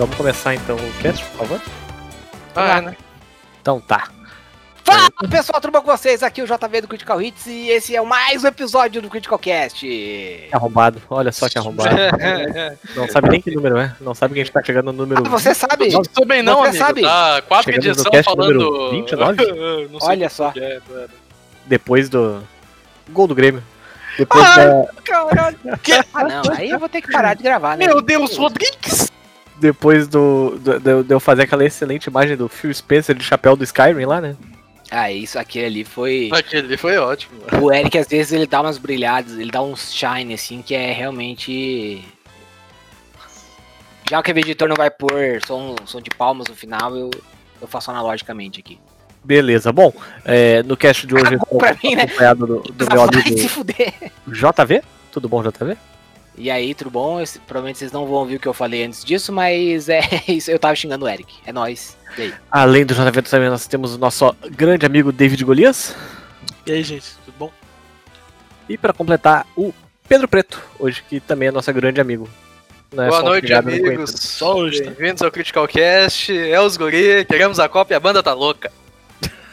Vamos 0.00 0.16
começar 0.16 0.54
então 0.54 0.76
o 0.76 1.02
cast, 1.02 1.22
por 1.26 1.46
favor? 1.46 1.60
Ah, 2.56 2.78
é, 2.78 2.80
né? 2.80 2.96
Então 3.60 3.82
tá. 3.82 4.08
Fala 4.82 5.10
pessoal, 5.30 5.60
tudo 5.60 5.72
bom 5.72 5.82
com 5.82 5.94
vocês? 5.94 6.22
Aqui 6.22 6.40
é 6.40 6.44
o 6.44 6.46
JV 6.46 6.80
do 6.80 6.88
Critical 6.88 7.20
Hits 7.20 7.46
e 7.46 7.68
esse 7.68 7.94
é 7.94 8.00
o 8.00 8.06
mais 8.06 8.42
um 8.42 8.46
episódio 8.46 9.02
do 9.02 9.10
Critical 9.10 9.38
Cast. 9.38 9.80
Que 9.86 10.48
arrombado. 10.50 11.02
Olha 11.10 11.30
só 11.30 11.50
que 11.50 11.58
arrombado. 11.58 11.90
Não 12.96 13.06
sabe 13.08 13.28
nem 13.28 13.42
que 13.42 13.50
número 13.54 13.76
é. 13.76 13.94
Não 14.00 14.14
sabe 14.14 14.32
que 14.32 14.40
a 14.40 14.44
gente 14.44 14.54
tá 14.54 14.62
chegando 14.64 14.86
no 14.86 14.94
número. 14.94 15.22
Ah, 15.26 15.28
você 15.28 15.52
sabe? 15.52 15.90
Não 15.90 16.00
tô 16.00 16.24
bem 16.24 16.42
não, 16.42 16.60
Você 16.62 16.68
amigo. 16.68 16.78
sabe? 16.78 17.02
Tá 17.02 17.42
quatro 17.46 17.72
cast 18.10 18.22
falando... 18.24 18.54
número 18.54 18.90
29? 18.92 19.52
Não 19.92 20.00
sei 20.00 20.08
Olha 20.08 20.30
só. 20.30 20.50
é. 20.56 20.80
Depois 21.66 22.08
do. 22.08 22.42
Gol 23.10 23.26
do 23.26 23.34
Grêmio. 23.34 23.62
Depois 24.16 24.42
Ah, 24.46 24.56
da. 24.56 24.88
Caralho. 25.04 25.58
Ah, 26.14 26.24
não, 26.24 26.42
aí 26.56 26.70
eu 26.70 26.78
vou 26.78 26.88
ter 26.88 27.02
que 27.02 27.12
parar 27.12 27.34
de 27.34 27.42
gravar, 27.42 27.76
né? 27.76 27.86
Meu 27.86 28.00
Deus, 28.00 28.34
Rodrigues! 28.38 29.10
Depois 29.60 30.08
do. 30.08 30.58
do- 30.58 30.80
de 30.80 31.02
de 31.04 31.14
eu 31.14 31.20
fazer 31.20 31.42
aquela 31.42 31.64
excelente 31.64 32.06
imagem 32.06 32.36
do 32.36 32.48
Phil 32.48 32.72
Spencer 32.72 33.14
de 33.14 33.22
chapéu 33.24 33.54
do 33.56 33.62
Skyrim 33.64 34.04
lá, 34.06 34.20
né? 34.20 34.34
Ah, 34.90 35.12
isso 35.12 35.38
aqui 35.38 35.64
ali 35.64 35.84
foi. 35.84 36.30
Aquele 36.32 36.76
foi 36.76 36.96
ótimo. 36.98 37.38
mano. 37.52 37.64
O 37.66 37.72
Eric 37.72 37.96
às 37.98 38.08
vezes 38.08 38.32
ele 38.32 38.46
dá 38.46 38.60
umas 38.60 38.76
brilhadas, 38.78 39.38
ele 39.38 39.50
dá 39.50 39.62
uns 39.62 39.92
shine 39.92 40.34
assim 40.34 40.62
que 40.62 40.74
é 40.74 40.92
realmente. 40.92 42.04
Já 44.10 44.22
que 44.22 44.32
o 44.32 44.38
editor 44.38 44.68
não 44.68 44.74
vai 44.76 44.90
pôr 44.90 45.40
som, 45.46 45.76
som 45.84 46.00
de 46.00 46.10
palmas 46.10 46.48
no 46.48 46.56
final, 46.56 46.96
eu, 46.96 47.10
eu 47.62 47.68
faço 47.68 47.90
analogicamente 47.92 48.58
aqui. 48.58 48.78
Beleza. 49.22 49.70
Bom, 49.72 49.92
é, 50.24 50.62
no 50.64 50.76
cast 50.76 51.06
de 51.06 51.14
hoje 51.14 51.34
eu 51.34 51.38
estou 51.38 51.58
pra 51.58 51.76
mim, 51.84 51.94
né? 51.94 52.04
acompanhado 52.04 52.46
do, 52.46 52.60
do 52.72 52.86
meu 52.92 53.06
Vai 53.06 53.22
se 53.22 53.28
amigo 53.30 53.48
fuder. 53.48 53.94
JV. 54.26 54.82
Tudo 55.12 55.28
bom, 55.28 55.42
JV? 55.42 55.76
E 56.36 56.50
aí, 56.50 56.74
tudo 56.74 56.90
bom? 56.90 57.20
Esse- 57.20 57.38
provavelmente 57.40 57.78
vocês 57.78 57.92
não 57.92 58.06
vão 58.06 58.14
ouvir 58.14 58.36
o 58.36 58.40
que 58.40 58.48
eu 58.48 58.54
falei 58.54 58.84
antes 58.84 59.04
disso, 59.04 59.32
mas 59.32 59.88
é 59.88 60.00
isso. 60.28 60.50
Eu 60.50 60.58
tava 60.58 60.74
xingando 60.74 61.04
o 61.04 61.08
Eric. 61.08 61.34
É 61.44 61.52
nóis. 61.52 61.96
E 62.16 62.22
aí? 62.22 62.34
Além 62.50 62.84
do 62.86 62.94
JV 62.94 63.22
também 63.22 63.48
nós 63.50 63.66
temos 63.66 63.94
o 63.94 63.98
nosso 63.98 64.34
grande 64.50 64.86
amigo 64.86 65.12
David 65.12 65.44
Golias. 65.44 65.94
E 66.66 66.72
aí, 66.72 66.82
gente, 66.82 67.06
tudo 67.24 67.34
bom? 67.38 67.52
E 68.68 68.78
para 68.78 68.92
completar, 68.92 69.46
o 69.56 69.72
Pedro 70.08 70.28
Preto, 70.28 70.60
hoje 70.78 71.02
que 71.08 71.20
também 71.20 71.48
é 71.48 71.52
nosso 71.52 71.72
grande 71.72 72.00
amigo. 72.00 72.28
Não 72.92 73.04
é 73.04 73.08
Boa 73.08 73.20
um 73.22 73.24
noite, 73.26 73.52
amigos. 73.52 74.40
Bem-vindos 74.80 75.22
ao 75.22 75.30
Critical 75.30 75.68
Cast. 75.68 76.36
É 76.36 76.60
os 76.60 76.76
guri, 76.76 77.24
queremos 77.24 77.60
a 77.60 77.68
cópia, 77.68 77.96
a 77.96 78.00
banda 78.00 78.22
tá 78.22 78.32
louca. 78.32 78.72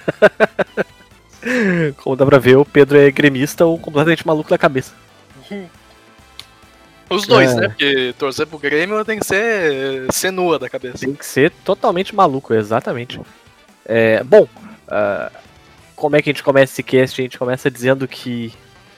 Como 1.97 2.15
dá 2.15 2.25
pra 2.25 2.39
ver, 2.39 2.57
o 2.57 2.65
Pedro 2.65 2.97
é 2.97 3.11
gremista 3.11 3.63
ou 3.65 3.77
completamente 3.77 4.25
maluco 4.25 4.49
da 4.49 4.57
cabeça. 4.57 4.93
Os 7.09 7.25
dois, 7.25 7.51
É. 7.51 7.55
né? 7.55 7.67
Porque 7.69 8.13
torcer 8.17 8.45
pro 8.47 8.57
Grêmio 8.59 9.03
tem 9.05 9.19
que 9.19 9.25
ser, 9.25 10.11
ser 10.11 10.31
nua 10.31 10.59
da 10.59 10.69
cabeça. 10.69 10.99
Tem 10.99 11.13
que 11.13 11.25
ser 11.25 11.51
totalmente 11.63 12.13
maluco, 12.15 12.53
exatamente. 12.53 13.19
É, 13.85 14.23
bom, 14.23 14.47
ah, 14.87 15.31
como 15.95 16.15
é 16.15 16.21
que 16.21 16.29
a 16.29 16.33
gente 16.33 16.43
começa 16.43 16.73
esse 16.73 16.83
cast? 16.83 17.21
A 17.21 17.23
gente 17.23 17.37
começa 17.39 17.71
dizendo 17.71 18.07
que 18.07 18.53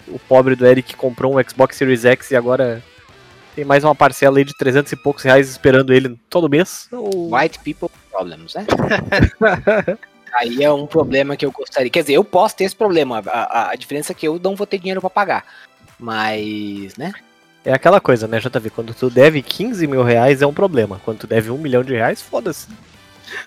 o 0.07 0.17
pobre 0.17 0.55
do 0.55 0.65
Eric 0.65 0.95
comprou 0.95 1.37
um 1.37 1.43
Xbox 1.49 1.75
Series 1.77 2.03
X 2.05 2.31
e 2.31 2.35
agora 2.35 2.83
tem 3.55 3.63
mais 3.63 3.83
uma 3.83 3.93
parcela 3.93 4.37
aí 4.39 4.43
de 4.43 4.55
300 4.57 4.91
e 4.91 4.95
poucos 4.95 5.23
reais 5.23 5.49
esperando 5.49 5.93
ele 5.93 6.17
todo 6.29 6.49
mês. 6.49 6.87
Ou- 6.91 7.33
White 7.35 7.59
people 7.59 7.89
problems, 8.11 8.55
né? 8.55 8.65
aí 10.33 10.63
é 10.63 10.71
um 10.71 10.87
problema 10.87 11.35
que 11.35 11.45
eu 11.45 11.51
gostaria. 11.51 11.89
Quer 11.89 12.01
dizer, 12.01 12.13
eu 12.13 12.23
posso 12.23 12.55
ter 12.55 12.63
esse 12.65 12.75
problema. 12.75 13.21
A, 13.27 13.39
a- 13.41 13.71
a 13.71 13.75
diferença 13.75 14.11
é 14.11 14.15
que 14.15 14.27
eu 14.27 14.39
não 14.43 14.55
vou 14.55 14.65
ter 14.67 14.77
dinheiro 14.79 15.01
pra 15.01 15.09
pagar. 15.09 15.45
Mas, 15.99 16.95
né? 16.97 17.11
É 17.65 17.73
aquela 17.73 17.99
coisa, 17.99 18.27
né, 18.27 18.39
JV? 18.39 18.69
Quando 18.69 18.93
tu 18.93 19.09
deve 19.09 19.41
15 19.41 19.85
mil 19.85 20.03
reais 20.03 20.41
é 20.41 20.47
um 20.47 20.53
problema. 20.53 20.99
Quando 21.03 21.19
tu 21.19 21.27
deve 21.27 21.51
um 21.51 21.57
milhão 21.57 21.83
de 21.83 21.93
reais, 21.93 22.21
foda-se. 22.21 22.67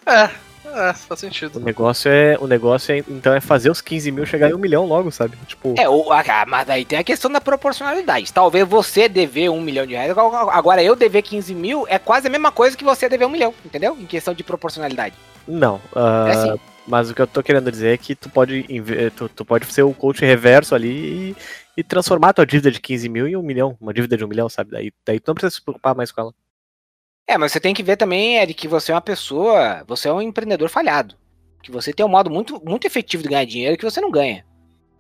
É, 0.07 0.25
é, 0.65 0.93
faz 0.93 1.11
O 1.11 1.17
sentido. 1.17 1.59
negócio 1.61 2.11
é. 2.11 2.37
O 2.39 2.47
negócio 2.47 2.93
é, 2.95 2.99
então, 2.99 3.33
é 3.35 3.41
fazer 3.41 3.71
os 3.71 3.81
15 3.81 4.13
mil 4.13 4.25
chegar 4.27 4.51
em 4.51 4.55
um 4.55 4.59
milhão 4.59 4.85
logo, 4.87 5.11
sabe? 5.11 5.37
Tipo, 5.47 5.75
É, 5.79 5.89
o, 5.89 6.13
a- 6.13 6.45
mas 6.47 6.69
aí 6.71 6.85
tem 6.85 6.99
a 6.99 7.05
questão 7.05 7.31
da 7.31 7.41
proporcionalidade. 7.41 8.33
Talvez 8.33 8.69
você 8.69 9.09
dever 9.09 9.49
um 9.51 9.61
milhão 9.61 9.87
de 9.87 9.95
reais, 9.95 10.15
agora 10.17 10.83
eu 10.83 10.95
dever 10.95 11.23
15 11.23 11.55
mil 11.55 11.87
é 11.89 11.99
quase 11.99 12.27
a 12.27 12.31
mesma 12.31 12.53
coisa 12.53 12.77
que 12.77 12.85
você 12.85 13.09
dever 13.09 13.27
um 13.27 13.31
milhão, 13.31 13.55
entendeu? 13.65 13.97
Em 13.99 14.07
questão 14.07 14.35
de 14.35 14.45
proporcionalidade. 14.45 15.15
não. 15.49 15.81
ah, 15.97 16.27
É 16.29 16.33
assim. 16.33 16.61
Mas 16.85 17.09
o 17.09 17.15
que 17.15 17.23
eu 17.23 17.29
tô 17.29 17.45
querendo 17.45 17.71
dizer 17.71 17.95
é 17.95 17.97
que 17.97 18.13
tu 18.13 18.29
pode, 18.29 18.67
tu, 19.17 19.29
tu 19.29 19.45
pode 19.45 19.65
ser 19.73 19.85
o 19.85 19.95
coach 19.95 20.21
reverso 20.25 20.75
ali 20.75 20.89
e, 21.31 21.37
e 21.77 21.83
transformar 21.83 22.31
a 22.31 22.33
tua 22.35 22.47
dívida 22.47 22.71
de 22.71 22.81
15 22.81 23.09
mil 23.09 23.27
em 23.27 23.37
um 23.37 23.43
milhão. 23.43 23.77
Uma 23.81 23.95
dívida 23.95 24.17
de 24.17 24.25
um 24.25 24.29
milhão, 24.29 24.49
sabe? 24.49 24.71
Daí, 24.71 24.93
daí 25.05 25.21
tu 25.21 25.29
não 25.29 25.35
precisa 25.35 25.57
se 25.57 25.63
preocupar 25.63 25.95
mais 25.95 26.13
com 26.13 26.21
ela. 26.21 26.35
É, 27.27 27.39
mas 27.39 27.53
você 27.53 27.61
tem 27.61 27.73
que 27.73 27.83
ver 27.83 27.97
também, 27.97 28.37
Eric, 28.37 28.55
que 28.55 28.69
você 28.69 28.93
é 28.93 28.95
uma 28.95 29.01
pessoa, 29.01 29.85
você 29.87 30.09
é 30.09 30.13
um 30.13 30.21
empreendedor 30.21 30.69
falhado. 30.69 31.17
Que 31.63 31.71
você 31.71 31.93
tem 31.93 32.05
um 32.05 32.09
modo 32.09 32.31
muito, 32.31 32.63
muito 32.65 32.87
efetivo 32.87 33.23
de 33.23 33.29
ganhar 33.29 33.45
dinheiro 33.45 33.77
que 33.77 33.85
você 33.85 34.01
não 34.01 34.11
ganha. 34.11 34.45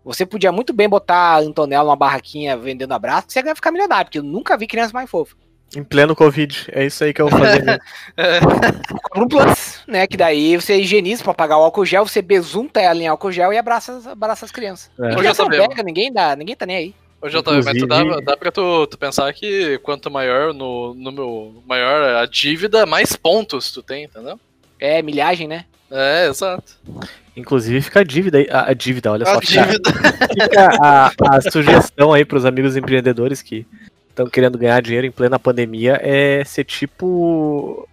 Você 0.04 0.26
podia 0.26 0.50
muito 0.50 0.72
bem 0.72 0.88
botar 0.88 1.36
a 1.36 1.38
Antonella 1.38 1.84
numa 1.84 1.96
barraquinha 1.96 2.56
vendendo 2.56 2.92
abraço, 2.92 3.26
que 3.26 3.32
você 3.32 3.40
ia 3.40 3.54
ficar 3.54 3.70
milionário, 3.70 4.06
porque 4.06 4.18
eu 4.18 4.22
nunca 4.22 4.56
vi 4.56 4.66
criança 4.66 4.92
mais 4.92 5.08
fofa. 5.08 5.36
Em 5.76 5.82
pleno 5.82 6.14
Covid. 6.14 6.66
É 6.72 6.84
isso 6.84 7.02
aí 7.02 7.14
que 7.14 7.22
eu 7.22 7.28
vou 7.28 7.38
fazer. 7.38 7.80
Compra 9.10 9.16
um 9.24 9.28
plus, 9.28 9.80
né? 9.86 10.06
Que 10.06 10.16
daí 10.16 10.56
você 10.56 10.76
higieniza 10.76 11.24
pra 11.24 11.32
pagar 11.34 11.58
o 11.58 11.62
álcool 11.62 11.86
gel, 11.86 12.06
você 12.06 12.20
besunta 12.20 12.80
ela 12.80 13.00
em 13.00 13.06
álcool 13.06 13.32
gel 13.32 13.52
e 13.52 13.58
abraça, 13.58 14.00
abraça 14.10 14.44
as 14.44 14.50
crianças. 14.52 14.90
É. 14.98 15.16
Hoje 15.18 15.28
eu 15.28 15.48
pega, 15.48 15.82
ninguém 15.82 16.12
dá, 16.12 16.36
ninguém 16.36 16.54
tá 16.54 16.66
nem 16.66 16.76
aí. 16.76 16.94
Ô, 17.22 17.28
JV, 17.28 17.62
mas 17.64 17.78
tu 17.78 17.86
dá, 17.86 18.02
dá 18.20 18.36
pra 18.36 18.50
tu, 18.50 18.86
tu 18.88 18.98
pensar 18.98 19.32
que 19.32 19.78
quanto 19.78 20.10
maior 20.10 20.52
no, 20.52 20.92
no 20.92 21.12
meu 21.12 21.62
maior 21.64 22.16
a 22.16 22.26
dívida, 22.26 22.84
mais 22.84 23.14
pontos 23.14 23.70
tu 23.70 23.80
tem, 23.80 24.04
entendeu? 24.04 24.38
É, 24.80 25.00
milhagem, 25.00 25.46
né? 25.46 25.64
É, 25.88 26.26
exato. 26.26 26.72
Inclusive 27.36 27.80
fica 27.80 28.00
a 28.00 28.04
dívida 28.04 28.38
aí. 28.38 28.48
A, 28.50 28.70
a 28.70 28.74
dívida, 28.74 29.12
olha 29.12 29.24
só. 29.24 29.38
A 29.38 29.40
fica- 29.40 29.62
dívida. 29.62 29.90
Fica 29.92 30.68
a, 30.82 31.12
a 31.36 31.40
sugestão 31.50 32.12
aí 32.12 32.24
pros 32.24 32.44
amigos 32.44 32.76
empreendedores 32.76 33.40
que 33.40 33.64
estão 34.12 34.26
querendo 34.28 34.56
ganhar 34.58 34.80
dinheiro 34.80 35.06
em 35.06 35.10
plena 35.10 35.38
pandemia 35.38 35.98
é 36.02 36.44
ser 36.44 36.64
tipo. 36.64 37.88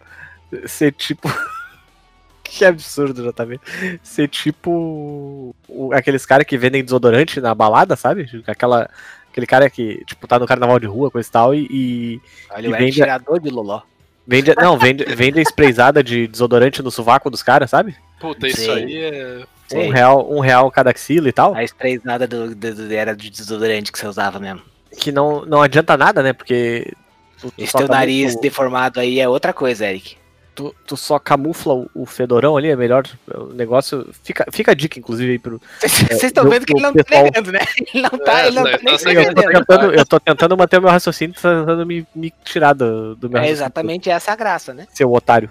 Ser 0.66 0.92
tipo. 0.94 1.30
que 2.44 2.66
absurdo, 2.66 3.24
JV. 3.32 3.60
Ser 4.04 4.28
tipo. 4.28 5.56
aqueles 5.94 6.26
caras 6.26 6.46
que 6.46 6.58
vendem 6.58 6.84
desodorante 6.84 7.40
na 7.42 7.54
balada, 7.56 7.96
sabe? 7.96 8.28
Aquela. 8.48 8.90
Aquele 9.32 9.46
cara 9.46 9.70
que, 9.70 10.04
tipo, 10.06 10.28
tá 10.28 10.40
no 10.40 10.48
carnaval 10.48 10.80
de 10.80 10.88
rua, 10.88 11.12
coisa 11.12 11.30
e 11.30 11.32
tal, 11.32 11.54
e, 11.54 11.68
e 11.70 12.22
Olha, 12.50 12.68
E 12.68 12.72
vende- 12.72 12.92
tirador 12.94 13.40
de 13.40 13.50
loló. 13.52 13.82
vende. 14.26 14.56
Não, 14.56 14.76
vende, 14.78 15.06
vende 15.06 15.38
a 15.40 15.44
sprayzada 15.44 16.04
de 16.04 16.28
desodorante 16.28 16.82
no 16.82 16.90
sovaco 16.90 17.30
dos 17.30 17.44
caras, 17.44 17.70
sabe? 17.70 17.96
Puta, 18.20 18.48
isso 18.48 18.62
Sei. 18.62 18.72
aí 18.74 18.98
é. 18.98 19.44
Um 19.72 19.90
real, 19.92 20.32
um 20.34 20.40
real 20.40 20.72
cada 20.72 20.90
axila 20.90 21.30
e 21.30 21.32
tal. 21.32 21.54
A 21.56 21.64
sprayzada 21.64 22.28
do, 22.28 22.56
do, 22.56 22.74
do- 22.76 22.92
era 22.92 23.16
de 23.16 23.30
desodorante 23.30 23.92
que 23.92 24.00
você 24.00 24.08
usava 24.08 24.40
mesmo. 24.40 24.62
Que 24.98 25.12
não, 25.12 25.46
não 25.46 25.62
adianta 25.62 25.96
nada, 25.98 26.22
né? 26.24 26.34
Porque. 26.34 26.92
tu- 27.40 27.52
tu 27.52 27.54
Esse 27.64 27.74
teu 27.74 27.88
nariz 27.88 28.36
o- 28.36 28.42
deformado 28.42 29.00
aí 29.00 29.20
é 29.20 29.28
outra 29.30 29.54
coisa, 29.54 29.86
Eric. 29.86 30.18
tu, 30.56 30.76
tu 30.86 30.98
só 30.98 31.18
camufla 31.18 31.74
o, 31.74 31.90
o 31.96 32.06
fedorão 32.06 32.58
ali, 32.58 32.70
é 32.70 32.76
melhor. 32.76 33.06
O 33.34 33.54
negócio. 33.54 34.10
Fica, 34.24 34.46
fica 34.52 34.72
a 34.72 34.76
dica, 34.76 35.00
inclusive, 35.00 35.32
aí 35.34 35.40
pro. 35.40 35.62
Vocês 35.80 36.24
estão 36.24 36.44
do- 36.44 36.50
vendo 36.50 36.66
que 36.66 36.74
ele 36.74 36.82
não 36.82 36.94
tá 36.94 37.04
pessoal- 37.04 37.24
negando, 37.26 37.52
né? 37.52 37.60
Ele 37.94 38.02
não 38.04 38.10
tá, 38.20 38.42
É, 38.42 38.48
ele 38.48 38.56
não 38.58 38.64
tá- 38.64 38.72
tá 38.72 38.80
nem 38.84 38.94
tá 38.94 39.00
sem- 39.00 39.14
Eu 39.16 39.34
tô, 39.36 39.42
tentando, 39.52 39.94
eu 39.94 40.06
tô 40.06 40.20
tentando 40.20 40.58
manter 40.58 40.78
o 40.80 40.82
meu 40.82 40.92
raciocínio, 40.92 41.34
tô 41.36 41.42
tentando 41.42 41.86
me, 41.86 42.06
me 42.14 42.34
tirar 42.44 42.74
do, 42.74 43.16
do 43.16 43.30
meu 43.30 43.42
É 43.42 43.50
exatamente 43.50 44.10
essa 44.10 44.32
a 44.34 44.36
graça, 44.36 44.74
né? 44.74 44.86
seu 44.94 45.12
otário. 45.14 45.50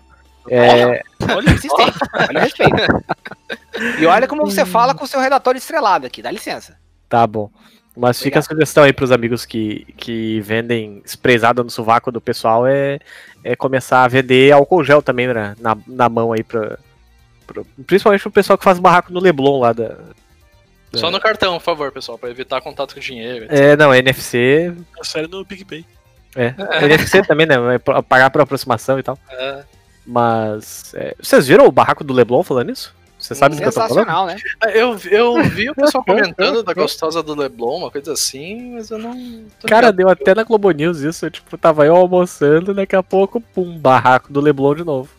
É, 0.51 1.03
Olha, 1.35 1.51
insistente. 1.51 1.99
Olha 2.29 2.39
o 2.39 2.43
respeito. 2.43 2.75
E 4.01 4.07
olha 4.07 4.27
como 4.27 4.45
você 4.47 4.65
fala 4.67 4.95
com 4.95 5.05
o 5.05 5.07
seu 5.09 5.21
redator 5.21 5.55
estrelado 5.57 6.07
aqui, 6.07 6.23
dá 6.23 6.31
licença. 6.31 6.77
tá 7.09 7.27
bom. 7.27 7.51
Mas 7.99 8.23
fica 8.23 8.39
a 8.39 8.43
sugestão 8.43 8.85
aí 8.85 8.93
pros 8.93 9.11
amigos 9.11 9.45
que, 9.45 9.85
que 9.97 10.41
vendem 10.41 11.03
sprayzada 11.05 11.65
no 11.65 11.71
sovaco 11.71 12.13
do 12.13 12.21
pessoal 12.21 12.65
é, 12.67 13.01
é 13.43 13.57
começar 13.57 14.05
a 14.05 14.09
vender 14.09 14.53
álcool 14.53 14.85
gel 14.85 15.03
também 15.03 15.27
na, 15.27 15.57
na, 15.59 15.77
na 15.87 16.09
mão 16.09 16.33
aí 16.33 16.45
pra, 16.45 16.79
pra- 17.47 17.63
Principalmente 17.87 18.23
pro 18.23 18.31
pessoal 18.31 18.57
que 18.57 18.63
faz 18.65 18.79
barraco 18.79 19.13
no 19.13 19.19
Leblon 19.21 19.61
lá 19.61 19.73
da. 19.73 19.97
Só 20.95 21.11
no 21.11 21.21
cartão, 21.21 21.55
por 21.59 21.65
favor, 21.65 21.93
pessoal, 21.93 22.17
pra 22.17 22.31
evitar 22.31 22.61
contato 22.63 22.95
com 22.95 23.01
dinheiro. 23.01 23.47
É, 23.51 23.77
não, 23.77 23.93
NFC. 23.95 24.73
Transfere 24.95 25.27
no 25.29 25.45
PicPay. 25.45 25.85
É. 26.37 26.55
NFC 26.85 27.23
também, 27.23 27.47
né? 27.47 27.79
Pra- 27.79 28.03
pagar 28.03 28.31
por 28.31 28.41
aproximação 28.41 28.99
e 28.99 29.03
tal. 29.03 29.19
É. 29.31 29.65
Mas. 30.07 30.95
é, 30.95 31.15
vocês 31.21 31.47
viram 31.49 31.67
o 31.67 31.73
barraco 31.73 32.03
do 32.05 32.15
Leblon 32.15 32.43
falando 32.43 32.71
isso? 32.71 32.95
Você 33.19 33.35
sabe 33.35 33.57
do 33.57 33.63
que 33.63 33.67
eu 33.67 33.73
tô 33.73 33.81
falando? 33.81 34.07
Sensacional, 34.07 34.27
né? 34.27 34.37
Eu, 34.73 34.97
eu 35.11 35.43
vi 35.43 35.69
o 35.69 35.75
pessoal 35.75 36.05
comentando 36.07 36.63
da 36.63 36.73
gostosa 36.73 37.21
do 37.21 37.35
Leblon, 37.35 37.79
uma 37.79 37.91
coisa 37.91 38.13
assim, 38.13 38.75
mas 38.75 38.91
eu 38.91 38.99
não. 38.99 39.45
tô 39.61 39.67
Cara, 39.67 39.93
deu 39.93 40.09
até 40.09 40.35
na 40.35 40.45
Globo 40.45 40.71
News 40.71 41.01
isso. 41.01 41.29
Tipo, 41.29 41.59
tava 41.59 41.85
eu 41.85 41.97
almoçando, 41.97 42.73
daqui 42.73 42.95
a 42.95 43.03
pouco, 43.03 43.41
pum, 43.41 43.77
barraco 43.77 44.33
do 44.33 44.41
Leblon 44.41 44.75
de 44.77 44.85
novo. 44.85 45.11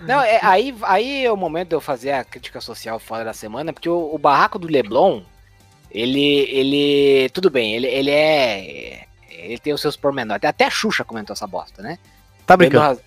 Não, 0.00 0.20
é, 0.20 0.40
aí, 0.42 0.74
aí 0.82 1.24
é 1.24 1.30
o 1.30 1.36
momento 1.36 1.68
de 1.68 1.74
eu 1.76 1.80
fazer 1.80 2.12
a 2.12 2.24
crítica 2.24 2.60
social 2.60 2.98
fora 2.98 3.24
da 3.24 3.32
semana, 3.32 3.72
porque 3.72 3.88
o, 3.88 4.12
o 4.12 4.18
barraco 4.18 4.58
do 4.58 4.66
Leblon, 4.66 5.22
ele. 5.90 6.48
ele. 6.50 7.28
Tudo 7.30 7.48
bem, 7.48 7.76
ele, 7.76 7.86
ele 7.86 8.10
é. 8.10 9.04
Ele 9.30 9.58
tem 9.58 9.72
os 9.72 9.80
seus 9.80 9.96
pormenores. 9.96 10.42
Até 10.44 10.64
a 10.64 10.70
Xuxa 10.70 11.04
comentou 11.04 11.32
essa 11.32 11.46
bosta, 11.46 11.80
né? 11.80 11.98
Tá 12.44 12.58
Tendo 12.58 12.70
brincando? 12.70 13.00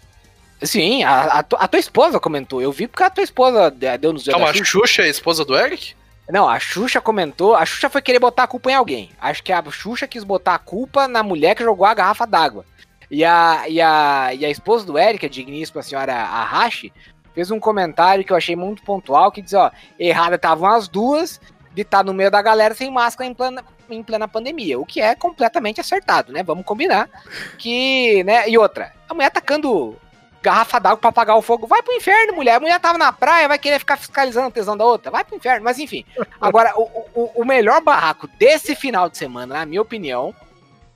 Sim, 0.61 1.03
a, 1.03 1.23
a 1.39 1.43
tu- 1.43 1.57
a 1.59 1.67
tua 1.67 1.79
esposa 1.79 2.19
comentou. 2.19 2.61
Eu 2.61 2.71
vi 2.71 2.87
porque 2.87 3.03
a 3.03 3.09
tua 3.09 3.23
esposa 3.23 3.69
de- 3.69 3.97
deu 3.97 4.13
nos 4.13 4.23
Calma, 4.25 4.49
a 4.49 4.53
Xuxa. 4.53 5.01
É 5.01 5.05
a 5.05 5.09
esposa 5.09 5.43
do 5.43 5.57
Eric? 5.57 5.93
Não, 6.29 6.47
a 6.47 6.57
Xuxa 6.59 7.01
comentou. 7.01 7.53
A 7.55 7.65
Xuxa 7.65 7.89
foi 7.89 8.01
querer 8.01 8.19
botar 8.19 8.43
a 8.43 8.47
culpa 8.47 8.71
em 8.71 8.75
alguém. 8.75 9.09
Acho 9.19 9.43
que 9.43 9.51
a 9.51 9.61
Xuxa 9.69 10.07
quis 10.07 10.23
botar 10.23 10.55
a 10.55 10.59
culpa 10.59 11.07
na 11.07 11.21
mulher 11.21 11.53
que 11.55 11.63
jogou 11.63 11.85
a 11.85 11.93
garrafa 11.93 12.25
d'água. 12.25 12.65
E 13.11 13.25
a, 13.25 13.65
e, 13.67 13.81
a, 13.81 14.33
e 14.33 14.45
a 14.45 14.49
esposa 14.49 14.85
do 14.85 14.97
Eric, 14.97 15.25
a 15.25 15.29
digníssima 15.29 15.83
senhora 15.83 16.15
Arrashi, 16.15 16.93
fez 17.35 17.51
um 17.51 17.59
comentário 17.59 18.23
que 18.23 18.31
eu 18.31 18.37
achei 18.37 18.55
muito 18.55 18.81
pontual, 18.83 19.31
que 19.31 19.41
diz, 19.41 19.53
ó, 19.53 19.69
errada 19.99 20.35
estavam 20.35 20.67
as 20.71 20.87
duas 20.87 21.41
de 21.73 21.81
estar 21.81 22.03
no 22.03 22.13
meio 22.13 22.31
da 22.31 22.41
galera 22.41 22.73
sem 22.73 22.89
máscara 22.89 23.29
em 23.29 23.33
plena, 23.33 23.63
em 23.89 24.01
plena 24.01 24.27
pandemia, 24.27 24.79
o 24.79 24.85
que 24.85 25.01
é 25.01 25.13
completamente 25.15 25.81
acertado, 25.81 26.31
né? 26.31 26.41
Vamos 26.41 26.65
combinar 26.65 27.09
que, 27.57 28.23
né? 28.23 28.47
E 28.49 28.57
outra, 28.57 28.93
a 29.09 29.13
mulher 29.13 29.27
atacando 29.27 29.95
garrafa 30.43 30.79
d'água 30.79 30.97
pra 30.97 31.09
apagar 31.09 31.37
o 31.37 31.41
fogo, 31.41 31.65
vai 31.65 31.81
pro 31.81 31.93
inferno, 31.93 32.33
mulher. 32.33 32.55
A 32.55 32.59
mulher 32.59 32.79
tava 32.79 32.97
na 32.97 33.11
praia, 33.11 33.47
vai 33.47 33.57
querer 33.57 33.79
ficar 33.79 33.97
fiscalizando 33.97 34.47
a 34.47 34.51
tesão 34.51 34.75
da 34.75 34.85
outra, 34.85 35.09
vai 35.09 35.23
pro 35.23 35.37
inferno. 35.37 35.63
Mas 35.63 35.79
enfim, 35.79 36.05
agora, 36.39 36.73
o, 36.75 36.83
o, 37.15 37.31
o 37.41 37.45
melhor 37.45 37.81
barraco 37.81 38.27
desse 38.37 38.75
final 38.75 39.09
de 39.09 39.17
semana, 39.17 39.55
na 39.55 39.65
minha 39.65 39.81
opinião, 39.81 40.35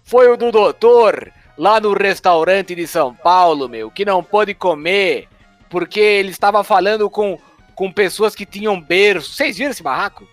foi 0.03 0.29
o 0.29 0.37
do 0.37 0.51
doutor 0.51 1.31
lá 1.57 1.79
no 1.79 1.93
restaurante 1.93 2.75
de 2.75 2.85
São 2.85 3.15
Paulo, 3.15 3.67
meu, 3.67 3.89
que 3.89 4.05
não 4.05 4.23
pôde 4.23 4.53
comer 4.53 5.27
porque 5.69 5.99
ele 5.99 6.29
estava 6.29 6.63
falando 6.63 7.09
com, 7.09 7.39
com 7.75 7.91
pessoas 7.91 8.35
que 8.35 8.45
tinham 8.45 8.79
berço. 8.79 9.33
Vocês 9.33 9.57
viram 9.57 9.71
esse 9.71 9.83
barraco? 9.83 10.27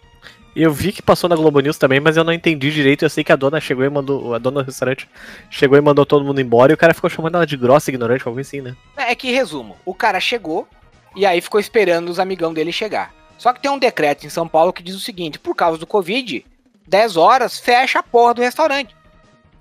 Eu 0.54 0.72
vi 0.72 0.92
que 0.92 1.02
passou 1.02 1.28
na 1.28 1.34
Globo 1.34 1.58
News 1.60 1.76
também, 1.78 1.98
mas 1.98 2.16
eu 2.16 2.22
não 2.22 2.32
entendi 2.32 2.70
direito. 2.70 3.04
Eu 3.04 3.10
sei 3.10 3.24
que 3.24 3.32
a 3.32 3.36
dona 3.36 3.60
chegou 3.60 3.84
e 3.84 3.88
mandou. 3.90 4.34
A 4.34 4.38
dona 4.38 4.62
do 4.62 4.66
restaurante 4.66 5.08
chegou 5.50 5.76
e 5.76 5.80
mandou 5.80 6.06
todo 6.06 6.24
mundo 6.24 6.40
embora 6.40 6.70
e 6.72 6.74
o 6.74 6.78
cara 6.78 6.94
ficou 6.94 7.10
chamando 7.10 7.34
ela 7.34 7.46
de 7.46 7.56
grossa, 7.56 7.90
ignorante, 7.90 8.22
algo 8.26 8.38
assim, 8.38 8.60
né? 8.60 8.76
É 8.96 9.14
que, 9.16 9.32
resumo, 9.32 9.76
o 9.84 9.92
cara 9.94 10.20
chegou 10.20 10.68
e 11.16 11.26
aí 11.26 11.40
ficou 11.40 11.58
esperando 11.58 12.08
os 12.08 12.20
amigão 12.20 12.54
dele 12.54 12.70
chegar. 12.70 13.12
Só 13.36 13.52
que 13.52 13.60
tem 13.60 13.70
um 13.70 13.78
decreto 13.78 14.24
em 14.24 14.30
São 14.30 14.46
Paulo 14.46 14.72
que 14.72 14.82
diz 14.82 14.94
o 14.94 15.00
seguinte: 15.00 15.40
por 15.40 15.56
causa 15.56 15.76
do 15.76 15.86
Covid, 15.88 16.46
10 16.86 17.16
horas 17.16 17.58
fecha 17.58 17.98
a 17.98 18.02
porra 18.02 18.34
do 18.34 18.42
restaurante. 18.42 18.94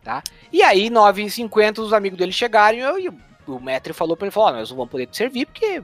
Tá? 0.04 0.22
E 0.52 0.62
aí, 0.62 0.90
9h50, 0.92 1.80
os 1.80 1.92
amigos 1.94 2.20
dele 2.20 2.32
chegaram 2.32 2.78
e, 2.78 2.82
eu- 2.82 3.00
e 3.00 3.10
o 3.48 3.60
mestre 3.60 3.94
falou 3.94 4.16
pra 4.16 4.28
ele: 4.28 4.32
falou, 4.32 4.50
ó, 4.50 4.52
nós 4.54 4.70
não 4.70 4.78
vamos 4.78 4.92
poder 4.92 5.08
te 5.08 5.18
servir 5.18 5.48
porque 5.48 5.82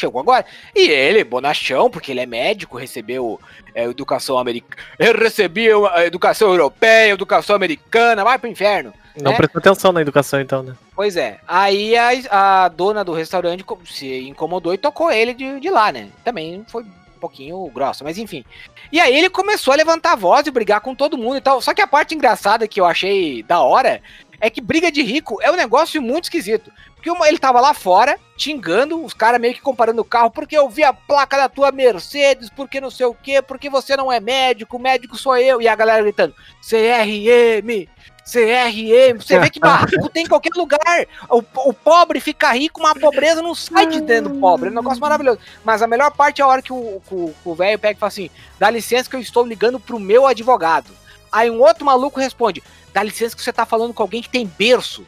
chegou 0.00 0.20
agora. 0.20 0.44
E 0.74 0.88
ele, 0.88 1.22
bonachão, 1.22 1.90
porque 1.90 2.10
ele 2.10 2.20
é 2.20 2.26
médico, 2.26 2.76
recebeu 2.76 3.38
é, 3.74 3.84
educação 3.84 4.38
americana. 4.38 4.82
Eu 4.98 5.16
recebi 5.16 5.68
a 5.92 6.06
educação 6.06 6.48
europeia, 6.48 7.12
educação 7.12 7.54
americana, 7.54 8.24
vai 8.24 8.38
pro 8.38 8.48
inferno. 8.50 8.92
Não 9.20 9.32
É. 9.32 9.36
prestou 9.36 9.58
atenção 9.58 9.92
na 9.92 10.00
educação, 10.00 10.40
então, 10.40 10.62
né? 10.62 10.74
Pois 10.94 11.16
é. 11.16 11.38
Aí 11.46 11.96
a, 11.96 12.64
a 12.64 12.68
dona 12.68 13.04
do 13.04 13.12
restaurante 13.12 13.64
se 13.86 14.28
incomodou 14.28 14.72
e 14.72 14.78
tocou 14.78 15.10
ele 15.10 15.34
de, 15.34 15.60
de 15.60 15.68
lá, 15.70 15.90
né? 15.92 16.08
Também 16.24 16.64
foi 16.68 16.82
um 16.84 17.20
pouquinho 17.20 17.70
grossa, 17.74 18.04
mas 18.04 18.18
enfim. 18.18 18.44
E 18.92 19.00
aí 19.00 19.14
ele 19.14 19.28
começou 19.28 19.72
a 19.72 19.76
levantar 19.76 20.12
a 20.12 20.16
voz 20.16 20.46
e 20.46 20.50
brigar 20.50 20.80
com 20.80 20.94
todo 20.94 21.18
mundo 21.18 21.36
e 21.36 21.40
tal. 21.40 21.60
Só 21.60 21.74
que 21.74 21.82
a 21.82 21.86
parte 21.86 22.14
engraçada 22.14 22.68
que 22.68 22.80
eu 22.80 22.86
achei 22.86 23.42
da 23.42 23.60
hora 23.60 24.00
é 24.40 24.48
que 24.48 24.60
briga 24.60 24.90
de 24.90 25.02
rico 25.02 25.38
é 25.42 25.50
um 25.50 25.56
negócio 25.56 26.00
muito 26.00 26.24
esquisito. 26.24 26.72
Porque 27.00 27.26
ele 27.26 27.38
tava 27.38 27.60
lá 27.60 27.72
fora, 27.72 28.18
xingando, 28.36 29.02
os 29.02 29.14
caras 29.14 29.40
meio 29.40 29.54
que 29.54 29.60
comparando 29.62 30.02
o 30.02 30.04
carro, 30.04 30.30
porque 30.30 30.56
eu 30.56 30.68
vi 30.68 30.84
a 30.84 30.92
placa 30.92 31.38
da 31.38 31.48
tua 31.48 31.72
Mercedes, 31.72 32.50
porque 32.50 32.78
não 32.78 32.90
sei 32.90 33.06
o 33.06 33.14
quê, 33.14 33.40
porque 33.40 33.70
você 33.70 33.96
não 33.96 34.12
é 34.12 34.20
médico, 34.20 34.78
médico 34.78 35.16
sou 35.16 35.34
eu. 35.38 35.62
E 35.62 35.66
a 35.66 35.74
galera 35.74 36.02
gritando, 36.02 36.34
CRM, 36.60 37.88
CRM, 38.30 39.18
você 39.18 39.38
vê 39.38 39.48
que 39.48 39.58
barraco 39.58 40.10
tem 40.10 40.24
em 40.24 40.28
qualquer 40.28 40.52
lugar. 40.54 41.06
O, 41.30 41.42
o 41.70 41.72
pobre 41.72 42.20
fica 42.20 42.52
rico, 42.52 42.82
mas 42.82 42.94
a 42.94 43.00
pobreza 43.00 43.40
não 43.40 43.54
sai 43.54 43.86
de 43.86 44.02
dentro 44.02 44.34
do 44.34 44.38
pobre. 44.38 44.68
É 44.68 44.72
um 44.72 44.74
negócio 44.74 45.00
maravilhoso. 45.00 45.38
Mas 45.64 45.80
a 45.80 45.86
melhor 45.86 46.10
parte 46.10 46.42
é 46.42 46.44
a 46.44 46.48
hora 46.48 46.60
que 46.60 46.72
o 46.72 47.54
velho 47.56 47.78
pega 47.78 47.96
e 47.96 48.00
fala 48.00 48.08
assim: 48.08 48.28
dá 48.58 48.68
licença 48.68 49.08
que 49.08 49.16
eu 49.16 49.20
estou 49.20 49.46
ligando 49.46 49.80
pro 49.80 49.98
meu 49.98 50.26
advogado. 50.26 50.90
Aí 51.32 51.50
um 51.50 51.62
outro 51.62 51.84
maluco 51.84 52.20
responde: 52.20 52.62
dá 52.92 53.02
licença 53.02 53.34
que 53.34 53.42
você 53.42 53.52
tá 53.52 53.64
falando 53.64 53.94
com 53.94 54.02
alguém 54.02 54.20
que 54.20 54.28
tem 54.28 54.46
berço. 54.46 55.06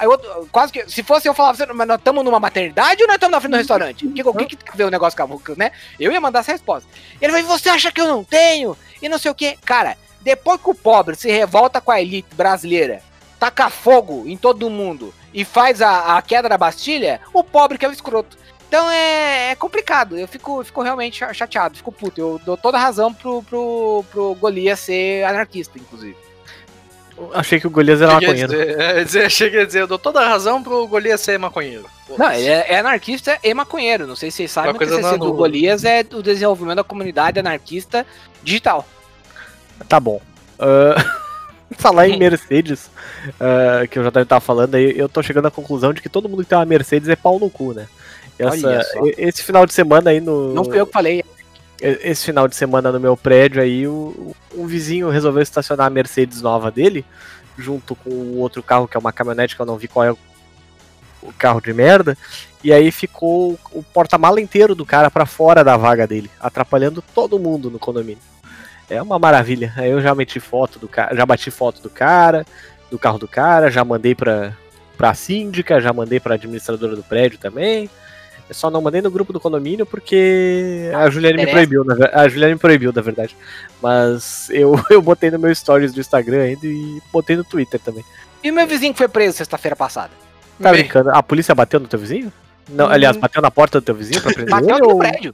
Aí 0.00 0.06
outro, 0.06 0.48
quase 0.50 0.72
que. 0.72 0.88
Se 0.90 1.02
fosse 1.02 1.28
eu 1.28 1.34
falava, 1.34 1.56
"Você- 1.58 1.66
mas 1.66 1.86
nós 1.86 1.98
estamos 1.98 2.24
numa 2.24 2.40
maternidade 2.40 3.02
ou 3.02 3.06
nós 3.06 3.16
estamos 3.16 3.32
na 3.32 3.40
frente 3.40 3.52
do 3.52 3.56
restaurante? 3.58 4.06
O 4.06 4.12
que, 4.12 4.22
que, 4.46 4.56
que 4.56 4.76
tem 4.76 4.86
o 4.86 4.90
negócio 4.90 5.16
com 5.16 5.34
a 5.50 5.54
né? 5.56 5.72
Eu 5.98 6.10
ia 6.10 6.20
mandar 6.20 6.40
essa 6.40 6.52
resposta. 6.52 6.88
Ele 7.20 7.30
vai, 7.32 7.42
você 7.42 7.68
acha 7.68 7.92
que 7.92 8.00
eu 8.00 8.08
não 8.08 8.24
tenho? 8.24 8.76
E 9.02 9.08
não 9.08 9.18
sei 9.18 9.30
o 9.30 9.34
que. 9.34 9.56
Cara, 9.64 9.98
depois 10.22 10.58
que 10.60 10.70
o 10.70 10.74
pobre 10.74 11.14
se 11.16 11.30
revolta 11.30 11.80
com 11.82 11.92
a 11.92 12.00
elite 12.00 12.34
brasileira, 12.34 13.02
taca 13.38 13.68
fogo 13.68 14.24
em 14.26 14.36
todo 14.38 14.70
mundo 14.70 15.12
e 15.34 15.44
faz 15.44 15.82
a, 15.82 16.16
a 16.16 16.22
queda 16.22 16.48
da 16.48 16.56
Bastilha, 16.58 17.20
o 17.32 17.44
pobre 17.44 17.76
que 17.78 17.84
é 17.84 17.88
o 17.88 17.92
escroto. 17.92 18.38
Então 18.68 18.90
é, 18.90 19.50
é 19.50 19.54
complicado. 19.54 20.16
Eu 20.16 20.26
fico, 20.28 20.62
fico 20.64 20.80
realmente 20.80 21.18
cha- 21.18 21.32
chateado, 21.34 21.76
fico 21.76 21.90
puto. 21.92 22.20
Eu 22.20 22.40
dou 22.44 22.56
toda 22.56 22.78
a 22.78 22.80
razão 22.80 23.12
pro, 23.12 23.42
pro, 23.42 24.04
pro 24.10 24.34
Golias 24.36 24.78
ser 24.80 25.24
anarquista, 25.24 25.78
inclusive. 25.78 26.16
Achei 27.34 27.60
que 27.60 27.66
o 27.66 27.70
Golias 27.70 28.00
era 28.00 28.12
Cheguei 28.12 28.28
a 28.28 28.30
maconheiro. 28.46 28.52
dizer, 28.52 28.80
é, 28.80 29.04
dizer, 29.04 29.30
cheguei 29.32 29.60
a 29.62 29.66
dizer, 29.66 29.80
eu 29.82 29.86
dou 29.86 29.98
toda 29.98 30.20
a 30.20 30.28
razão 30.28 30.62
pro 30.62 30.86
Golias 30.86 31.20
ser 31.20 31.38
maconheiro. 31.38 31.84
Não, 32.18 32.32
ele 32.32 32.48
é, 32.48 32.72
é 32.74 32.78
anarquista 32.78 33.38
e 33.42 33.54
maconheiro. 33.54 34.06
Não 34.06 34.16
sei 34.16 34.30
se 34.30 34.38
vocês 34.38 34.50
sabem, 34.50 34.72
mas 34.72 34.76
o 34.76 34.78
coisa 34.78 34.96
TCC 34.96 35.18
não- 35.18 35.26
do 35.26 35.32
Golias 35.32 35.84
é 35.84 36.04
o 36.12 36.22
desenvolvimento 36.22 36.76
da 36.76 36.84
comunidade 36.84 37.38
anarquista 37.38 38.06
digital. 38.42 38.86
Tá 39.88 39.98
bom. 40.00 40.20
Ah, 40.58 40.94
falar 41.78 42.08
em 42.08 42.18
Mercedes, 42.18 42.90
ah, 43.40 43.86
que 43.86 43.98
eu 43.98 44.04
já 44.04 44.10
tava 44.10 44.40
falando 44.40 44.74
aí, 44.74 44.92
eu 44.98 45.08
tô 45.08 45.22
chegando 45.22 45.46
à 45.46 45.50
conclusão 45.50 45.92
de 45.92 46.00
que 46.02 46.08
todo 46.08 46.28
mundo 46.28 46.42
que 46.42 46.48
tem 46.48 46.58
uma 46.58 46.64
Mercedes 46.64 47.08
é 47.08 47.16
pau 47.16 47.38
no 47.38 47.48
cu, 47.48 47.72
né? 47.72 47.86
Essa- 48.38 48.82
esse 49.18 49.42
final 49.42 49.66
de 49.66 49.72
semana 49.74 50.10
aí 50.10 50.18
no. 50.20 50.54
Não 50.54 50.64
fui 50.64 50.80
eu 50.80 50.86
que 50.86 50.92
falei. 50.92 51.22
Esse 51.80 52.26
final 52.26 52.46
de 52.46 52.54
semana 52.54 52.92
no 52.92 53.00
meu 53.00 53.16
prédio 53.16 53.62
aí, 53.62 53.86
o, 53.86 54.34
um 54.54 54.66
vizinho 54.66 55.08
resolveu 55.08 55.42
estacionar 55.42 55.86
a 55.86 55.90
Mercedes 55.90 56.42
nova 56.42 56.70
dele, 56.70 57.04
junto 57.56 57.94
com 57.94 58.10
o 58.10 58.38
outro 58.38 58.62
carro, 58.62 58.86
que 58.86 58.96
é 58.96 59.00
uma 59.00 59.12
caminhonete 59.12 59.56
que 59.56 59.62
eu 59.62 59.66
não 59.66 59.78
vi 59.78 59.88
qual 59.88 60.04
é 60.04 60.12
o, 60.12 60.18
carro 61.38 61.60
de 61.60 61.72
merda, 61.72 62.16
e 62.62 62.72
aí 62.72 62.90
ficou 62.90 63.58
o 63.72 63.82
porta-mala 63.82 64.40
inteiro 64.40 64.74
do 64.74 64.86
cara 64.86 65.10
pra 65.10 65.26
fora 65.26 65.62
da 65.62 65.76
vaga 65.76 66.06
dele, 66.06 66.30
atrapalhando 66.40 67.02
todo 67.14 67.38
mundo 67.38 67.70
no 67.70 67.78
condomínio. 67.78 68.22
É 68.88 69.00
uma 69.00 69.18
maravilha. 69.18 69.72
Aí 69.76 69.90
eu 69.90 70.00
já 70.00 70.14
meti 70.14 70.40
foto 70.40 70.78
do 70.78 70.88
cara, 70.88 71.14
já 71.14 71.24
bati 71.24 71.50
foto 71.50 71.80
do 71.80 71.88
cara, 71.88 72.44
do 72.90 72.98
carro 72.98 73.18
do 73.18 73.28
cara, 73.28 73.70
já 73.70 73.84
mandei 73.84 74.14
pra, 74.14 74.52
pra 74.96 75.14
síndica, 75.14 75.80
já 75.80 75.92
mandei 75.92 76.18
pra 76.18 76.34
administradora 76.34 76.96
do 76.96 77.02
prédio 77.02 77.38
também. 77.38 77.88
Eu 78.50 78.54
só 78.54 78.68
não 78.68 78.82
mandei 78.82 79.00
no 79.00 79.12
grupo 79.12 79.32
do 79.32 79.38
condomínio 79.38 79.86
porque 79.86 80.90
a 80.92 81.08
Juliane 81.08 81.36
me 81.44 81.46
proibiu, 81.46 81.84
na 81.84 81.94
a 82.12 82.26
Juliane 82.28 82.54
me 82.54 82.58
proibiu, 82.60 82.92
na 82.92 83.00
verdade. 83.00 83.36
Mas 83.80 84.50
eu, 84.50 84.74
eu 84.90 85.00
botei 85.00 85.30
no 85.30 85.38
meu 85.38 85.54
stories 85.54 85.92
do 85.92 86.00
Instagram 86.00 86.42
ainda 86.42 86.66
e 86.66 87.00
botei 87.12 87.36
no 87.36 87.44
Twitter 87.44 87.78
também. 87.78 88.04
E 88.42 88.50
o 88.50 88.54
meu 88.54 88.66
vizinho 88.66 88.92
que 88.92 88.98
foi 88.98 89.06
preso 89.06 89.36
sexta-feira 89.36 89.76
passada? 89.76 90.10
Tá 90.60 90.72
Bem, 90.72 90.80
brincando? 90.82 91.10
A 91.10 91.22
polícia 91.22 91.54
bateu 91.54 91.78
no 91.78 91.86
teu 91.86 91.98
vizinho? 92.00 92.32
Não, 92.68 92.86
Hum. 92.86 92.90
aliás, 92.90 93.16
bateu 93.16 93.40
na 93.40 93.52
porta 93.52 93.80
do 93.80 93.84
teu 93.84 93.94
vizinho 93.94 94.20
pra 94.20 94.32
prender 94.32 94.50
Bateu 94.52 94.78
no 94.78 94.98
prédio. 94.98 95.32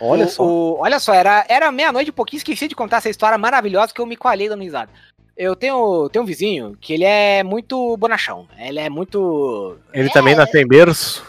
Olha 0.00 0.24
O- 0.24 0.28
só. 0.30 0.42
o- 0.42 0.78
olha 0.80 0.98
só, 0.98 1.12
era, 1.12 1.44
era 1.50 1.70
meia-noite 1.70 2.08
e 2.08 2.12
pouquinho, 2.12 2.38
esqueci 2.38 2.66
de 2.66 2.74
contar 2.74 2.96
essa 2.96 3.10
história 3.10 3.36
maravilhosa 3.36 3.92
que 3.92 4.00
eu 4.00 4.06
me 4.06 4.16
coalhei 4.16 4.48
dando 4.48 4.62
risada. 4.62 4.90
Eu 5.36 5.54
tenho, 5.54 6.08
tenho 6.08 6.22
um 6.22 6.26
vizinho 6.26 6.76
que 6.80 6.94
ele 6.94 7.04
é 7.04 7.42
muito 7.42 7.94
bonachão. 7.98 8.46
Ele 8.58 8.78
é 8.78 8.88
muito. 8.88 9.76
Ele 9.92 10.08
também 10.10 10.34
nasceu 10.34 10.60
em 10.62 10.66
berço. 10.66 11.24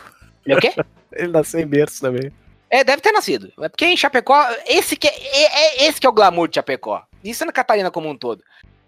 Ele 0.45 0.55
é 0.55 0.57
o 0.57 0.61
quê? 0.61 0.73
Ele 1.13 1.31
nasceu 1.31 1.59
em 1.59 1.67
berço 1.67 2.01
também. 2.01 2.31
É, 2.69 2.83
deve 2.83 3.01
ter 3.01 3.11
nascido. 3.11 3.51
É 3.61 3.69
porque 3.69 3.85
em 3.85 3.95
Chapecó, 3.95 4.35
esse 4.65 4.95
que 4.95 5.07
é, 5.07 5.11
é- 5.11 5.83
é- 5.83 5.87
esse 5.87 6.01
que 6.01 6.07
é 6.07 6.09
o 6.09 6.13
glamour 6.13 6.47
de 6.47 6.55
Chapecó. 6.55 7.03
e 7.23 7.33
Santa 7.33 7.51
Catarina 7.53 7.91
como 7.91 8.09
um 8.09 8.17
todo. 8.17 8.43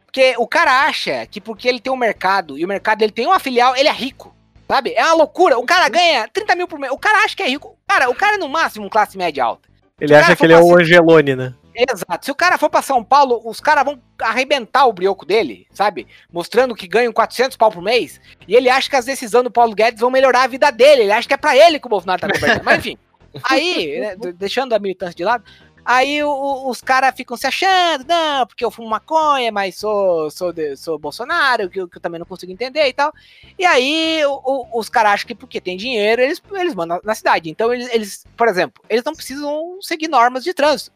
Porque 0.06 0.34
o 0.38 0.48
cara 0.48 0.86
acha 0.88 1.26
que 1.28 1.40
porque 1.40 1.68
ele 1.68 1.80
tem 1.80 1.92
um 1.94 1.98
mercado 1.98 2.58
e 2.58 2.66
o 2.66 2.68
mercado 2.68 3.02
ele 3.04 3.12
tem 3.12 3.28
uma 3.28 3.40
filial, 3.40 3.76
ele 3.76 3.88
é 3.88 3.94
rico. 3.94 4.34
Sabe? 4.68 4.94
É 4.96 5.04
uma 5.06 5.14
loucura. 5.14 5.60
O 5.60 5.66
cara 5.66 5.88
ganha 5.90 6.28
30 6.28 6.56
mil 6.56 6.68
por 6.68 6.80
mês. 6.80 6.92
O 6.92 6.98
cara 6.98 7.20
acha 7.24 7.36
que 7.36 7.44
é 7.44 7.48
rico. 7.48 7.78
Cara, 7.88 8.10
o 8.10 8.16
cara 8.16 8.36
é 8.36 8.40
no 8.40 8.50
máximo 8.50 8.90
classe 8.90 9.18
média 9.18 9.44
alta. 9.44 9.70
Ele 10.02 10.16
acha 10.16 10.36
que 10.36 10.44
ele 10.46 10.54
é 10.54 10.60
o 10.60 10.76
Angelone, 10.76 11.36
né? 11.36 11.54
Exato. 11.76 12.26
Se 12.26 12.32
o 12.32 12.36
cara 12.36 12.58
for 12.58 12.70
pra 12.70 12.82
São 12.82 13.04
Paulo, 13.04 13.42
os 13.46 13.60
caras 13.60 13.84
vão 13.84 14.02
arrebentar 14.22 14.86
o 14.86 14.94
brioco 14.94 15.26
dele, 15.26 15.68
sabe? 15.72 16.08
Mostrando 16.32 16.74
que 16.76 16.88
ganham 16.88 17.12
400 17.12 17.58
pau 17.58 17.70
por 17.72 17.82
mês. 17.82 18.20
E 18.48 18.56
ele 18.56 18.70
acha 18.70 18.90
que 18.90 18.96
as 18.96 19.06
decisões 19.06 19.44
do 19.44 19.52
Paulo 19.52 19.76
Guedes 19.76 20.00
vão 20.00 20.10
melhorar 20.10 20.44
a 20.44 20.48
vida 20.48 20.72
dele. 20.72 21.04
Ele 21.04 21.12
acha 21.12 21.28
que 21.28 21.34
é 21.34 21.38
pra 21.38 21.56
ele 21.56 21.80
que 21.80 21.88
o 21.88 21.90
Bolsonaro 21.90 22.22
tá 22.22 22.28
conversando. 22.32 22.64
Mas 22.64 22.80
enfim. 22.80 22.98
Aí, 23.44 24.00
né, 24.00 24.16
de- 24.16 24.32
deixando 24.32 24.72
a 24.74 24.80
militância 24.80 25.14
de 25.14 25.26
lado, 25.26 25.44
aí 25.84 26.24
o- 26.24 26.70
os 26.70 26.80
caras 26.80 27.14
ficam 27.16 27.36
se 27.36 27.46
achando, 27.46 28.06
não, 28.08 28.48
porque 28.48 28.64
eu 28.64 28.72
fumo 28.72 28.88
maconha, 28.90 29.52
mas 29.52 29.76
sou, 29.78 30.32
sou, 30.32 30.54
de- 30.54 30.78
sou 30.78 30.98
Bolsonaro, 30.98 31.70
que, 31.70 31.80
eu- 31.82 31.88
que 31.90 31.98
eu 31.98 32.02
também 32.02 32.18
não 32.18 32.26
consigo 32.26 32.52
entender 32.54 32.88
e 32.88 32.94
tal. 32.94 33.12
E 33.60 33.66
aí 33.66 34.26
o- 34.26 34.42
o- 34.46 34.80
os 34.80 34.88
caras 34.88 35.12
acham 35.12 35.28
que 35.28 35.36
porque 35.36 35.60
tem 35.60 35.76
dinheiro, 35.76 36.22
eles, 36.22 36.42
eles 36.54 36.74
mandam 36.74 37.00
na 37.04 37.14
cidade. 37.14 37.50
Então 37.50 37.74
eles, 37.74 37.94
eles, 37.94 38.26
por 38.38 38.48
exemplo, 38.48 38.82
eles 38.90 39.04
não 39.04 39.14
precisam 39.14 39.78
seguir 39.82 40.08
normas 40.08 40.42
de 40.44 40.54
trânsito. 40.54 40.95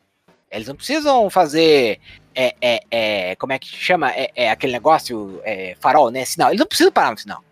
Eles 0.51 0.67
não 0.67 0.75
precisam 0.75 1.29
fazer. 1.29 1.99
É, 2.33 2.55
é, 2.61 2.83
é, 2.91 3.35
como 3.35 3.53
é 3.53 3.59
que 3.59 3.67
chama? 3.67 4.11
É, 4.11 4.31
é 4.35 4.51
aquele 4.51 4.73
negócio 4.73 5.41
é, 5.43 5.75
farol, 5.79 6.09
né? 6.09 6.25
Sinal. 6.25 6.49
Eles 6.49 6.59
não 6.59 6.67
precisam 6.67 6.91
parar 6.91 7.11
no 7.11 7.17
sinal. 7.17 7.43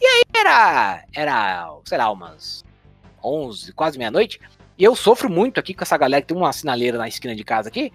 E 0.00 0.04
aí 0.04 0.22
era. 0.34 1.04
Era, 1.14 1.74
sei 1.84 1.98
lá, 1.98 2.10
umas 2.10 2.64
11, 3.22 3.72
quase 3.72 3.98
meia-noite. 3.98 4.40
E 4.78 4.84
eu 4.84 4.94
sofro 4.94 5.28
muito 5.28 5.58
aqui 5.58 5.74
com 5.74 5.82
essa 5.82 5.96
galera 5.96 6.22
que 6.22 6.28
tem 6.28 6.36
uma 6.36 6.52
sinaleira 6.52 6.98
na 6.98 7.08
esquina 7.08 7.34
de 7.34 7.42
casa 7.42 7.68
aqui. 7.68 7.92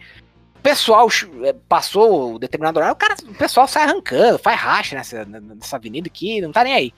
O 0.58 0.62
pessoal 0.62 1.08
é, 1.44 1.54
passou 1.68 2.36
o 2.36 2.40
determinado 2.40 2.78
horário, 2.78 2.94
o, 2.94 2.98
cara, 2.98 3.16
o 3.24 3.34
pessoal 3.34 3.68
sai 3.68 3.84
arrancando, 3.84 4.40
faz 4.40 4.60
racha 4.60 4.96
nessa, 4.96 5.26
nessa 5.26 5.76
avenida 5.76 6.08
aqui, 6.08 6.42
não 6.42 6.52
tá 6.52 6.64
nem 6.64 6.74
aí. 6.74 6.94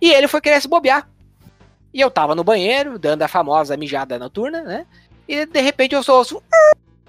E 0.00 0.12
ele 0.12 0.28
foi 0.28 0.40
querer 0.40 0.60
se 0.60 0.68
bobear. 0.68 1.08
E 1.92 2.00
eu 2.00 2.10
tava 2.10 2.34
no 2.34 2.44
banheiro, 2.44 2.98
dando 2.98 3.22
a 3.22 3.28
famosa 3.28 3.76
mijada 3.76 4.18
noturna, 4.18 4.62
né? 4.62 4.86
E 5.28 5.46
de 5.46 5.60
repente 5.60 5.94
eu 5.94 6.00
um, 6.00 6.40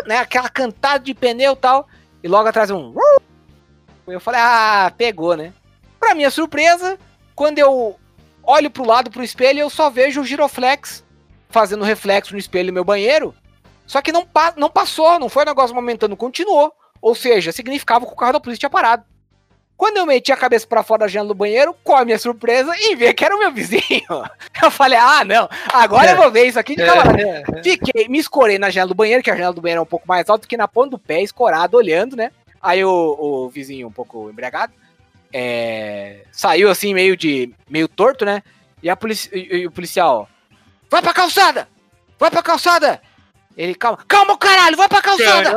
né, 0.05 0.17
aquela 0.17 0.49
cantada 0.49 1.03
de 1.03 1.13
pneu 1.13 1.53
e 1.53 1.55
tal, 1.55 1.87
e 2.23 2.27
logo 2.27 2.47
atrás 2.47 2.71
um 2.71 2.93
eu 4.07 4.19
falei, 4.19 4.41
ah, 4.41 4.91
pegou, 4.97 5.37
né? 5.37 5.53
Pra 5.99 6.15
minha 6.15 6.29
surpresa, 6.29 6.97
quando 7.35 7.59
eu 7.59 7.97
olho 8.43 8.69
pro 8.69 8.85
lado 8.85 9.09
pro 9.09 9.23
espelho, 9.23 9.59
eu 9.59 9.69
só 9.69 9.89
vejo 9.89 10.21
o 10.21 10.25
giroflex 10.25 11.03
fazendo 11.49 11.83
reflexo 11.83 12.33
no 12.33 12.39
espelho 12.39 12.71
do 12.71 12.73
meu 12.73 12.83
banheiro. 12.83 13.33
Só 13.85 14.01
que 14.01 14.11
não, 14.11 14.25
pa 14.25 14.53
não 14.57 14.69
passou, 14.69 15.19
não 15.19 15.29
foi 15.29 15.43
um 15.43 15.47
negócio 15.47 15.75
momentâneo, 15.75 16.17
continuou. 16.17 16.73
Ou 17.01 17.15
seja, 17.15 17.51
significava 17.51 18.05
que 18.05 18.13
o 18.13 18.15
carro 18.15 18.33
da 18.33 18.39
polícia 18.39 18.59
tinha 18.59 18.69
parado. 18.69 19.03
Quando 19.81 19.97
eu 19.97 20.05
meti 20.05 20.31
a 20.31 20.37
cabeça 20.37 20.67
pra 20.67 20.83
fora 20.83 20.99
da 20.99 21.07
janela 21.07 21.29
do 21.29 21.33
banheiro, 21.33 21.75
qual 21.83 21.97
a 21.97 22.05
minha 22.05 22.19
surpresa? 22.19 22.71
E 22.77 22.95
ver 22.95 23.15
que 23.15 23.25
era 23.25 23.35
o 23.35 23.39
meu 23.39 23.51
vizinho. 23.51 23.81
Eu 24.61 24.69
falei, 24.69 24.99
ah, 24.99 25.25
não, 25.25 25.49
agora 25.73 26.11
eu 26.11 26.17
vou 26.17 26.29
ver 26.29 26.45
isso 26.45 26.59
aqui 26.59 26.75
de 26.75 26.85
camarada. 26.85 27.43
Fiquei, 27.63 28.07
me 28.07 28.19
escorei 28.19 28.59
na 28.59 28.69
janela 28.69 28.89
do 28.89 28.93
banheiro, 28.93 29.23
que 29.23 29.31
a 29.31 29.33
janela 29.33 29.55
do 29.55 29.59
banheiro 29.59 29.79
é 29.79 29.81
um 29.81 29.87
pouco 29.87 30.07
mais 30.07 30.29
alta, 30.29 30.43
fiquei 30.43 30.55
na 30.55 30.67
ponta 30.67 30.91
do 30.91 30.99
pé, 30.99 31.23
escorado, 31.23 31.77
olhando, 31.77 32.15
né? 32.15 32.31
Aí 32.61 32.85
o, 32.85 32.91
o 32.91 33.49
vizinho, 33.49 33.87
um 33.87 33.91
pouco 33.91 34.29
embriagado, 34.29 34.71
é, 35.33 36.25
saiu 36.31 36.69
assim, 36.69 36.93
meio 36.93 37.17
de. 37.17 37.51
meio 37.67 37.87
torto, 37.87 38.23
né? 38.23 38.43
E, 38.83 38.89
a 38.89 38.95
polici 38.95 39.31
e, 39.33 39.61
e 39.61 39.65
o 39.65 39.71
policial, 39.71 40.29
vai 40.91 41.01
pra 41.01 41.11
calçada! 41.11 41.67
Vai 42.19 42.29
pra 42.29 42.43
calçada! 42.43 43.01
Ele, 43.57 43.75
calma, 43.75 43.99
calma, 44.07 44.37
caralho, 44.37 44.77
vai 44.77 44.87
pra 44.87 45.01
calçada! 45.01 45.51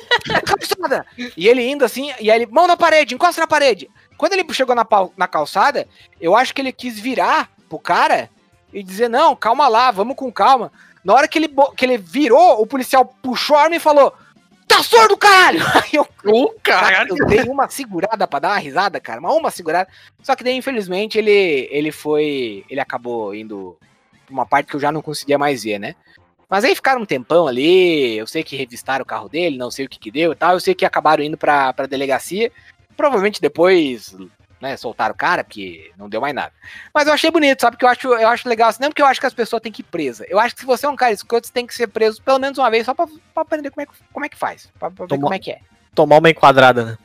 calçada! 0.46 1.06
E 1.36 1.48
ele 1.48 1.68
indo 1.68 1.84
assim, 1.84 2.12
e 2.20 2.30
aí 2.30 2.42
ele, 2.42 2.46
mão 2.46 2.66
na 2.66 2.76
parede, 2.76 3.14
encosta 3.14 3.40
na 3.40 3.46
parede. 3.46 3.90
Quando 4.16 4.34
ele 4.34 4.44
chegou 4.52 4.74
na, 4.74 4.86
na 5.16 5.26
calçada, 5.26 5.88
eu 6.20 6.36
acho 6.36 6.54
que 6.54 6.60
ele 6.60 6.72
quis 6.72 6.98
virar 6.98 7.50
pro 7.68 7.78
cara 7.78 8.30
e 8.72 8.82
dizer, 8.82 9.08
não, 9.08 9.34
calma 9.34 9.66
lá, 9.66 9.90
vamos 9.90 10.16
com 10.16 10.30
calma. 10.30 10.70
Na 11.04 11.14
hora 11.14 11.26
que 11.26 11.38
ele, 11.38 11.50
que 11.76 11.84
ele 11.84 11.98
virou, 11.98 12.60
o 12.60 12.66
policial 12.66 13.04
puxou 13.04 13.56
a 13.56 13.62
arma 13.62 13.76
e 13.76 13.80
falou, 13.80 14.12
tá 14.68 14.82
surdo, 14.82 15.16
caralho! 15.16 15.60
Aí 15.74 15.90
eu, 15.94 16.06
O 16.24 16.50
cara. 16.62 17.06
eu 17.08 17.26
dei 17.26 17.42
uma 17.44 17.68
segurada 17.68 18.28
pra 18.28 18.38
dar 18.38 18.48
uma 18.50 18.58
risada, 18.58 19.00
cara, 19.00 19.20
mas 19.20 19.34
uma 19.34 19.50
segurada. 19.50 19.88
Só 20.22 20.36
que 20.36 20.44
daí, 20.44 20.54
infelizmente, 20.54 21.18
ele, 21.18 21.66
ele 21.70 21.90
foi, 21.90 22.64
ele 22.68 22.80
acabou 22.80 23.34
indo 23.34 23.76
pra 24.26 24.32
uma 24.34 24.46
parte 24.46 24.66
que 24.66 24.76
eu 24.76 24.80
já 24.80 24.92
não 24.92 25.02
conseguia 25.02 25.38
mais 25.38 25.64
ver, 25.64 25.78
né? 25.78 25.96
Mas 26.50 26.64
aí 26.64 26.74
ficaram 26.74 27.00
um 27.02 27.06
tempão 27.06 27.46
ali, 27.46 28.18
eu 28.18 28.26
sei 28.26 28.42
que 28.42 28.56
revistaram 28.56 29.04
o 29.04 29.06
carro 29.06 29.28
dele, 29.28 29.56
não 29.56 29.70
sei 29.70 29.86
o 29.86 29.88
que 29.88 29.98
que 30.00 30.10
deu 30.10 30.32
e 30.32 30.34
tal, 30.34 30.54
eu 30.54 30.60
sei 30.60 30.74
que 30.74 30.84
acabaram 30.84 31.22
indo 31.22 31.36
pra, 31.38 31.72
pra 31.72 31.86
delegacia, 31.86 32.50
provavelmente 32.96 33.40
depois, 33.40 34.16
né, 34.60 34.76
soltaram 34.76 35.14
o 35.14 35.16
cara, 35.16 35.44
porque 35.44 35.92
não 35.96 36.08
deu 36.08 36.20
mais 36.20 36.34
nada. 36.34 36.52
Mas 36.92 37.06
eu 37.06 37.12
achei 37.12 37.30
bonito, 37.30 37.60
sabe, 37.60 37.76
que 37.76 37.84
eu 37.84 37.88
acho, 37.88 38.08
eu 38.08 38.28
acho 38.28 38.48
legal, 38.48 38.68
assim, 38.68 38.82
não 38.82 38.90
porque 38.90 39.00
eu 39.00 39.06
acho 39.06 39.20
que 39.20 39.26
as 39.26 39.32
pessoas 39.32 39.62
têm 39.62 39.70
que 39.70 39.82
ir 39.82 39.84
presa, 39.84 40.26
eu 40.28 40.40
acho 40.40 40.56
que 40.56 40.62
se 40.62 40.66
você 40.66 40.86
é 40.86 40.88
um 40.88 40.96
cara 40.96 41.12
escroto, 41.12 41.46
você 41.46 41.52
tem 41.52 41.64
que 41.66 41.72
ser 41.74 41.86
preso 41.86 42.20
pelo 42.20 42.40
menos 42.40 42.58
uma 42.58 42.68
vez, 42.70 42.84
só 42.84 42.94
pra, 42.94 43.06
pra 43.06 43.42
aprender 43.42 43.70
como 43.70 43.82
é, 43.82 43.86
que- 43.86 43.92
como 44.12 44.26
é 44.26 44.28
que 44.28 44.36
faz, 44.36 44.68
pra, 44.78 44.90
pra 44.90 45.06
ver 45.06 45.20
como 45.20 45.34
é 45.34 45.38
que 45.38 45.52
é. 45.52 45.60
Tomar 45.94 46.18
uma 46.18 46.30
enquadrada, 46.30 46.84
né? 46.84 46.98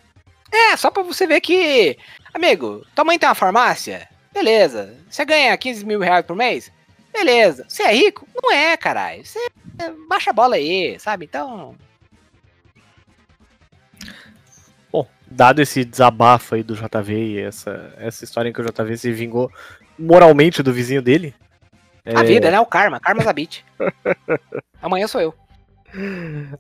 É, 0.52 0.76
só 0.76 0.90
pra 0.90 1.04
você 1.04 1.28
ver 1.28 1.40
que, 1.42 1.98
amigo, 2.34 2.84
tua 2.96 3.06
mãe 3.06 3.20
tem 3.20 3.30
uma 3.30 3.36
farmácia? 3.36 4.08
Beleza. 4.34 4.96
Você 5.10 5.24
ganha 5.24 5.56
15 5.58 5.86
mil 5.86 6.00
reais 6.00 6.26
por 6.26 6.36
mês? 6.36 6.72
Beleza. 7.16 7.66
Você 7.68 7.84
é 7.84 7.94
rico? 7.94 8.28
Não 8.44 8.52
é, 8.52 8.76
caralho. 8.76 9.26
Você 9.26 9.40
é, 9.80 9.90
baixa 10.10 10.32
a 10.32 10.34
bola 10.34 10.58
aí, 10.58 11.00
sabe? 11.00 11.26
Então. 11.26 11.74
Bom, 14.92 15.08
dado 15.26 15.62
esse 15.62 15.86
desabafo 15.86 16.56
aí 16.56 16.64
do 16.64 16.76
JV 16.76 17.14
e 17.14 17.40
essa, 17.40 17.94
essa 17.98 18.26
história 18.26 18.50
em 18.50 18.54
que 18.54 18.62
o 18.62 18.66
JV 18.66 18.98
se 18.98 19.12
vingou 19.14 19.50
moralmente 19.98 20.62
do 20.62 20.74
vizinho 20.74 21.02
dele. 21.02 21.34
A 22.06 22.22
é, 22.22 22.24
vida, 22.24 22.52
né? 22.52 22.60
O 22.60 22.66
karma. 22.66 23.00
Karma 23.00 23.24
Zabit. 23.24 23.66
Amanhã 24.82 25.08
sou 25.08 25.22
eu. 25.22 25.34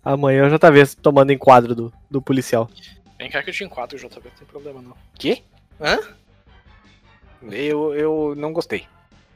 Amanhã 0.03 0.47
o 0.47 0.57
JV 0.57 0.95
tomando 1.01 1.33
enquadro 1.33 1.75
do, 1.75 1.93
do 2.09 2.21
policial. 2.21 2.69
Vem 3.19 3.29
cá 3.29 3.43
que 3.43 3.49
eu 3.49 3.53
te 3.53 3.63
enquadro, 3.65 3.97
JB, 3.97 4.21
não 4.23 4.31
tem 4.31 4.47
problema 4.47 4.81
não. 4.81 4.95
Que? 5.15 5.43
Hã? 5.79 5.99
Eu, 7.51 7.93
eu 7.93 8.33
não 8.37 8.53
gostei. 8.53 8.87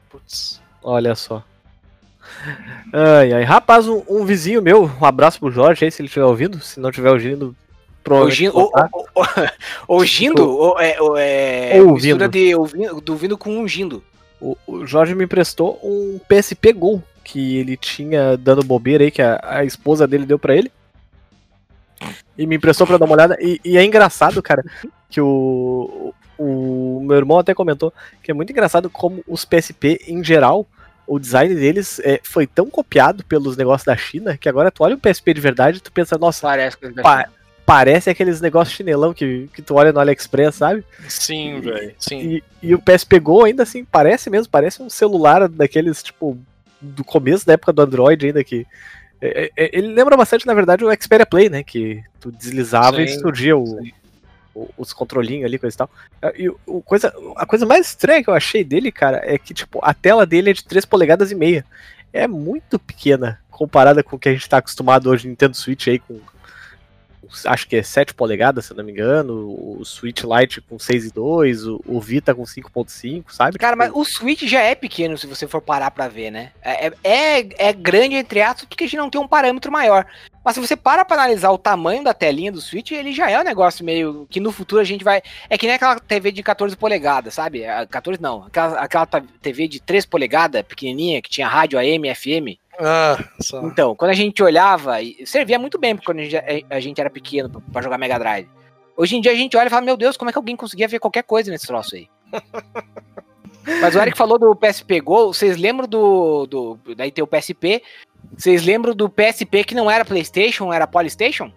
Putz. 0.09 0.61
Olha 0.83 1.15
só. 1.15 1.43
Ai, 2.93 3.33
ai. 3.33 3.43
Rapaz, 3.43 3.88
um, 3.88 4.01
um 4.07 4.25
vizinho 4.25 4.62
meu, 4.62 4.89
um 5.01 5.05
abraço 5.05 5.39
pro 5.39 5.51
Jorge 5.51 5.86
aí, 5.86 5.91
se 5.91 6.01
ele 6.01 6.07
estiver 6.07 6.25
ouvindo. 6.25 6.59
Se 6.62 6.79
não 6.79 6.89
estiver 6.89 7.12
ouvindo, 7.12 7.55
provavelmente. 8.03 8.38
Gindo, 8.38 8.53
vou 8.53 8.63
botar. 8.71 8.89
o, 8.93 9.00
o, 9.00 9.24
o, 9.88 9.98
o 9.98 10.05
Gindo 10.05 10.50
o- 10.50 10.79
é, 10.79 11.01
o- 11.01 11.17
é 11.17 11.71
Ouvindo. 11.81 11.93
mistura 11.93 12.27
de 12.29 12.55
ouvindo, 12.55 13.01
do 13.01 13.15
vindo 13.15 13.38
com 13.38 13.57
um 13.57 13.67
Gindo. 13.67 14.03
O, 14.39 14.55
o 14.65 14.86
Jorge 14.86 15.13
me 15.15 15.25
emprestou 15.25 15.79
um 15.83 16.19
PSP 16.29 16.71
Gol 16.74 17.03
que 17.24 17.57
ele 17.57 17.75
tinha 17.75 18.38
dando 18.38 18.63
bobeira 18.63 19.03
aí, 19.03 19.12
que 19.12 19.21
a, 19.21 19.39
a 19.43 19.65
esposa 19.65 20.07
dele 20.07 20.25
deu 20.25 20.39
pra 20.39 20.55
ele. 20.55 20.71
E 22.38 22.45
me 22.48 22.55
emprestou 22.55 22.88
pra 22.88 22.98
dar 22.98 23.05
uma 23.05 23.13
olhada. 23.15 23.38
E, 23.41 23.59
e 23.65 23.77
é 23.77 23.83
engraçado, 23.83 24.41
cara, 24.41 24.63
que 25.09 25.19
o, 25.19 26.13
o 26.37 27.01
meu 27.03 27.17
irmão 27.17 27.39
até 27.39 27.53
comentou 27.53 27.93
que 28.23 28.31
é 28.31 28.33
muito 28.33 28.51
engraçado 28.51 28.89
como 28.89 29.23
os 29.27 29.43
PSP, 29.43 29.99
em 30.07 30.23
geral, 30.23 30.65
o 31.07 31.17
design 31.19 31.53
deles 31.55 31.99
é, 32.03 32.19
foi 32.23 32.45
tão 32.45 32.69
copiado 32.69 33.23
pelos 33.25 33.57
negócios 33.57 33.85
da 33.85 33.97
China 33.97 34.37
que 34.37 34.47
agora 34.47 34.69
tu 34.71 34.83
olha 34.83 34.95
o 34.95 34.99
PSP 34.99 35.33
de 35.33 35.41
verdade 35.41 35.77
e 35.77 35.81
tu 35.81 35.91
pensa, 35.91 36.17
nossa, 36.17 36.47
Parece 36.47 36.77
que 36.77 36.89
Pa- 37.01 37.27
parece 37.65 38.09
aqueles 38.09 38.39
negócios 38.41 38.75
chinelão 38.75 39.13
que, 39.13 39.49
que 39.53 39.61
tu 39.61 39.75
olha 39.75 39.91
no 39.91 39.99
AliExpress, 39.99 40.55
sabe? 40.55 40.83
Sim, 41.07 41.59
velho. 41.61 41.93
Sim. 41.99 42.19
E, 42.19 42.43
e 42.63 42.75
o 42.75 42.79
PSP 42.79 43.19
Go 43.19 43.43
ainda 43.43 43.63
assim, 43.63 43.83
parece 43.85 44.29
mesmo, 44.29 44.49
parece 44.51 44.81
um 44.81 44.89
celular 44.89 45.47
daqueles, 45.47 46.01
tipo, 46.01 46.37
do 46.81 47.03
começo 47.03 47.45
da 47.45 47.53
época 47.53 47.73
do 47.73 47.81
Android 47.81 48.25
ainda, 48.25 48.43
que. 48.43 48.65
é- 49.21 49.51
é- 49.55 49.77
ele 49.77 49.93
lembra 49.93 50.15
bastante, 50.17 50.47
na 50.47 50.53
verdade, 50.53 50.83
o 50.83 50.91
Xperia 51.01 51.25
Play, 51.25 51.49
né? 51.49 51.61
Que 51.63 52.01
tu 52.19 52.31
deslizava 52.31 53.01
e 53.01 53.07
Sim, 53.07 53.19
surgia 53.19 53.57
o, 53.57 53.65
sim. 53.65 53.91
Os 54.77 54.93
controlinhos 54.93 55.45
ali, 55.45 55.57
coisa 55.59 55.75
e 55.75 55.77
tal. 55.77 55.89
E 56.35 56.49
o, 56.65 56.81
coisa, 56.81 57.13
a 57.35 57.45
coisa 57.45 57.65
mais 57.65 57.87
estranha 57.87 58.23
que 58.23 58.29
eu 58.29 58.33
achei 58.33 58.63
dele, 58.63 58.91
cara, 58.91 59.21
é 59.23 59.37
que, 59.37 59.53
tipo, 59.53 59.79
a 59.83 59.93
tela 59.93 60.25
dele 60.25 60.49
é 60.49 60.53
de 60.53 60.63
3 60.63 60.85
polegadas 60.85 61.31
e 61.31 61.35
meia. 61.35 61.65
É 62.11 62.27
muito 62.27 62.79
pequena 62.79 63.39
comparada 63.51 64.01
com 64.01 64.15
o 64.15 64.19
que 64.19 64.29
a 64.29 64.33
gente 64.33 64.47
tá 64.49 64.57
acostumado 64.57 65.09
hoje 65.09 65.25
no 65.25 65.31
Nintendo 65.31 65.55
Switch 65.55 65.87
aí 65.87 65.99
com 65.99 66.19
acho 67.45 67.67
que 67.67 67.75
é 67.75 67.83
7 67.83 68.13
polegadas, 68.13 68.65
se 68.65 68.71
eu 68.73 68.77
não 68.77 68.83
me 68.83 68.91
engano, 68.91 69.33
o 69.79 69.85
Switch 69.85 70.23
Lite 70.23 70.61
com 70.61 70.77
6,2, 70.77 71.67
o, 71.67 71.97
o 71.97 72.01
Vita 72.01 72.33
com 72.33 72.43
5.5, 72.43 73.25
sabe? 73.29 73.57
Cara, 73.59 73.75
mas 73.75 73.89
Tipo, 73.89 73.99
o 73.99 74.05
Switch 74.05 74.43
já 74.43 74.61
é 74.61 74.73
pequeno 74.73 75.17
se 75.17 75.27
você 75.27 75.47
for 75.47 75.61
parar 75.61 75.91
pra 75.91 76.07
ver, 76.07 76.31
né? 76.31 76.51
É, 76.61 76.87
é, 76.87 76.93
é- 77.03 77.49
é 77.69 77.73
grande 77.73 78.15
entre 78.15 78.41
aspas 78.41 78.65
porque 78.65 78.83
a 78.83 78.87
gente 78.87 78.97
não 78.97 79.09
tem 79.09 79.21
um 79.21 79.27
parâmetro 79.27 79.71
maior. 79.71 80.05
Mas 80.43 80.55
se 80.55 80.62
você 80.62 80.75
para 80.75 81.03
pra 81.03 81.15
analisar 81.17 81.51
o 81.51 81.58
tamanho 81.58 82.03
da 82.03 82.13
telinha 82.13 82.51
do 82.51 82.62
Switch, 82.62 82.91
ele 82.91 83.12
já 83.12 83.29
é 83.29 83.39
um 83.39 83.43
negócio 83.43 83.84
meio 83.86 84.25
que 84.29 84.39
no 84.39 84.51
futuro 84.51 84.81
a 84.81 84.86
gente 84.86 85.03
vai. 85.03 85.22
É 85.50 85.58
que 85.58 85.67
nem 85.67 85.75
aquela 85.75 86.00
TV 86.00 86.31
de 86.31 86.41
14 86.41 86.75
polegadas, 86.77 87.34
sabe? 87.34 87.65
Ah, 87.65 87.86
14 87.86 88.22
não, 88.22 88.43
aquela, 88.46 88.79
aquela 88.79 89.05
TV 89.41 89.67
de 89.67 89.79
3 89.81 90.05
polegadas, 90.05 90.62
pequenininha, 90.63 91.22
que 91.22 91.29
tinha 91.29 91.48
rádio 91.48 91.77
AM, 91.77 92.13
FM. 92.15 92.58
Ah, 92.79 93.17
só. 93.41 93.62
Então, 93.65 93.93
quando 93.96 94.12
a 94.12 94.15
gente 94.15 94.41
olhava, 94.41 94.96
servia 95.25 95.60
muito 95.60 95.77
bem 95.77 95.98
quando 95.98 96.19
a 96.19 96.24
gente, 96.24 96.65
a 96.69 96.79
gente 96.79 97.01
era 97.01 97.10
pequeno 97.10 97.50
pra- 97.50 97.62
pra 97.74 97.81
jogar 97.81 97.98
Mega 97.98 98.17
Drive. 98.17 98.48
Hoje 98.96 99.17
em 99.17 99.22
dia 99.22 99.31
a 99.34 99.36
gente 99.36 99.55
olha 99.58 99.67
e 99.67 99.69
fala, 99.69 99.81
meu 99.81 99.98
Deus, 99.98 100.15
como 100.17 100.29
é 100.29 100.31
que 100.31 100.38
alguém 100.39 100.55
conseguia 100.55 100.88
ver 100.88 101.00
qualquer 101.00 101.24
coisa 101.24 101.51
nesse 101.51 101.67
troço 101.67 101.96
aí? 101.96 102.08
Mas 103.81 103.93
o 103.96 104.00
Eric 104.00 104.17
falou 104.17 104.39
do 104.39 104.55
PSP 104.55 105.00
Go, 105.01 105.27
vocês 105.34 105.58
lembram 105.58 105.88
do, 105.88 106.48
do. 106.48 106.79
Daí 106.96 107.12
tem 107.12 107.24
o 107.24 107.27
PSP. 107.27 107.84
Vocês 108.38 108.63
lembram 108.65 108.93
do 108.95 109.09
PSP 109.09 109.63
que 109.63 109.75
não 109.75 109.89
era 109.91 110.05
PlayStation, 110.05 110.71
era 110.71 110.88
Polystation? 110.88 111.51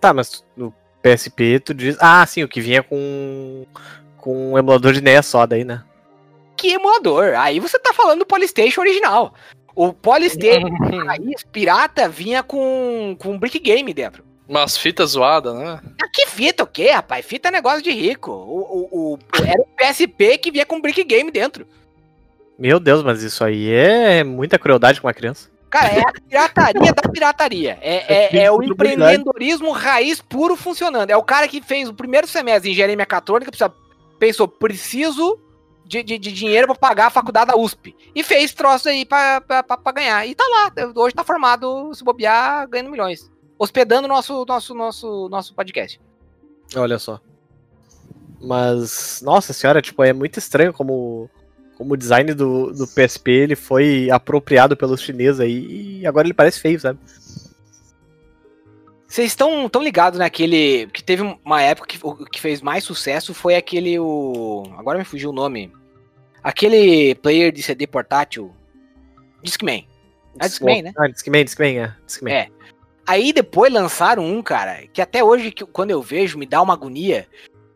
Tá, 0.00 0.12
mas 0.12 0.44
no 0.56 0.72
PSP 1.02 1.60
tu 1.60 1.74
diz. 1.74 1.96
Ah, 2.00 2.24
sim, 2.26 2.42
o 2.42 2.48
que 2.48 2.60
vinha 2.60 2.82
com. 2.82 3.66
Com 4.18 4.52
um 4.52 4.58
emulador 4.58 4.92
de 4.92 5.02
NES 5.02 5.26
só 5.26 5.44
daí, 5.46 5.64
né? 5.64 5.82
Que 6.56 6.72
emulador? 6.72 7.34
Aí 7.36 7.60
você 7.60 7.78
tá 7.78 7.92
falando 7.92 8.20
do 8.20 8.26
Polystation 8.26 8.80
original. 8.80 9.34
O 9.74 9.92
Polystation 9.92 10.68
raiz 11.06 11.42
pirata 11.52 12.08
vinha 12.08 12.42
com, 12.42 13.16
com 13.18 13.38
Brick 13.38 13.58
Game 13.58 13.92
dentro. 13.92 14.24
Umas 14.48 14.76
fitas 14.76 15.10
zoadas, 15.10 15.54
né? 15.54 15.80
Ah, 16.02 16.08
que 16.12 16.26
fita 16.26 16.62
o 16.64 16.66
quê, 16.66 16.90
rapaz? 16.90 17.24
Fita 17.26 17.48
é 17.48 17.50
negócio 17.50 17.82
de 17.82 17.90
rico. 17.90 18.30
O, 18.30 18.88
o, 18.92 19.14
o- 19.14 19.18
era 19.46 19.60
o 19.60 19.66
PSP 19.76 20.38
que 20.38 20.50
vinha 20.50 20.64
com 20.66 20.80
Brick 20.80 21.02
Game 21.04 21.30
dentro. 21.30 21.66
Meu 22.58 22.78
Deus, 22.78 23.02
mas 23.02 23.22
isso 23.22 23.42
aí 23.44 23.70
é 23.70 24.22
muita 24.22 24.58
crueldade 24.58 25.00
com 25.00 25.06
uma 25.06 25.14
criança. 25.14 25.50
Cara, 25.68 25.88
é 25.88 26.00
a 26.00 26.12
pirataria 26.12 26.92
da 26.92 27.08
pirataria. 27.10 27.78
É, 27.80 28.36
é, 28.36 28.44
é 28.44 28.50
o 28.50 28.60
Tudo 28.60 28.72
obrigado. 28.74 29.00
empreendedorismo 29.00 29.72
raiz 29.72 30.20
puro 30.20 30.54
funcionando. 30.56 31.10
É 31.10 31.16
o 31.16 31.22
cara 31.22 31.48
que 31.48 31.60
fez 31.60 31.88
o 31.88 31.94
primeiro 31.94 32.28
semestre 32.28 32.68
de 32.68 32.70
engenharia 32.70 32.96
mecatrônica, 32.96 33.50
pensou, 34.20 34.46
preciso 34.46 35.40
de, 35.84 36.02
de, 36.02 36.16
de 36.16 36.32
dinheiro 36.32 36.68
pra 36.68 36.76
pagar 36.76 37.06
a 37.06 37.10
faculdade 37.10 37.50
da 37.50 37.56
USP. 37.58 37.94
E 38.14 38.22
fez 38.22 38.54
troço 38.54 38.88
aí 38.88 39.04
pra 39.04 39.42
ganhar. 39.92 40.24
E 40.26 40.34
tá 40.36 40.44
lá, 40.44 40.72
hoje 40.94 41.14
tá 41.14 41.24
formado, 41.24 41.92
se 41.92 42.04
bobear, 42.04 42.68
ganhando 42.68 42.90
milhões. 42.90 43.28
Hospedando 43.58 44.06
nosso, 44.06 44.44
nosso, 44.46 44.74
nosso, 44.74 45.28
nosso 45.28 45.54
podcast. 45.54 46.00
Olha 46.76 47.00
só. 47.00 47.20
Mas, 48.40 49.22
nossa 49.24 49.52
senhora, 49.52 49.82
tipo, 49.82 50.04
é 50.04 50.12
muito 50.12 50.38
estranho 50.38 50.72
como, 50.72 51.30
como 51.76 51.94
o 51.94 51.96
design 51.96 52.32
do, 52.34 52.72
do 52.72 52.86
PSP 52.86 53.30
ele 53.30 53.56
foi 53.56 54.10
apropriado 54.10 54.76
pelos 54.76 55.00
chineses 55.00 55.40
aí 55.40 56.00
e 56.00 56.06
agora 56.06 56.26
ele 56.26 56.34
parece 56.34 56.60
feio, 56.60 56.78
sabe? 56.78 56.98
Vocês 59.14 59.28
estão 59.28 59.68
tão 59.68 59.80
ligados 59.80 60.18
naquele. 60.18 60.88
Que 60.88 61.00
teve 61.00 61.22
uma 61.44 61.62
época 61.62 61.86
que 61.86 62.00
o 62.02 62.16
que 62.26 62.40
fez 62.40 62.60
mais 62.60 62.82
sucesso 62.82 63.32
foi 63.32 63.54
aquele. 63.54 63.96
O, 63.96 64.64
agora 64.76 64.98
me 64.98 65.04
fugiu 65.04 65.30
o 65.30 65.32
nome. 65.32 65.72
Aquele 66.42 67.14
player 67.14 67.52
de 67.52 67.62
CD 67.62 67.86
portátil. 67.86 68.52
Discman. 69.40 69.86
É 70.40 70.48
Discman, 70.48 70.82
né? 70.82 70.92
Ah, 70.98 71.06
Discman, 71.06 71.44
Discman, 71.44 71.78
é. 71.78 71.94
Discman. 72.04 72.34
É. 72.34 72.48
Aí 73.06 73.32
depois 73.32 73.72
lançaram 73.72 74.24
um, 74.24 74.42
cara, 74.42 74.84
que 74.92 75.00
até 75.00 75.22
hoje, 75.22 75.52
que, 75.52 75.64
quando 75.64 75.92
eu 75.92 76.02
vejo, 76.02 76.36
me 76.36 76.44
dá 76.44 76.60
uma 76.60 76.74
agonia. 76.74 77.28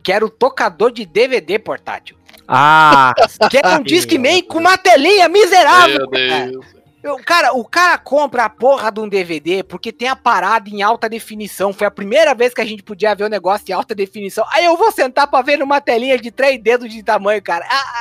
Que 0.03 0.11
era 0.11 0.27
o 0.27 0.31
tocador 0.31 0.91
de 0.91 1.07
DVD 1.07 1.57
portátil. 1.57 2.17
Ah, 2.49 3.13
Que 3.51 3.59
era 3.59 3.79
um 3.79 3.83
Discman 3.83 4.43
com 4.43 4.59
uma 4.59 4.79
telinha 4.79 5.29
miserável. 5.29 6.09
Meu 6.11 6.51
Deus. 6.51 6.67
Eu- 7.03 7.17
cara, 7.25 7.53
o 7.55 7.65
cara 7.65 7.97
compra 7.97 8.45
a 8.45 8.51
porra 8.51 8.91
de 8.91 8.99
um 9.01 9.09
DVD 9.09 9.63
porque 9.63 9.93
tem 9.93 10.09
a 10.09 10.17
parada 10.17 10.69
em 10.69 10.83
alta 10.83 11.09
definição. 11.09 11.73
Foi 11.73 11.87
a 11.87 11.91
primeira 11.91 12.35
vez 12.35 12.53
que 12.53 12.61
a 12.61 12.65
gente 12.65 12.83
podia 12.83 13.15
ver 13.15 13.25
o 13.25 13.29
negócio 13.29 13.65
em 13.69 13.73
alta 13.73 13.95
definição. 13.95 14.45
Aí 14.53 14.65
eu 14.65 14.77
vou 14.77 14.91
sentar 14.91 15.29
pra 15.29 15.41
ver 15.43 15.59
numa 15.59 15.81
telinha 15.81 16.19
de 16.19 16.31
três 16.31 16.61
dedos 16.61 16.93
de 16.93 17.03
tamanho, 17.03 17.41
cara. 17.41 17.65
Ah, 17.71 18.01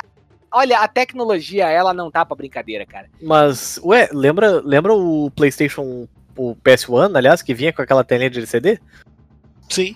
olha, 0.50 0.78
a 0.80 0.88
tecnologia, 0.88 1.68
ela 1.68 1.94
não 1.94 2.10
tá 2.10 2.24
pra 2.26 2.36
brincadeira, 2.36 2.84
cara. 2.84 3.06
mas, 3.22 3.78
ué, 3.84 4.08
lembra, 4.12 4.60
lembra 4.64 4.92
o 4.92 5.30
PlayStation, 5.30 6.08
o 6.36 6.56
PS1, 6.56 7.16
aliás, 7.16 7.40
que 7.40 7.54
vinha 7.54 7.72
com 7.72 7.82
aquela 7.82 8.02
telinha 8.02 8.28
de 8.30 8.38
LCD? 8.38 8.80
Sim. 9.70 9.94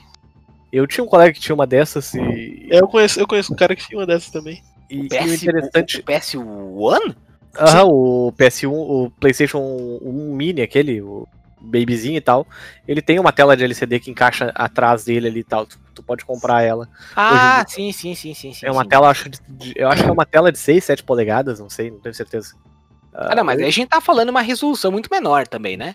Eu 0.72 0.86
tinha 0.86 1.04
um 1.04 1.06
colega 1.06 1.32
que 1.32 1.40
tinha 1.40 1.54
uma 1.54 1.66
dessas 1.66 2.14
e. 2.14 2.66
Eu 2.70 2.88
conheço, 2.88 3.20
eu 3.20 3.26
conheço 3.26 3.52
um 3.52 3.56
cara 3.56 3.76
que 3.76 3.86
tinha 3.86 3.98
uma 4.00 4.06
dessas 4.06 4.30
também. 4.30 4.62
e, 4.88 4.96
e 5.02 5.06
o 5.06 5.08
PS, 5.08 5.42
interessante. 5.46 5.98
o 6.00 6.02
PS1? 6.04 7.14
Aham, 7.58 7.84
o 7.84 8.32
PS1, 8.32 8.70
o 8.72 9.10
PlayStation 9.20 9.58
1 9.60 10.34
Mini, 10.34 10.62
aquele, 10.62 11.02
o 11.02 11.28
babyzinho 11.60 12.16
e 12.16 12.20
tal, 12.20 12.46
ele 12.88 13.02
tem 13.02 13.18
uma 13.20 13.30
tela 13.32 13.54
de 13.56 13.62
LCD 13.62 14.00
que 14.00 14.10
encaixa 14.10 14.50
atrás 14.54 15.04
dele 15.04 15.28
ali 15.28 15.40
e 15.40 15.44
tal. 15.44 15.66
Tu, 15.66 15.78
tu 15.94 16.02
pode 16.02 16.24
comprar 16.24 16.62
ela. 16.62 16.88
Ah, 17.14 17.62
sim, 17.68 17.92
sim, 17.92 18.14
sim, 18.14 18.32
sim, 18.32 18.52
sim. 18.54 18.64
é 18.66 18.70
uma 18.72 18.82
sim. 18.82 18.88
tela, 18.88 19.08
acho, 19.10 19.28
de- 19.28 19.38
de- 19.46 19.74
eu 19.76 19.88
acho 19.88 20.02
que 20.02 20.08
é 20.08 20.12
uma 20.12 20.24
tela 20.24 20.50
de 20.50 20.58
6, 20.58 20.82
7 20.84 21.02
polegadas, 21.04 21.60
não 21.60 21.68
sei, 21.68 21.90
não 21.90 22.00
tenho 22.00 22.14
certeza. 22.14 22.54
Ah, 23.14 23.34
não, 23.34 23.44
mas 23.44 23.58
aí 23.60 23.66
a 23.66 23.70
gente 23.70 23.88
tá 23.88 24.00
falando 24.00 24.30
uma 24.30 24.40
resolução 24.40 24.90
muito 24.90 25.08
menor 25.10 25.46
também, 25.46 25.76
né? 25.76 25.94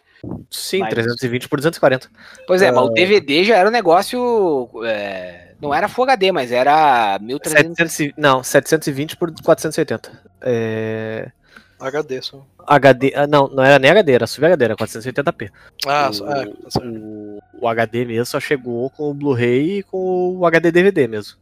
Sim, 0.51 0.79
mas- 0.79 0.89
320 0.91 1.49
por 1.49 1.57
240. 1.57 2.09
Pois 2.45 2.61
é, 2.61 2.69
mas 2.71 2.79
Ah. 2.79 2.85
o 2.85 2.89
DVD 2.93 3.43
já 3.43 3.57
era 3.57 3.67
um 3.67 3.71
negócio. 3.71 4.69
é, 4.85 5.53
não 5.59 5.73
era 5.73 5.87
Full 5.87 6.03
HD, 6.05 6.31
mas 6.31 6.51
era 6.51 7.17
1300. 7.19 7.75
700, 7.87 7.99
e- 7.99 8.13
não, 8.17 8.43
720 8.43 9.15
por 9.17 9.31
480. 9.43 10.11
É, 10.41 11.31
HD 11.79 12.21
só. 12.21 12.45
HD, 12.67 13.13
ah, 13.15 13.25
não, 13.25 13.47
não 13.47 13.63
era 13.63 13.79
nem 13.79 13.89
HD, 13.89 14.11
era 14.13 14.27
Sub 14.27 14.45
HD, 14.45 14.65
era 14.65 14.75
480p. 14.75 15.49
Ah, 15.87 16.11
o, 16.11 16.29
é, 16.31 16.45
tá 16.45 16.81
o, 16.83 17.39
o 17.61 17.67
HD 17.67 18.05
mesmo 18.05 18.25
só 18.25 18.39
chegou 18.39 18.89
com 18.91 19.09
o 19.09 19.13
Blu-ray 19.13 19.79
e 19.79 19.83
com 19.83 20.37
o 20.37 20.45
HD 20.45 20.71
DVD 20.71 21.07
mesmo. 21.07 21.37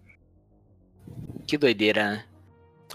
Que 1.47 1.57
doideira, 1.57 2.11
né? 2.11 2.23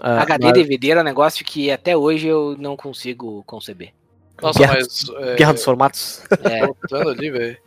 Ah, 0.03 0.23
HD 0.23 0.45
mas- 0.45 0.53
DVD 0.53 0.91
era 0.91 1.01
um 1.01 1.03
negócio 1.05 1.45
que 1.45 1.69
até 1.71 1.95
hoje 1.95 2.27
eu 2.27 2.55
não 2.57 2.75
consigo 2.75 3.43
conceber. 3.45 3.93
Nossa, 4.41 4.57
Guerra, 4.59 4.73
mas. 4.75 5.05
É, 5.19 5.35
Guerra 5.35 5.53
dos 5.53 5.63
Formatos. 5.63 6.23
É, 6.43 6.65
Voltando 6.65 7.09
ali, 7.09 7.29
velho. 7.29 7.57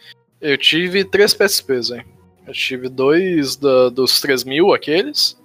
Eu 0.40 0.58
tive 0.58 1.04
três 1.04 1.32
PSPs, 1.32 1.88
velho. 1.90 2.04
Eu 2.46 2.52
tive 2.52 2.88
dois 2.88 3.54
da- 3.56 3.88
dos 3.88 4.20
3000, 4.20 4.74
aqueles. 4.74 5.40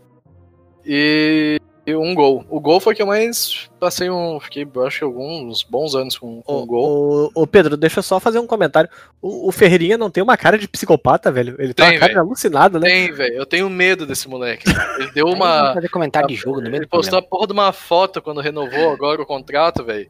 E, 0.85 1.59
e 1.89 1.95
um 1.95 2.13
Gol. 2.13 2.45
O 2.49 2.59
Gol 2.59 2.79
foi 2.79 2.95
que 2.95 3.01
eu 3.01 3.07
mais 3.07 3.69
passei 3.79 4.09
um. 4.09 4.39
Fiquei, 4.39 4.67
eu 4.73 4.87
acho 4.87 4.99
que 4.99 5.03
alguns 5.03 5.63
bons 5.63 5.95
anos 5.95 6.17
com, 6.17 6.41
com 6.41 6.53
o 6.61 6.65
Gol. 6.65 7.31
Ô, 7.33 7.47
Pedro, 7.47 7.75
deixa 7.75 7.99
eu 7.99 8.03
só 8.03 8.19
fazer 8.19 8.39
um 8.39 8.47
comentário. 8.47 8.89
O, 9.21 9.49
o 9.49 9.51
Ferreirinha 9.51 9.97
não 9.97 10.09
tem 10.09 10.23
uma 10.23 10.37
cara 10.37 10.57
de 10.57 10.67
psicopata, 10.67 11.31
velho. 11.31 11.55
Ele 11.59 11.73
tem, 11.73 11.85
Tem, 11.87 11.97
uma 11.97 12.07
cara 12.07 12.19
alucinada, 12.19 12.79
né? 12.79 12.87
Tem, 12.87 13.11
velho. 13.11 13.35
Eu 13.35 13.45
tenho 13.45 13.69
medo 13.69 14.05
desse 14.05 14.27
moleque. 14.27 14.65
Ele 14.99 15.11
deu 15.11 15.27
uma. 15.27 15.73
fazer 15.73 15.89
comentário 15.89 16.27
de 16.27 16.35
jogo 16.35 16.57
no 16.57 16.63
meio 16.63 16.75
Ele 16.77 16.85
do 16.85 16.89
postou 16.89 17.21
programa. 17.21 17.27
a 17.27 17.29
porra 17.29 17.47
de 17.47 17.53
uma 17.53 17.73
foto 17.73 18.21
quando 18.21 18.41
renovou 18.41 18.91
agora 18.91 19.21
o 19.21 19.25
contrato, 19.25 19.83
velho. 19.83 20.07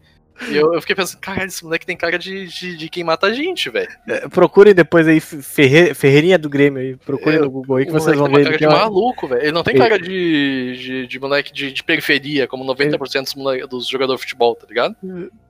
E 0.50 0.56
eu, 0.56 0.74
eu 0.74 0.82
fiquei 0.82 0.96
pensando, 0.96 1.20
caralho, 1.20 1.48
esse 1.48 1.64
moleque 1.64 1.86
tem 1.86 1.98
cara 1.98 2.18
de, 2.18 2.48
de, 2.48 2.78
de 2.78 2.90
quem 2.90 3.04
mata 3.04 3.28
a 3.28 3.34
gente, 3.34 3.70
velho. 3.70 3.90
É, 4.08 4.28
Procurem 4.30 4.74
depois 4.74 5.08
aí 5.08 5.20
Ferre- 5.20 5.94
Ferreirinha 5.94 6.38
do 6.38 6.50
Grêmio 6.50 6.82
aí. 6.82 6.96
Procurem 6.96 7.40
É, 7.40 7.42
no 7.42 7.50
Google 7.52 7.78
aí 7.78 7.86
que 7.86 7.92
vocês 7.92 8.16
vão 8.18 8.28
ver. 8.28 8.32
cara 8.38 8.42
Ele 8.46 8.52
de 8.54 8.58
tem 8.60 8.68
uma- 8.68 8.78
maluco, 8.80 9.28
velho. 9.28 9.42
Ele 9.42 9.52
não 9.52 9.64
tem 9.64 9.74
Ele- 9.76 9.84
cara 9.84 10.00
de, 10.00 10.78
de, 10.78 11.08
de 11.08 11.20
moleque 11.20 11.52
de, 11.52 11.72
de 11.72 11.84
periferia, 11.84 12.48
como 12.48 12.64
90% 12.64 13.24
dos, 13.24 13.36
moleque, 13.36 13.68
dos 13.68 13.88
jogadores 13.88 14.22
de 14.22 14.28
futebol, 14.28 14.56
tá 14.56 14.66
ligado? 14.68 14.96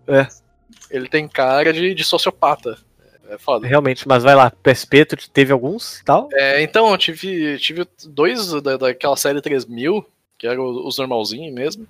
É. 0.07 0.27
Ele 0.89 1.07
tem 1.07 1.27
cara 1.27 1.71
de, 1.71 1.93
de 1.93 2.03
sociopata. 2.03 2.77
É 3.29 3.37
foda. 3.37 3.67
Realmente, 3.67 4.07
mas 4.07 4.23
vai 4.23 4.33
lá. 4.33 4.49
PSP, 4.49 5.05
tu 5.05 5.29
teve 5.29 5.51
alguns 5.53 5.99
e 5.99 6.03
tal? 6.03 6.29
É, 6.33 6.63
então, 6.63 6.89
eu 6.89 6.97
tive, 6.97 7.59
tive 7.59 7.85
dois 8.07 8.51
da, 8.61 8.75
daquela 8.75 9.15
série 9.15 9.39
3000, 9.39 10.03
que 10.35 10.47
eram 10.47 10.65
os 10.87 10.97
normalzinhos 10.97 11.53
mesmo. 11.53 11.85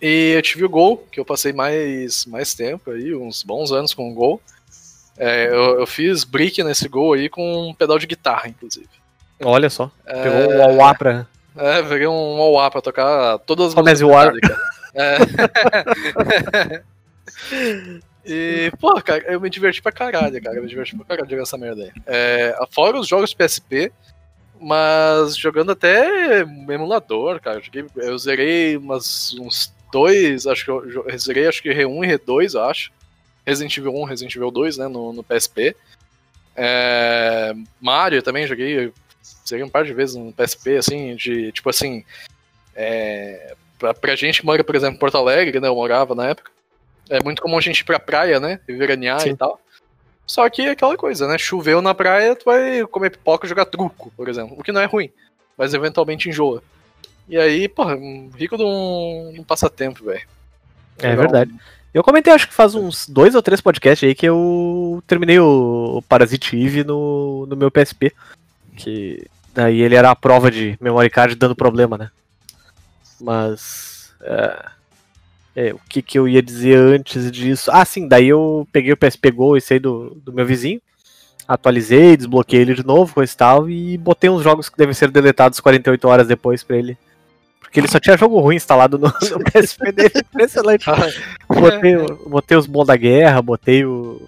E 0.00 0.32
eu 0.36 0.42
tive 0.42 0.64
o 0.64 0.68
Gol, 0.68 1.06
que 1.12 1.20
eu 1.20 1.24
passei 1.24 1.52
mais, 1.52 2.24
mais 2.26 2.54
tempo 2.54 2.90
aí, 2.90 3.14
uns 3.14 3.42
bons 3.42 3.70
anos 3.70 3.92
com 3.92 4.10
o 4.10 4.14
Gol. 4.14 4.40
É, 5.18 5.46
eu, 5.48 5.80
eu 5.80 5.86
fiz 5.86 6.24
brick 6.24 6.62
nesse 6.64 6.88
Gol 6.88 7.12
aí 7.12 7.28
com 7.28 7.68
um 7.68 7.74
pedal 7.74 7.98
de 7.98 8.06
guitarra, 8.06 8.48
inclusive. 8.48 8.88
Olha 9.42 9.68
só. 9.68 9.90
É, 10.06 10.22
Pegou 10.22 10.52
um 10.70 10.76
wah 10.76 10.94
pra. 10.94 11.26
É, 11.56 11.82
peguei 11.82 12.06
um 12.06 12.38
wah 12.52 12.70
pra 12.70 12.80
tocar 12.80 13.38
todas 13.40 13.68
as 13.68 13.74
Como 13.74 13.88
músicas. 13.88 14.08
Metallica. 14.10 14.56
É. 14.94 16.82
e, 18.24 18.72
pô, 18.80 18.94
cara, 19.02 19.22
eu 19.32 19.40
me 19.40 19.50
diverti 19.50 19.82
pra 19.82 19.92
caralho, 19.92 20.42
cara. 20.42 20.56
Eu 20.56 20.62
me 20.62 20.68
diverti 20.68 20.96
pra 20.96 21.04
caralho 21.06 21.28
jogando 21.28 21.42
essa 21.46 21.58
merda 21.58 21.82
aí. 21.84 21.90
É, 22.06 22.58
fora 22.70 22.98
os 22.98 23.06
jogos 23.08 23.34
PSP, 23.34 23.92
mas 24.60 25.36
jogando 25.36 25.72
até 25.72 26.40
emulador, 26.40 27.40
cara. 27.40 27.58
Eu, 27.58 27.62
joguei- 27.62 27.86
eu 27.96 28.18
zerei 28.18 28.76
umas, 28.76 29.34
uns 29.38 29.72
dois, 29.92 30.46
acho 30.46 30.64
que 30.64 30.70
eu, 30.70 30.86
jo- 30.90 31.04
eu 31.06 31.18
zerei 31.18 31.46
acho 31.46 31.62
que 31.62 31.68
R1 31.70 32.04
e 32.04 32.18
R2, 32.18 32.54
eu 32.54 32.64
acho. 32.64 32.90
Resident 33.46 33.76
Evil 33.76 33.94
1, 33.94 34.04
Resident 34.04 34.34
Evil 34.36 34.50
2, 34.50 34.76
né, 34.78 34.88
no, 34.88 35.12
no 35.12 35.22
PSP. 35.24 35.74
É, 36.56 37.52
Mario 37.80 38.22
também 38.22 38.46
joguei, 38.46 38.92
zerei 39.48 39.64
um 39.64 39.68
par 39.68 39.84
de 39.84 39.92
vezes 39.94 40.16
no 40.16 40.32
PSP, 40.32 40.76
assim, 40.76 41.14
de, 41.16 41.52
tipo 41.52 41.70
assim, 41.70 42.04
é, 42.74 43.54
pra, 43.78 43.94
pra 43.94 44.16
gente 44.16 44.40
que 44.40 44.46
mora, 44.46 44.62
por 44.62 44.74
exemplo, 44.74 44.96
em 44.96 44.98
Porto 44.98 45.16
Alegre, 45.16 45.58
né, 45.60 45.68
eu 45.68 45.74
morava 45.74 46.14
na 46.14 46.28
época, 46.28 46.50
é 47.08 47.22
muito 47.22 47.40
comum 47.40 47.56
a 47.58 47.60
gente 47.60 47.80
ir 47.80 47.84
pra 47.84 47.98
praia, 47.98 48.38
né, 48.38 48.60
e 48.68 48.72
veranear 48.74 49.20
Sim. 49.20 49.30
e 49.30 49.36
tal. 49.36 49.60
Só 50.26 50.48
que 50.48 50.62
é 50.62 50.70
aquela 50.70 50.96
coisa, 50.96 51.26
né, 51.26 51.38
choveu 51.38 51.80
na 51.82 51.94
praia, 51.94 52.36
tu 52.36 52.44
vai 52.44 52.86
comer 52.86 53.10
pipoca 53.10 53.46
e 53.46 53.48
jogar 53.48 53.64
truco, 53.64 54.12
por 54.16 54.28
exemplo, 54.28 54.56
o 54.58 54.62
que 54.62 54.70
não 54.72 54.80
é 54.80 54.84
ruim, 54.86 55.10
mas 55.56 55.72
eventualmente 55.74 56.28
enjoa. 56.28 56.62
E 57.28 57.38
aí, 57.38 57.68
porra, 57.68 57.96
rico 58.36 58.56
de 58.56 58.64
um, 58.64 59.30
de 59.32 59.40
um 59.40 59.44
passatempo, 59.44 60.04
velho. 60.04 60.22
É 60.98 61.14
verdade. 61.14 61.54
Eu 61.92 62.04
comentei, 62.04 62.32
acho 62.32 62.46
que 62.46 62.54
faz 62.54 62.74
uns 62.74 63.08
dois 63.08 63.34
ou 63.34 63.42
três 63.42 63.60
podcasts 63.60 64.06
aí 64.08 64.14
que 64.14 64.26
eu 64.26 65.02
terminei 65.06 65.40
o 65.40 66.02
Parasite 66.08 66.56
Eve 66.56 66.84
no, 66.84 67.46
no 67.46 67.56
meu 67.56 67.70
PSP. 67.70 68.12
Que 68.76 69.26
daí 69.52 69.80
ele 69.80 69.96
era 69.96 70.10
a 70.10 70.16
prova 70.16 70.50
de 70.50 70.76
memory 70.80 71.10
card 71.10 71.34
dando 71.34 71.56
problema, 71.56 71.98
né? 71.98 72.10
Mas. 73.20 74.12
É, 74.22 74.70
é, 75.56 75.74
o 75.74 75.80
que, 75.88 76.00
que 76.00 76.18
eu 76.18 76.28
ia 76.28 76.40
dizer 76.40 76.76
antes 76.76 77.30
disso? 77.30 77.70
Ah, 77.72 77.84
sim, 77.84 78.06
daí 78.06 78.28
eu 78.28 78.66
peguei 78.72 78.92
o 78.92 78.96
PSP 78.96 79.30
Go 79.32 79.56
e 79.56 79.60
saí 79.60 79.80
do, 79.80 80.16
do 80.24 80.32
meu 80.32 80.46
vizinho. 80.46 80.80
Atualizei, 81.48 82.16
desbloqueei 82.16 82.60
ele 82.60 82.74
de 82.74 82.86
novo, 82.86 83.12
coisa 83.12 83.32
e 83.32 83.36
tal, 83.36 83.68
e 83.68 83.98
botei 83.98 84.30
uns 84.30 84.44
jogos 84.44 84.68
que 84.68 84.78
devem 84.78 84.94
ser 84.94 85.10
deletados 85.10 85.58
48 85.58 86.06
horas 86.06 86.28
depois 86.28 86.62
pra 86.62 86.76
ele. 86.76 86.96
Porque 87.70 87.78
ele 87.78 87.88
só 87.88 88.00
tinha 88.00 88.16
jogo 88.16 88.40
ruim 88.40 88.56
instalado 88.56 88.98
no, 88.98 89.06
no 89.06 89.44
PSP 89.52 89.92
dele, 89.92 90.10
impressionante. 90.16 90.86
Botei, 91.48 91.96
o- 91.96 92.28
botei 92.28 92.56
os 92.58 92.66
bons 92.66 92.86
da 92.88 92.96
guerra, 92.96 93.40
botei 93.40 93.84
o, 93.84 94.20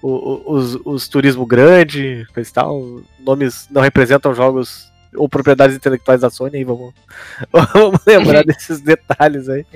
o- 0.00 0.42
os, 0.54 0.74
os 0.82 1.06
turismo 1.06 1.44
grande, 1.44 2.26
coisa 2.32 2.48
e 2.48 2.52
tal. 2.54 3.00
Nomes 3.20 3.68
não 3.70 3.82
representam 3.82 4.34
jogos 4.34 4.90
ou 5.14 5.28
propriedades 5.28 5.76
intelectuais 5.76 6.22
da 6.22 6.30
Sony, 6.30 6.56
aí 6.56 6.64
vamos, 6.64 6.94
vamos 7.74 8.00
lembrar 8.06 8.42
desses 8.44 8.80
detalhes 8.80 9.46
aí. 9.50 9.66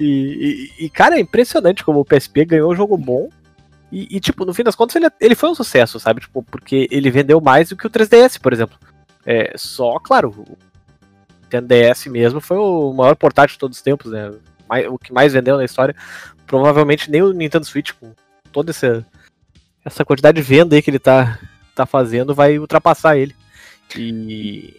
E, 0.00 0.70
e- 0.80 0.86
e, 0.86 0.88
cara, 0.88 1.16
é 1.16 1.20
impressionante 1.20 1.84
como 1.84 2.00
o 2.00 2.04
PSP 2.06 2.46
ganhou 2.46 2.72
um 2.72 2.76
jogo 2.76 2.96
bom. 2.96 3.28
E, 3.92 4.16
e, 4.16 4.18
tipo, 4.18 4.46
no 4.46 4.54
fim 4.54 4.64
das 4.64 4.74
contas, 4.74 4.96
ele, 4.96 5.08
ele 5.20 5.34
foi 5.34 5.50
um 5.50 5.54
sucesso, 5.54 6.00
sabe? 6.00 6.22
Tipo, 6.22 6.42
porque 6.42 6.88
ele 6.90 7.10
vendeu 7.10 7.38
mais 7.38 7.68
do 7.68 7.76
que 7.76 7.86
o 7.86 7.90
3DS, 7.90 8.40
por 8.40 8.52
exemplo. 8.52 8.76
É, 9.26 9.52
só, 9.56 9.98
claro, 10.00 10.44
Nintendo 11.60 11.68
DS 11.68 12.06
mesmo 12.06 12.40
foi 12.40 12.56
o 12.56 12.92
maior 12.92 13.14
portátil 13.14 13.54
de 13.54 13.58
todos 13.58 13.78
os 13.78 13.82
tempos, 13.82 14.10
né? 14.10 14.32
O 14.90 14.98
que 14.98 15.12
mais 15.12 15.32
vendeu 15.32 15.56
na 15.56 15.64
história. 15.64 15.94
Provavelmente 16.46 17.10
nem 17.10 17.22
o 17.22 17.32
Nintendo 17.32 17.64
Switch, 17.64 17.92
com 17.92 18.12
toda 18.52 18.70
essa, 18.70 19.06
essa 19.84 20.04
quantidade 20.04 20.36
de 20.36 20.42
venda 20.42 20.74
aí 20.74 20.82
que 20.82 20.90
ele 20.90 20.98
tá, 20.98 21.38
tá 21.74 21.86
fazendo, 21.86 22.34
vai 22.34 22.58
ultrapassar 22.58 23.16
ele. 23.16 23.34
E, 23.96 24.76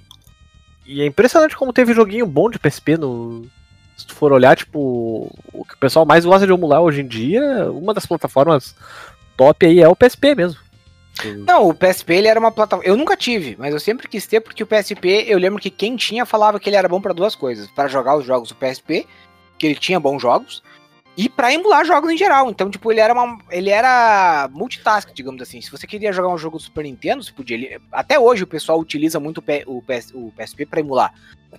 e 0.86 1.02
é 1.02 1.06
impressionante 1.06 1.56
como 1.56 1.74
teve 1.74 1.94
joguinho 1.94 2.26
bom 2.26 2.50
de 2.50 2.60
PSP 2.60 2.98
no. 2.98 3.44
Se 3.96 4.06
tu 4.06 4.14
for 4.14 4.34
olhar, 4.34 4.58
tipo, 4.58 5.34
o 5.54 5.64
que 5.64 5.76
o 5.76 5.78
pessoal 5.78 6.06
mais 6.06 6.26
gosta 6.26 6.46
de 6.46 6.52
emular 6.52 6.82
hoje 6.82 7.00
em 7.00 7.08
dia, 7.08 7.72
uma 7.72 7.94
das 7.94 8.06
plataformas 8.06 8.76
top 9.38 9.66
aí 9.66 9.80
é 9.80 9.88
o 9.88 9.96
PSP 9.96 10.36
mesmo. 10.36 10.60
Não, 11.48 11.70
o 11.70 11.74
PSP 11.74 12.14
ele 12.16 12.28
era 12.28 12.40
uma 12.40 12.52
plataforma. 12.52 12.90
Eu 12.90 12.98
nunca 12.98 13.16
tive, 13.16 13.56
mas 13.58 13.74
eu 13.74 13.80
sempre 13.80 14.08
quis 14.08 14.26
ter 14.28 14.42
porque 14.42 14.64
o 14.64 14.68
PSP, 14.68 15.26
eu 15.28 15.38
lembro 15.40 15.62
que 15.62 15.70
quem 15.70 15.96
tinha 15.96 16.26
falava 16.26 16.60
que 16.60 16.70
ele 16.70 16.76
era 16.76 16.90
bom 16.90 17.00
pra 17.02 17.14
duas 17.14 17.36
coisas, 17.36 17.68
Pra 17.72 17.88
jogar 17.88 18.18
os 18.18 18.26
jogos 18.26 18.50
do 18.50 18.56
PSP, 18.56 19.06
que 19.58 19.66
ele 19.66 19.76
tinha 19.76 20.00
bons 20.00 20.22
jogos, 20.22 20.62
e 21.18 21.30
pra 21.30 21.54
emular 21.54 21.86
jogos 21.86 22.12
em 22.12 22.18
geral. 22.18 22.50
Então, 22.50 22.70
tipo, 22.70 22.92
ele 22.92 23.00
era 23.00 23.14
uma 23.14 23.38
ele 23.50 23.70
era 23.70 24.50
multitask, 24.52 25.10
digamos 25.14 25.42
assim. 25.42 25.62
Se 25.62 25.72
você 25.72 25.88
queria 25.88 26.12
jogar 26.12 26.28
um 26.30 26.38
jogo 26.38 26.58
do 26.58 26.64
Super 26.64 26.84
Nintendo, 26.84 27.24
você 27.24 27.32
podia, 27.32 27.56
ele- 27.56 27.80
até 27.92 28.20
hoje 28.20 28.44
o 28.44 28.48
pessoal 28.48 28.78
utiliza 28.80 29.18
muito 29.20 29.38
o, 29.38 29.42
P- 29.42 29.64
o 29.66 29.82
PS, 29.82 30.12
o 30.14 30.34
PSP 30.36 30.66
pra 30.66 30.82
emular. 30.82 31.14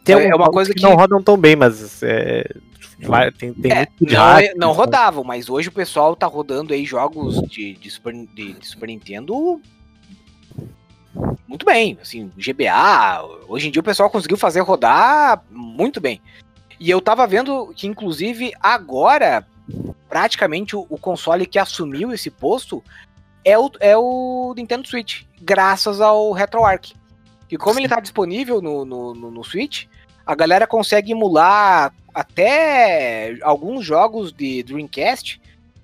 Tem 0.05 0.15
É 0.15 0.25
alguns 0.31 0.37
uma 0.37 0.51
coisa 0.53 0.71
que 0.75 0.79
que- 0.81 0.87
não 0.87 0.95
rodam 0.95 1.23
tão 1.23 1.39
bem, 1.39 1.57
mas 1.57 2.03
é, 2.03 2.45
vai- 3.01 3.31
tem, 3.33 3.53
tem 3.53 3.73
É, 3.73 3.87
não, 4.01 4.19
hack, 4.19 4.45
não 4.45 4.51
então- 4.55 4.73
rodavam, 4.73 5.25
mas 5.25 5.49
hoje 5.49 5.69
o 5.69 5.73
pessoal 5.73 6.15
tá 6.17 6.27
rodando 6.27 6.73
aí 6.73 6.85
jogos 6.85 7.41
de, 7.49 7.75
de, 7.75 7.91
Super, 7.91 8.13
de, 8.15 8.53
de 8.55 8.67
Super 8.67 8.87
Nintendo 8.89 9.61
muito 11.49 11.65
bem, 11.65 11.97
assim, 12.03 12.31
GBA, 12.37 13.23
hoje 13.49 13.69
em 13.69 13.71
dia 13.71 13.81
o 13.81 13.85
pessoal 13.85 14.11
conseguiu 14.11 14.37
fazer 14.37 14.61
rodar 14.61 15.43
muito 15.51 16.01
bem. 16.01 16.21
E 16.79 16.91
eu 16.91 17.01
tava 17.01 17.27
vendo 17.27 17.73
que, 17.75 17.87
inclusive, 17.87 18.53
agora, 18.61 19.47
praticamente 20.09 20.77
o, 20.77 20.87
o 20.91 20.99
console 20.99 21.47
que 21.47 21.59
assumiu 21.59 22.13
esse 22.13 22.31
posto 22.31 22.83
é 23.45 23.59
o, 23.59 23.71
é 23.81 23.97
o 23.97 24.53
Nintendo 24.57 24.87
Switch, 24.87 25.23
graças 25.41 26.01
ao 26.01 26.33
RetroArch. 26.33 26.95
E 27.51 27.57
como 27.57 27.79
ele 27.79 27.89
tá 27.89 28.01
disponível 28.01 28.61
no, 28.61 28.85
no, 28.85 29.15
no, 29.15 29.31
no 29.31 29.45
Switch, 29.45 29.87
a 30.27 30.35
galera 30.35 30.67
consegue 30.67 31.13
emular 31.13 31.95
até 32.21 33.37
alguns 33.43 33.85
jogos 33.85 34.33
de 34.33 34.63
Dreamcast 34.63 35.41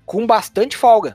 com 0.06 0.26
bastante 0.26 0.76
folga. 0.76 1.14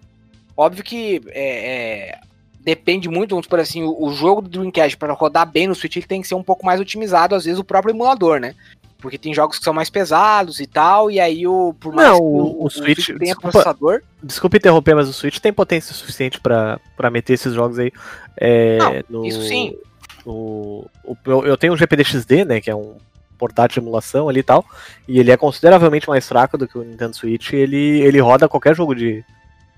Óbvio 0.55 0.83
que 0.83 1.21
é, 1.29 2.11
é, 2.13 2.19
depende 2.61 3.09
muito, 3.09 3.31
vamos 3.31 3.47
por 3.47 3.59
assim, 3.59 3.83
o, 3.83 4.05
o 4.05 4.13
jogo 4.13 4.41
do 4.41 4.49
Dreamcast 4.49 4.97
para 4.97 5.13
rodar 5.13 5.49
bem 5.49 5.67
no 5.67 5.75
Switch 5.75 5.95
ele 5.97 6.05
tem 6.05 6.21
que 6.21 6.27
ser 6.27 6.35
um 6.35 6.43
pouco 6.43 6.65
mais 6.65 6.79
otimizado, 6.79 7.35
às 7.35 7.45
vezes 7.45 7.59
o 7.59 7.63
próprio 7.63 7.93
emulador, 7.93 8.39
né? 8.39 8.53
Porque 8.99 9.17
tem 9.17 9.31
jogos 9.33 9.59
que 9.59 9.63
são 9.63 9.73
mais 9.73 9.91
pesados 9.91 10.59
e 10.59 10.65
tal, 10.65 11.11
e 11.11 11.19
aí 11.19 11.45
o 11.47 11.73
por 11.79 11.93
mais 11.93 12.09
Não, 12.09 12.17
que 12.17 12.23
o- 12.23 12.63
o 12.65 12.69
Switch- 12.69 13.05
tenha 13.05 13.17
desculpa. 13.19 13.51
processador, 13.51 14.01
Desculpa 14.23 14.57
interromper, 14.57 14.95
mas 14.95 15.07
o 15.07 15.13
Switch 15.13 15.37
tem 15.37 15.53
potência 15.53 15.93
suficiente 15.93 16.39
pra 16.39 16.79
meter 17.11 17.33
esses 17.33 17.53
jogos 17.53 17.77
aí. 17.77 17.91
É, 18.35 19.03
Não, 19.07 19.19
no, 19.21 19.25
isso 19.27 19.41
sim. 19.43 19.77
no- 20.25 20.87
o- 21.05 21.15
eu, 21.25 21.45
eu 21.45 21.57
tenho 21.57 21.73
um 21.73 21.77
GPD-XD, 21.77 22.43
né, 22.45 22.59
que 22.59 22.71
é 22.71 22.75
um 22.75 22.95
portátil 23.37 23.81
de 23.81 23.87
emulação 23.87 24.27
ali 24.27 24.39
e 24.39 24.43
tal, 24.43 24.65
e 25.07 25.19
ele 25.19 25.31
é 25.31 25.37
consideravelmente 25.37 26.07
mais 26.07 26.27
fraco 26.27 26.57
do 26.57 26.67
que 26.67 26.77
o 26.77 26.83
Nintendo 26.83 27.15
Switch, 27.15 27.53
ele, 27.53 28.01
ele 28.01 28.19
roda 28.19 28.49
qualquer 28.49 28.75
jogo 28.75 28.95
de, 28.95 29.23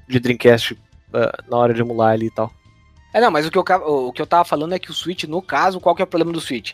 de 0.07 0.19
Dreamcast 0.19 0.77
ah, 1.13 1.43
na 1.49 1.57
hora 1.57 1.73
de 1.73 1.81
emular 1.81 2.13
ali 2.13 2.27
e 2.27 2.31
tal. 2.31 2.51
É, 3.13 3.19
não, 3.19 3.31
mas 3.31 3.45
o 3.45 3.51
que, 3.51 3.57
eu, 3.57 3.63
o 3.63 4.13
que 4.13 4.21
eu 4.21 4.27
tava 4.27 4.45
falando 4.45 4.73
é 4.73 4.79
que 4.79 4.91
o 4.91 4.93
Switch, 4.93 5.23
no 5.23 5.41
caso, 5.41 5.79
qual 5.79 5.95
que 5.95 6.01
é 6.01 6.05
o 6.05 6.07
problema 6.07 6.31
do 6.31 6.41
Switch? 6.41 6.73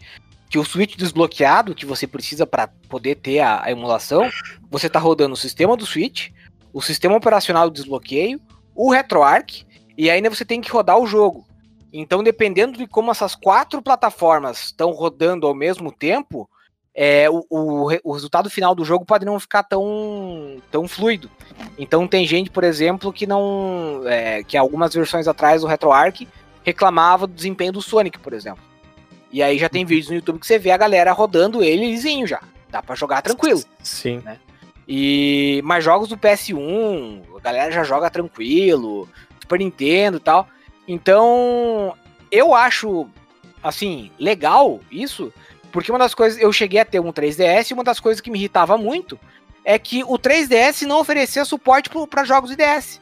Que 0.49 0.59
o 0.59 0.65
Switch 0.65 0.97
desbloqueado, 0.97 1.73
que 1.73 1.85
você 1.85 2.05
precisa 2.05 2.45
para 2.45 2.67
poder 2.89 3.15
ter 3.15 3.39
a, 3.39 3.63
a 3.63 3.71
emulação, 3.71 4.29
você 4.69 4.89
tá 4.89 4.99
rodando 4.99 5.33
o 5.33 5.37
sistema 5.37 5.77
do 5.77 5.85
Switch, 5.85 6.29
o 6.73 6.81
sistema 6.81 7.15
operacional 7.15 7.69
do 7.69 7.73
desbloqueio, 7.73 8.39
o 8.75 8.91
RetroArch, 8.91 9.65
e 9.97 10.09
ainda 10.09 10.29
você 10.29 10.43
tem 10.43 10.59
que 10.59 10.69
rodar 10.69 10.99
o 10.99 11.07
jogo. 11.07 11.45
Então, 11.93 12.21
dependendo 12.21 12.77
de 12.77 12.85
como 12.85 13.09
essas 13.09 13.33
quatro 13.33 13.81
plataformas 13.81 14.65
estão 14.65 14.91
rodando 14.91 15.47
ao 15.47 15.55
mesmo 15.55 15.89
tempo, 15.89 16.49
é, 16.95 17.29
o, 17.29 17.45
o, 17.49 17.91
o 18.03 18.13
resultado 18.13 18.49
final 18.49 18.73
do 18.73 18.85
jogo 18.85 19.03
pode 19.03 19.25
não 19.25 19.37
ficar 19.37 19.63
tão, 19.63 20.61
tão 20.71 20.87
fluido. 20.87 21.29
Então 21.77 22.07
tem 22.07 22.25
gente, 22.25 22.49
por 22.49 22.63
exemplo, 22.63 23.11
que 23.11 23.27
não. 23.27 24.03
é, 24.05 24.43
que 24.43 24.55
algumas 24.55 24.93
versões 24.93 25.27
atrás 25.27 25.61
do 25.61 25.67
RetroArch 25.67 26.25
reclamava 26.63 27.27
do 27.27 27.33
desempenho 27.33 27.73
do 27.73 27.81
Sonic, 27.81 28.17
por 28.19 28.31
exemplo. 28.31 28.63
E 29.29 29.43
aí 29.43 29.57
já 29.57 29.67
tem 29.67 29.83
vídeos 29.83 30.09
no 30.09 30.15
YouTube 30.15 30.39
que 30.39 30.47
você 30.47 30.57
vê 30.57 30.71
a 30.71 30.77
galera 30.77 31.11
rodando 31.11 31.61
ele 31.61 31.85
lisinho 31.85 32.25
já. 32.25 32.41
Dá 32.69 32.81
pra 32.81 32.95
jogar 32.95 33.21
tranquilo. 33.21 33.61
Sim. 33.83 34.23
E 34.87 35.61
mas 35.65 35.83
jogos 35.83 36.07
do 36.07 36.17
PS1, 36.17 37.21
a 37.37 37.41
galera 37.41 37.71
já 37.71 37.83
joga 37.83 38.09
tranquilo, 38.09 39.09
Super 39.41 39.59
Nintendo 39.59 40.17
e 40.17 40.21
tal. 40.21 40.47
Então, 40.87 41.93
eu 42.31 42.55
acho 42.55 43.07
assim, 43.61 44.11
legal 44.19 44.79
isso, 44.91 45.33
porque 45.75 45.91
uma 45.91 45.99
das 45.99 46.15
coisas 46.15 46.41
eu 46.41 46.53
cheguei 46.53 46.79
a 46.79 46.85
ter 46.85 47.01
um 47.01 47.11
3DS 47.11 47.69
e 47.69 47.73
uma 47.73 47.83
das 47.83 47.99
coisas 47.99 48.21
que 48.21 48.31
me 48.31 48.39
irritava 48.39 48.77
muito 48.77 49.19
é 49.65 49.77
que 49.77 50.05
o 50.05 50.17
3DS 50.17 50.83
não 50.83 51.01
oferecia 51.01 51.43
suporte 51.43 51.89
para 52.09 52.23
jogos 52.23 52.49
de 52.49 52.55
DS. 52.55 53.01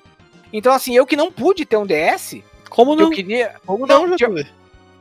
Então, 0.52 0.74
assim, 0.74 0.96
eu 0.96 1.06
que 1.06 1.16
não 1.16 1.32
pude 1.32 1.68
ter 1.68 1.78
um 1.78 1.86
DS, 1.86 2.42
Como 2.72 2.94
eu 2.94 2.96
não? 2.96 3.10
queria. 3.12 3.54
Como 3.64 3.86
Não, 3.86 4.08
não, 4.08 4.18
JV? 4.18 4.48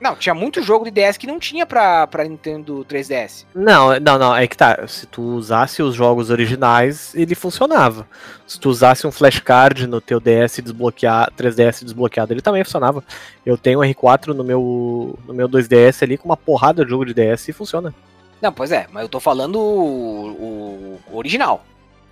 Não, 0.03 0.17
tinha 0.17 0.35
muito 0.35 0.61
jogo 0.61 0.85
de 0.85 0.91
DS 0.91 1.17
que 1.17 1.29
não 1.29 1.38
tinha 1.38 1.65
pra, 1.65 2.09
pra 2.09 2.25
Nintendo 2.25 2.85
3DS. 2.91 3.47
Não, 3.55 4.01
não, 4.01 4.19
não, 4.19 4.35
é 4.35 4.49
que 4.49 4.57
tá. 4.57 4.85
Se 4.88 5.07
tu 5.07 5.23
usasse 5.23 5.81
os 5.81 5.95
jogos 5.95 6.29
originais, 6.29 7.15
ele 7.15 7.37
funcionava. 7.37 8.05
Se 8.45 8.59
tu 8.59 8.69
usasse 8.69 9.07
um 9.07 9.12
flashcard 9.12 9.87
no 9.87 10.01
teu 10.01 10.19
DS 10.19 10.59
desbloqueado, 10.61 11.31
3DS 11.38 11.85
desbloqueado, 11.85 12.33
ele 12.33 12.41
também 12.41 12.65
funcionava. 12.65 13.05
Eu 13.47 13.57
tenho 13.57 13.79
o 13.79 13.83
R4 13.83 14.35
no 14.35 14.43
meu, 14.43 15.17
no 15.25 15.33
meu 15.33 15.49
2DS 15.49 16.03
ali 16.03 16.19
com 16.19 16.29
uma 16.29 16.37
porrada 16.37 16.85
de 16.85 16.91
jogo 16.91 17.05
de 17.05 17.15
DS 17.15 17.47
e 17.47 17.53
funciona. 17.53 17.95
Não, 18.41 18.53
pois 18.53 18.73
é, 18.73 18.88
mas 18.91 19.05
eu 19.05 19.09
tô 19.09 19.21
falando 19.21 19.57
o, 19.57 20.99
o 21.12 21.17
original, 21.17 21.65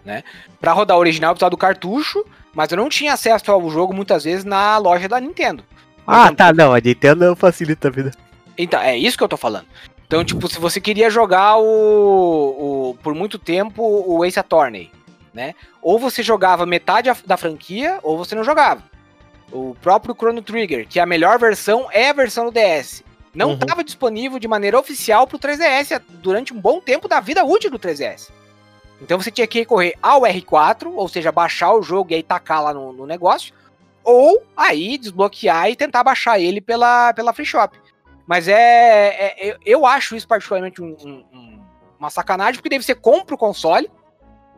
né? 0.05 0.23
Pra 0.61 0.73
rodar 0.73 0.97
o 0.97 1.01
original 1.01 1.31
eu 1.31 1.35
precisava 1.35 1.51
do 1.51 1.57
cartucho, 1.57 2.25
mas 2.55 2.71
eu 2.71 2.77
não 2.77 2.89
tinha 2.89 3.15
acesso 3.15 3.51
ao 3.51 3.69
jogo 3.69 3.93
muitas 3.93 4.23
vezes 4.23 4.45
na 4.45 4.79
loja 4.79 5.09
da 5.09 5.19
Nintendo. 5.19 5.65
Ah, 6.11 6.21
exemplo, 6.25 6.37
tá, 6.37 6.53
não, 6.53 6.73
a 6.75 6.81
Nintendo 6.81 7.35
facilita 7.37 7.89
a 7.89 7.91
vida. 7.91 8.11
Então, 8.59 8.81
é 8.81 8.97
isso 8.97 9.17
que 9.17 9.25
eu 9.25 9.29
tô 9.29 9.37
falando. 9.37 9.67
Então, 10.07 10.25
tipo, 10.25 10.49
se 10.49 10.59
você 10.59 10.81
queria 10.81 11.09
jogar 11.09 11.57
o, 11.59 12.91
o- 12.91 12.95
por 13.03 13.15
muito 13.15 13.39
tempo 13.39 13.83
o 13.83 14.25
Ace 14.25 14.39
Attorney, 14.39 14.91
né? 15.33 15.55
Ou 15.81 15.99
você 15.99 16.23
jogava 16.23 16.67
metade 16.67 17.11
da 17.25 17.37
franquia, 17.37 17.99
ou 18.03 18.19
você 18.19 18.35
não 18.35 18.43
jogava. 18.45 18.83
O 19.53 19.77
próprio 19.81 20.15
Chrono 20.15 20.43
Trigger, 20.43 20.87
que 20.89 20.99
a 21.01 21.07
melhor 21.07 21.39
versão 21.39 21.87
é 21.93 22.11
a 22.11 22.13
versão 22.13 22.45
do 22.47 22.51
DS. 22.53 23.03
Não 23.33 23.51
Uhum. 23.51 23.55
estava 23.55 23.85
disponível 23.85 24.39
de 24.41 24.49
maneira 24.49 24.79
oficial 24.79 25.27
pro 25.27 25.39
3DS 25.39 26.01
durante 26.09 26.53
um 26.53 26.61
bom 26.61 26.81
tempo 26.81 27.07
da 27.07 27.21
vida 27.21 27.45
útil 27.45 27.71
do 27.71 27.79
3DS. 27.79 28.31
Então 29.01 29.19
você 29.21 29.31
tinha 29.31 29.47
que 29.47 29.61
recorrer 29.61 29.95
ao 30.03 30.23
R4, 30.23 30.93
ou 30.95 31.09
seja, 31.09 31.31
baixar 31.33 31.73
o 31.73 31.83
jogo 31.83 32.11
e 32.13 32.17
aí 32.17 32.23
tacar 32.23 32.63
lá 32.63 32.75
no, 32.75 32.93
no 32.93 33.07
negócio, 33.07 33.55
ou 34.05 34.43
aí 34.57 34.97
desbloquear 34.99 35.71
e 35.71 35.77
tentar 35.77 36.03
baixar 36.05 36.39
ele 36.39 36.61
pela, 36.61 37.13
pela 37.13 37.33
Free 37.33 37.45
Shop. 37.47 37.79
Mas 38.27 38.47
é, 38.49 38.55
é- 39.09 39.51
eu- 39.51 39.57
eu 39.65 39.87
acho 39.87 40.15
isso 40.15 40.27
particularmente 40.29 40.81
um- 40.81 40.97
um- 41.05 41.25
um- 41.33 41.61
uma 41.99 42.11
sacanagem, 42.11 42.55
porque 42.55 42.69
daí 42.69 42.83
você 42.83 42.95
compra 42.95 43.35
o 43.35 43.39
console, 43.39 43.91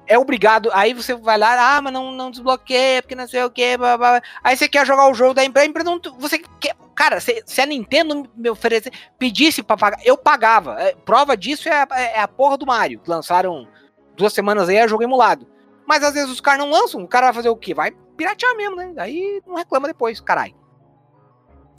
é 0.07 0.19
obrigado. 0.19 0.69
Aí 0.73 0.93
você 0.93 1.15
vai 1.15 1.39
lá, 1.39 1.77
ah, 1.77 1.81
mas 1.83 1.93
não, 1.93 2.13
não 2.13 2.31
desbloqueia, 2.31 3.03
porque 3.03 3.15
não 3.15 3.27
sei 3.27 3.43
o 3.45 3.51
que. 3.51 3.77
Aí 4.45 4.57
você 4.57 4.69
quer 4.69 4.87
jogar 4.87 5.09
o 5.09 5.15
jogo 5.15 5.33
da 5.35 5.45
empresa, 5.45 5.83
não, 5.85 6.01
você 6.19 6.39
quer. 6.61 6.75
Cara, 6.95 7.19
se, 7.21 7.43
se 7.47 7.61
a 7.61 7.67
Nintendo 7.67 8.29
me 8.37 8.51
oferecer, 8.51 8.93
pedisse 9.19 9.63
pra 9.63 9.77
pagar, 9.77 9.99
eu 10.05 10.17
pagava. 10.17 10.77
É, 10.81 10.95
prova 10.95 11.37
disso 11.37 11.69
é, 11.69 11.87
é 12.15 12.21
a 12.21 12.29
porra 12.29 12.59
do 12.59 12.67
Mario, 12.67 13.01
lançaram 13.07 13.67
duas 14.15 14.33
semanas 14.35 14.69
aí, 14.69 14.77
é 14.77 14.87
jogo 14.87 15.03
emulado. 15.03 15.47
Mas 15.87 16.05
às 16.05 16.13
vezes 16.15 16.31
os 16.31 16.41
caras 16.41 16.61
não 16.61 16.71
lançam, 16.71 17.03
o 17.03 17.09
cara 17.09 17.27
vai 17.29 17.35
fazer 17.35 17.49
o 17.49 17.57
quê? 17.57 17.73
Vai 17.75 17.91
piratear 18.17 18.57
mesmo, 18.57 18.77
né? 18.77 18.95
Aí 18.97 19.43
não 19.47 19.57
reclama 19.57 19.89
depois, 19.89 20.21
caralho. 20.21 20.55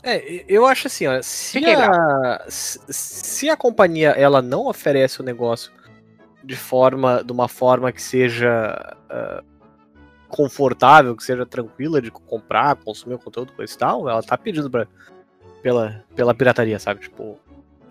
É, 0.03 0.43
eu 0.49 0.65
acho 0.65 0.87
assim, 0.87 1.07
ó, 1.07 1.21
se 1.21 1.59
Fiquei 1.59 1.75
a, 1.75 2.45
se 2.49 2.77
se 2.89 3.49
a 3.49 3.55
companhia 3.55 4.09
ela 4.09 4.41
não 4.41 4.67
oferece 4.67 5.21
o 5.21 5.23
negócio 5.23 5.71
de 6.43 6.57
forma, 6.57 7.23
de 7.23 7.31
uma 7.31 7.47
forma 7.47 7.89
que 7.89 8.01
seja 8.01 8.97
ah, 9.09 9.41
confortável, 10.27 11.15
que 11.15 11.23
seja 11.23 11.45
tranquila 11.45 12.01
de 12.01 12.11
comprar, 12.11 12.75
consumir 12.75 13.13
o 13.13 13.19
conteúdo, 13.19 13.53
coisa 13.53 13.73
e 13.73 13.77
tal, 13.77 14.09
ela 14.09 14.21
tá 14.21 14.37
pedindo 14.37 14.69
pra, 14.69 14.87
pela, 15.61 16.03
pela 16.15 16.33
pirataria, 16.33 16.79
sabe? 16.79 17.01
Tipo, 17.01 17.39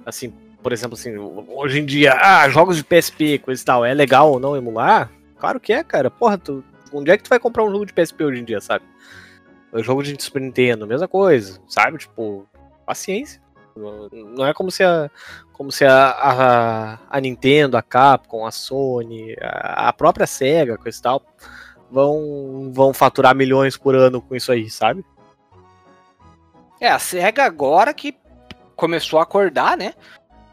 assim, 0.05 0.31
por 0.63 0.73
exemplo, 0.73 0.99
assim, 0.99 1.17
hoje 1.17 1.79
em 1.79 1.87
dia, 1.87 2.15
ah, 2.21 2.49
jogos 2.49 2.77
de 2.77 2.85
PSP, 2.85 3.39
coisa 3.39 3.63
e 3.63 3.65
tal, 3.65 3.85
é 3.85 3.95
legal 3.95 4.33
ou 4.33 4.41
não 4.41 4.57
emular? 4.57 5.11
Claro 5.39 5.59
que 5.59 5.73
é, 5.73 5.83
cara. 5.83 6.11
Porra, 6.11 6.37
tu, 6.37 6.63
onde 6.93 7.11
é 7.11 7.17
que 7.17 7.23
tu 7.23 7.31
vai 7.31 7.39
comprar 7.39 7.65
um 7.65 7.71
jogo 7.71 7.87
de 7.87 7.93
PSP 7.93 8.25
hoje 8.25 8.41
em 8.41 8.45
dia, 8.45 8.61
sabe? 8.61 8.85
O 9.73 9.83
jogo 9.83 10.03
de 10.03 10.23
Super 10.23 10.43
Nintendo, 10.43 10.87
mesma 10.87 11.09
coisa, 11.09 11.61
sabe? 11.67 11.99
Tipo, 11.99 12.47
paciência. 12.85 13.41
Não- 13.75 14.47
é 14.47 14.53
como 14.53 14.71
se 14.71 14.85
a, 14.85 15.11
como 15.53 15.73
se 15.73 15.85
a, 15.85 16.11
a, 16.11 16.99
a 17.09 17.21
Nintendo, 17.21 17.77
a 17.77 17.83
Capcom, 17.83 18.45
a 18.45 18.51
Sony, 18.51 19.35
a, 19.41 19.89
a 19.89 19.93
própria 19.93 20.27
Sega, 20.27 20.77
coisa 20.77 20.99
e 20.99 21.03
tal, 21.03 21.23
vão, 21.91 22.71
vão 22.73 22.93
faturar 22.93 23.35
milhões 23.35 23.77
por 23.77 23.95
ano 23.95 24.21
com 24.21 24.35
isso 24.37 24.53
aí, 24.53 24.69
sabe? 24.69 25.05
É, 26.81 26.89
a 26.89 26.99
SEGA 26.99 27.45
agora 27.45 27.95
que 27.95 28.17
começou 28.75 29.21
a 29.21 29.23
acordar, 29.23 29.77
né? 29.77 29.95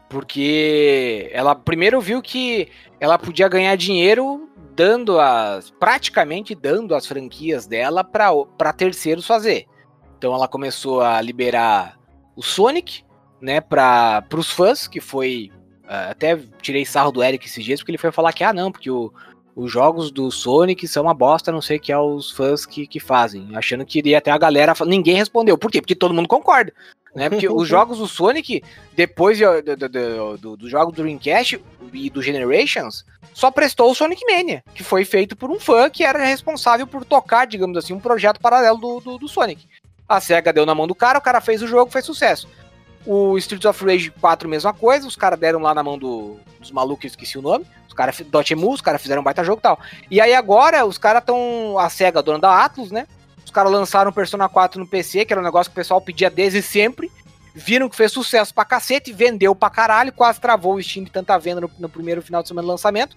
Porque 0.08 1.28
ela 1.32 1.54
primeiro 1.54 2.00
viu 2.00 2.22
que 2.22 2.68
ela 2.98 3.18
podia 3.18 3.48
ganhar 3.48 3.76
dinheiro 3.76 4.49
dando 4.74 5.18
as. 5.18 5.70
praticamente 5.70 6.54
dando 6.54 6.94
as 6.94 7.06
franquias 7.06 7.66
dela 7.66 8.02
para 8.04 8.72
terceiros 8.72 9.26
fazer. 9.26 9.66
Então 10.16 10.34
ela 10.34 10.48
começou 10.48 11.00
a 11.00 11.20
liberar 11.20 11.98
o 12.36 12.42
Sonic, 12.42 13.04
né, 13.40 13.60
para 13.60 14.24
os 14.34 14.50
fãs, 14.50 14.86
que 14.86 15.00
foi. 15.00 15.50
ah, 15.88 16.10
até 16.10 16.38
tirei 16.60 16.84
sarro 16.84 17.12
do 17.12 17.22
Eric 17.22 17.46
esses 17.46 17.64
dias, 17.64 17.80
porque 17.80 17.90
ele 17.90 17.98
foi 17.98 18.12
falar 18.12 18.32
que, 18.32 18.44
ah, 18.44 18.52
não, 18.52 18.70
porque 18.70 18.90
o, 18.90 19.12
os 19.54 19.70
jogos 19.70 20.10
do 20.10 20.30
Sonic 20.30 20.86
são 20.86 21.04
uma 21.04 21.14
bosta, 21.14 21.52
não 21.52 21.60
sei 21.60 21.76
o 21.76 21.80
que 21.80 21.92
é 21.92 21.98
os 21.98 22.30
fãs 22.30 22.64
que, 22.64 22.86
que 22.86 23.00
fazem. 23.00 23.48
Achando 23.54 23.84
que 23.84 23.98
iria 23.98 24.18
até 24.18 24.30
a 24.30 24.38
galera. 24.38 24.72
Ninguém 24.86 25.16
respondeu. 25.16 25.58
Por 25.58 25.70
quê? 25.70 25.80
Porque 25.80 25.94
todo 25.94 26.14
mundo 26.14 26.28
concorda. 26.28 26.72
Né? 27.14 27.28
Porque 27.28 27.48
os 27.48 27.66
jogos 27.68 27.98
do 27.98 28.06
Sonic, 28.06 28.62
depois 28.94 29.36
de- 29.38 29.62
do, 29.62 29.76
do, 29.76 29.88
do, 29.88 30.38
do, 30.38 30.56
do 30.56 30.68
jogo 30.70 30.92
do 30.92 31.02
Dreamcast 31.02 31.60
e 31.92 32.10
do 32.10 32.22
Generations, 32.22 33.04
só 33.34 33.50
prestou 33.50 33.90
o 33.90 33.94
Sonic 33.94 34.22
Mania, 34.30 34.62
que 34.74 34.82
foi 34.84 35.04
feito 35.04 35.36
por 35.36 35.50
um 35.50 35.58
fã 35.58 35.88
que 35.90 36.04
era 36.04 36.24
responsável 36.24 36.86
por 36.86 37.04
tocar, 37.04 37.46
digamos 37.46 37.76
assim, 37.76 37.92
um 37.92 38.00
projeto 38.00 38.40
paralelo 38.40 39.00
do, 39.00 39.18
do, 39.18 39.28
Sonic. 39.28 39.66
A 40.08 40.20
SEGA 40.20 40.52
deu 40.52 40.66
na 40.66 40.74
mão 40.74 40.86
do 40.86 40.94
cara, 40.94 41.18
o 41.18 41.22
cara 41.22 41.40
fez 41.40 41.62
o 41.62 41.66
jogo, 41.66 41.90
fez 41.90 42.04
sucesso. 42.04 42.48
O 43.06 43.38
Streets 43.38 43.64
of 43.64 43.84
Rage 43.84 44.10
4, 44.20 44.48
mesma 44.48 44.74
coisa, 44.74 45.06
os 45.06 45.16
caras 45.16 45.38
deram 45.38 45.60
lá 45.60 45.72
na 45.74 45.82
mão 45.82 45.96
do- 45.98 46.36
dos 46.58 46.70
malucos, 46.70 47.04
eu 47.04 47.08
esqueci 47.08 47.38
o 47.38 47.42
nome. 47.42 47.64
Os 47.88 47.94
caras, 47.94 48.20
Dotemu, 48.20 48.72
os 48.72 48.80
caras 48.80 49.00
fizeram 49.00 49.20
um 49.20 49.24
baita 49.24 49.42
jogo 49.42 49.58
e 49.58 49.62
tal. 49.62 49.80
E 50.10 50.20
aí 50.20 50.34
agora, 50.34 50.84
os 50.84 50.98
caras 50.98 51.22
estão, 51.22 51.76
a 51.78 51.88
SEGA, 51.88 52.22
dona 52.22 52.38
da 52.38 52.64
Atlus, 52.64 52.90
né? 52.90 53.06
Os 53.44 53.50
caras 53.50 53.72
lançaram 53.72 54.10
o 54.10 54.14
Persona 54.14 54.48
4 54.48 54.80
no 54.80 54.86
PC, 54.86 55.24
que 55.24 55.32
era 55.32 55.40
um 55.40 55.44
negócio 55.44 55.70
que 55.70 55.74
o 55.74 55.80
pessoal 55.80 56.00
pedia 56.00 56.30
desde 56.30 56.62
sempre. 56.62 57.10
Viram 57.54 57.88
que 57.88 57.96
fez 57.96 58.12
sucesso 58.12 58.54
pra 58.54 58.64
cacete, 58.64 59.12
vendeu 59.12 59.54
pra 59.54 59.68
caralho, 59.68 60.12
quase 60.12 60.40
travou 60.40 60.74
o 60.74 60.82
Steam 60.82 61.04
de 61.04 61.10
tanta 61.10 61.36
venda 61.38 61.60
no, 61.60 61.70
no 61.78 61.88
primeiro 61.88 62.22
final 62.22 62.42
de 62.42 62.48
semana 62.48 62.66
do 62.66 62.70
lançamento. 62.70 63.16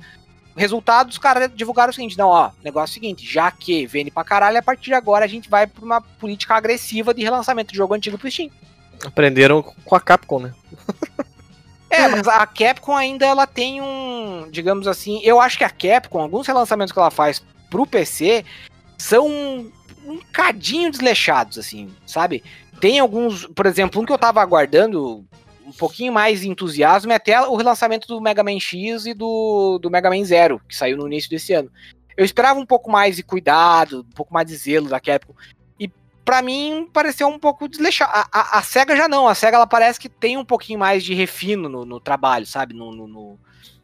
Resultado, 0.56 1.10
os 1.10 1.18
caras 1.18 1.52
divulgaram 1.54 1.92
o 1.92 1.94
seguinte: 1.94 2.18
não, 2.18 2.30
ó, 2.30 2.52
negócio 2.64 2.94
é 2.94 2.98
o 2.98 3.02
seguinte, 3.02 3.32
já 3.32 3.52
que 3.52 3.86
vende 3.86 4.12
pra 4.12 4.24
caralho, 4.24 4.58
a 4.58 4.62
partir 4.62 4.86
de 4.86 4.94
agora 4.94 5.26
a 5.26 5.28
gente 5.28 5.50
vai 5.50 5.66
pra 5.68 5.84
uma 5.84 6.02
política 6.02 6.56
agressiva 6.56 7.14
de 7.14 7.24
relançamento 7.24 7.72
de 7.72 7.78
jogo 7.78 7.94
antigo 7.94 8.18
pro 8.18 8.30
Steam. 8.30 8.50
Aprenderam 9.06 9.62
com 9.62 9.96
a 9.96 10.00
Capcom, 10.00 10.40
né? 10.40 10.54
É, 11.90 12.08
mas 12.08 12.28
a 12.28 12.46
Capcom 12.48 12.96
ainda 12.96 13.24
ela 13.24 13.46
tem 13.46 13.80
um, 13.80 14.48
digamos 14.50 14.88
assim, 14.88 15.22
eu 15.24 15.40
acho 15.40 15.60
que 15.60 15.64
a 15.64 15.70
Capcom, 15.70 16.20
alguns 16.20 16.48
relançamentos 16.48 16.92
que 16.92 16.98
ela 16.98 17.12
faz 17.12 17.44
pro 17.70 17.86
PC 17.86 18.44
são 18.98 19.72
um, 20.06 20.20
cadinho 20.32 20.92
desleixados, 20.92 21.58
assim, 21.58 21.94
sabe? 22.06 22.44
Tem 22.80 23.00
alguns, 23.00 23.46
por 23.48 23.66
exemplo, 23.66 24.02
um 24.02 24.06
que 24.06 24.12
eu 24.12 24.18
tava 24.18 24.42
aguardando 24.42 25.26
um 25.66 25.72
pouquinho 25.72 26.12
mais 26.12 26.42
de 26.42 26.50
entusiasmo 26.50 27.12
é 27.12 27.16
até 27.16 27.42
o 27.42 27.56
relançamento 27.56 28.08
do 28.08 28.20
Mega 28.20 28.44
Man 28.44 28.60
X 28.60 29.06
e 29.06 29.14
do, 29.14 29.80
do 29.82 29.90
Mega 29.90 30.10
Man 30.10 30.24
Zero, 30.24 30.62
que 30.68 30.76
saiu 30.76 30.98
no 30.98 31.08
início 31.08 31.30
desse 31.30 31.54
ano. 31.54 31.72
Eu 32.16 32.26
esperava 32.26 32.60
um 32.60 32.66
pouco 32.66 32.92
mais 32.92 33.16
de 33.16 33.24
cuidado, 33.24 34.02
um 34.02 34.16
pouco 34.16 34.34
mais 34.34 34.48
de 34.48 34.56
zelo 34.56 34.90
da 34.90 35.00
Capcom. 35.00 35.34
E 35.80 35.90
pra 36.24 36.42
mim 36.42 36.88
pareceu 36.92 37.28
um 37.28 37.40
pouco 37.40 37.68
desleixado. 37.68 38.12
A, 38.14 38.28
a, 38.32 38.60
a 38.60 38.62
SEGA 38.62 38.96
já 38.96 39.08
não, 39.08 39.28
a 39.28 39.34
SEGA 39.34 39.58
ela 39.58 39.68
parece 39.68 40.00
que 40.00 40.10
tem 40.10 40.38
um 40.38 40.46
pouquinho 40.46 40.80
mais 40.80 41.04
de 41.04 41.14
refino 41.14 41.68
no, 41.68 41.86
no 41.86 42.00
trabalho, 42.00 42.46
sabe? 42.46 42.74
No, 42.74 42.92
no, 42.92 43.08
no, 43.08 43.40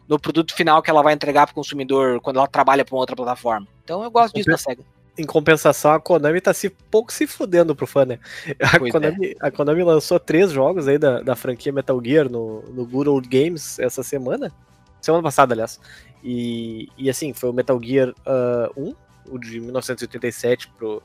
no 0.07 0.19
produto 0.19 0.53
final 0.53 0.81
que 0.81 0.89
ela 0.89 1.01
vai 1.01 1.13
entregar 1.13 1.47
pro 1.47 1.55
consumidor 1.55 2.21
quando 2.21 2.37
ela 2.37 2.47
trabalha 2.47 2.85
pra 2.85 2.93
uma 2.93 3.01
outra 3.01 3.15
plataforma. 3.15 3.67
Então 3.83 4.03
eu 4.03 4.11
gosto 4.11 4.35
disso 4.35 4.49
da 4.49 4.57
SEGA. 4.57 4.83
Em 5.19 5.25
compensação, 5.25 5.91
a 5.91 5.99
Konami 5.99 6.39
tá 6.39 6.53
se 6.53 6.69
pouco 6.69 7.11
se 7.11 7.27
fudendo 7.27 7.75
pro 7.75 7.85
fã, 7.85 8.05
né? 8.05 8.19
A 8.63 8.79
Pois 8.79 8.89
Konami, 8.89 9.35
a 9.41 9.51
Konami 9.51 9.83
lançou 9.83 10.17
três 10.17 10.49
jogos 10.49 10.87
aí 10.87 10.97
da, 10.97 11.21
da 11.21 11.35
franquia 11.35 11.73
Metal 11.73 12.01
Gear 12.01 12.29
no, 12.29 12.61
no 12.69 12.85
Good 12.85 13.09
Old 13.09 13.27
Games 13.27 13.77
essa 13.79 14.01
semana. 14.01 14.49
Semana 15.01 15.21
passada, 15.21 15.53
aliás. 15.53 15.77
E, 16.23 16.87
e 16.97 17.09
assim, 17.09 17.33
foi 17.33 17.49
o 17.49 17.53
Metal 17.53 17.77
Gear 17.83 18.13
ah, 18.25 18.71
1, 18.77 18.95
o 19.29 19.37
de 19.37 19.59
1987 19.59 20.69
pro. 20.77 21.03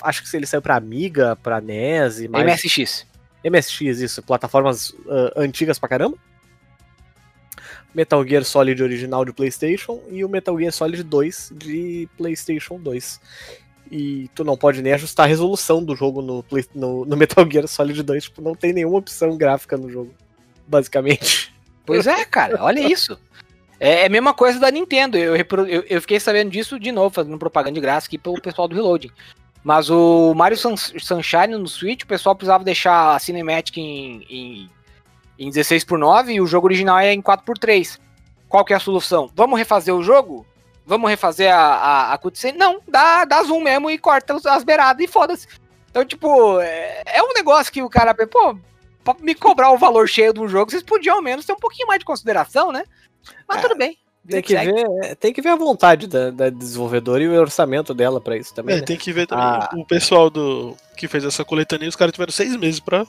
Acho 0.00 0.22
que 0.22 0.34
ele 0.34 0.46
saiu 0.46 0.62
pra 0.62 0.76
Amiga, 0.76 1.36
pra 1.36 1.60
NES 1.60 2.20
e 2.20 2.28
mais. 2.28 2.64
MSX. 2.64 3.06
MSX, 3.44 4.00
isso, 4.00 4.22
plataformas 4.22 4.94
ah, 5.10 5.32
antigas 5.36 5.78
pra 5.78 5.90
caramba. 5.90 6.16
Metal 7.96 8.22
Gear 8.28 8.44
Solid 8.44 8.82
original 8.82 9.24
de 9.24 9.32
PlayStation 9.32 10.02
e 10.10 10.22
o 10.22 10.28
Metal 10.28 10.56
Gear 10.58 10.70
Solid 10.70 11.02
2 11.02 11.52
de 11.56 12.06
PlayStation 12.18 12.78
2. 12.78 13.18
E 13.90 14.28
tu 14.34 14.44
não 14.44 14.54
pode 14.54 14.82
nem 14.82 14.92
ajustar 14.92 15.24
a 15.24 15.28
resolução 15.28 15.82
do 15.82 15.96
jogo 15.96 16.20
no, 16.20 16.42
Play- 16.42 16.66
no, 16.74 17.06
no 17.06 17.16
Metal 17.16 17.48
Gear 17.50 17.66
Solid 17.66 18.02
2, 18.02 18.24
tipo, 18.24 18.42
não 18.42 18.54
tem 18.54 18.74
nenhuma 18.74 18.98
opção 18.98 19.34
gráfica 19.38 19.78
no 19.78 19.88
jogo, 19.88 20.12
basicamente. 20.68 21.54
Pois 21.86 22.06
é, 22.06 22.22
cara, 22.26 22.62
olha 22.62 22.80
isso. 22.80 23.18
É 23.80 24.02
é 24.02 24.06
a 24.06 24.10
mesma 24.10 24.34
coisa 24.34 24.58
da 24.60 24.70
Nintendo. 24.70 25.16
Eu, 25.16 25.34
eu, 25.36 25.84
eu 25.88 26.00
fiquei 26.02 26.20
sabendo 26.20 26.50
disso 26.50 26.78
de 26.78 26.92
novo, 26.92 27.14
fazendo 27.14 27.38
propaganda 27.38 27.74
de 27.74 27.80
graça 27.80 28.06
aqui 28.06 28.18
pelo 28.18 28.40
pessoal 28.42 28.68
do 28.68 28.74
Reloading. 28.74 29.10
Mas 29.64 29.88
o 29.88 30.34
Mario 30.34 30.56
Sun- 30.58 30.76
Sunshine 30.76 31.56
no 31.58 31.66
Switch, 31.66 32.02
o 32.02 32.06
pessoal 32.06 32.34
precisava 32.36 32.62
deixar 32.62 33.14
a 33.14 33.18
Cinematic 33.18 33.78
em, 33.78 34.24
em, 34.28 34.70
em 35.38 35.48
16 35.48 35.84
por 35.84 35.98
9 35.98 36.32
e 36.32 36.40
o 36.40 36.46
jogo 36.46 36.66
original 36.66 36.98
é 36.98 37.12
em 37.12 37.20
4 37.20 37.44
por 37.44 37.58
3 37.58 38.00
Qual 38.48 38.64
que 38.64 38.72
é 38.72 38.76
a 38.76 38.80
solução? 38.80 39.30
Vamos 39.34 39.58
refazer 39.58 39.94
o 39.94 40.02
jogo? 40.02 40.46
Vamos 40.86 41.10
refazer 41.10 41.52
a, 41.52 41.58
a, 41.58 42.12
a 42.14 42.18
cutscene? 42.18 42.56
Não, 42.56 42.80
dá, 42.86 43.24
dá 43.24 43.42
zoom 43.42 43.60
mesmo 43.60 43.90
e 43.90 43.98
corta 43.98 44.36
as 44.46 44.62
beiradas 44.62 45.04
e 45.04 45.08
foda-se. 45.08 45.48
Então, 45.90 46.04
tipo, 46.04 46.60
é, 46.60 47.02
é 47.06 47.22
um 47.22 47.32
negócio 47.32 47.72
que 47.72 47.82
o 47.82 47.88
cara, 47.88 48.14
pô, 48.14 48.56
pra 49.02 49.14
me 49.20 49.34
cobrar 49.34 49.72
o 49.72 49.78
valor 49.78 50.08
cheio 50.08 50.32
de 50.32 50.40
um 50.40 50.46
jogo, 50.46 50.70
vocês 50.70 50.82
podiam 50.82 51.16
ao 51.16 51.22
menos 51.22 51.44
ter 51.44 51.52
um 51.52 51.58
pouquinho 51.58 51.88
mais 51.88 51.98
de 51.98 52.04
consideração, 52.04 52.70
né? 52.70 52.84
Mas 53.48 53.58
É, 53.58 53.62
tudo 53.62 53.76
bem. 53.76 53.98
Tem 54.28 54.42
que, 54.42 54.56
Segue. 54.56 54.72
ver, 54.72 55.16
tem 55.16 55.32
que 55.32 55.40
ver 55.40 55.50
a 55.50 55.56
vontade 55.56 56.08
da, 56.08 56.30
da 56.30 56.50
desenvolvedora 56.50 57.22
e 57.22 57.28
o 57.28 57.40
orçamento 57.40 57.94
dela 57.94 58.20
pra 58.20 58.36
isso 58.36 58.52
também. 58.52 58.76
É, 58.76 58.78
né? 58.80 58.84
tem 58.84 58.96
que 58.96 59.12
ver 59.12 59.26
também. 59.26 59.44
Ah. 59.44 59.70
O 59.76 59.84
pessoal 59.84 60.28
do 60.28 60.76
que 60.96 61.06
fez 61.06 61.24
essa 61.24 61.44
coletânea, 61.44 61.88
os 61.88 61.94
caras 61.94 62.12
tiveram 62.12 62.32
seis 62.32 62.56
meses 62.56 62.80
pra 62.80 63.06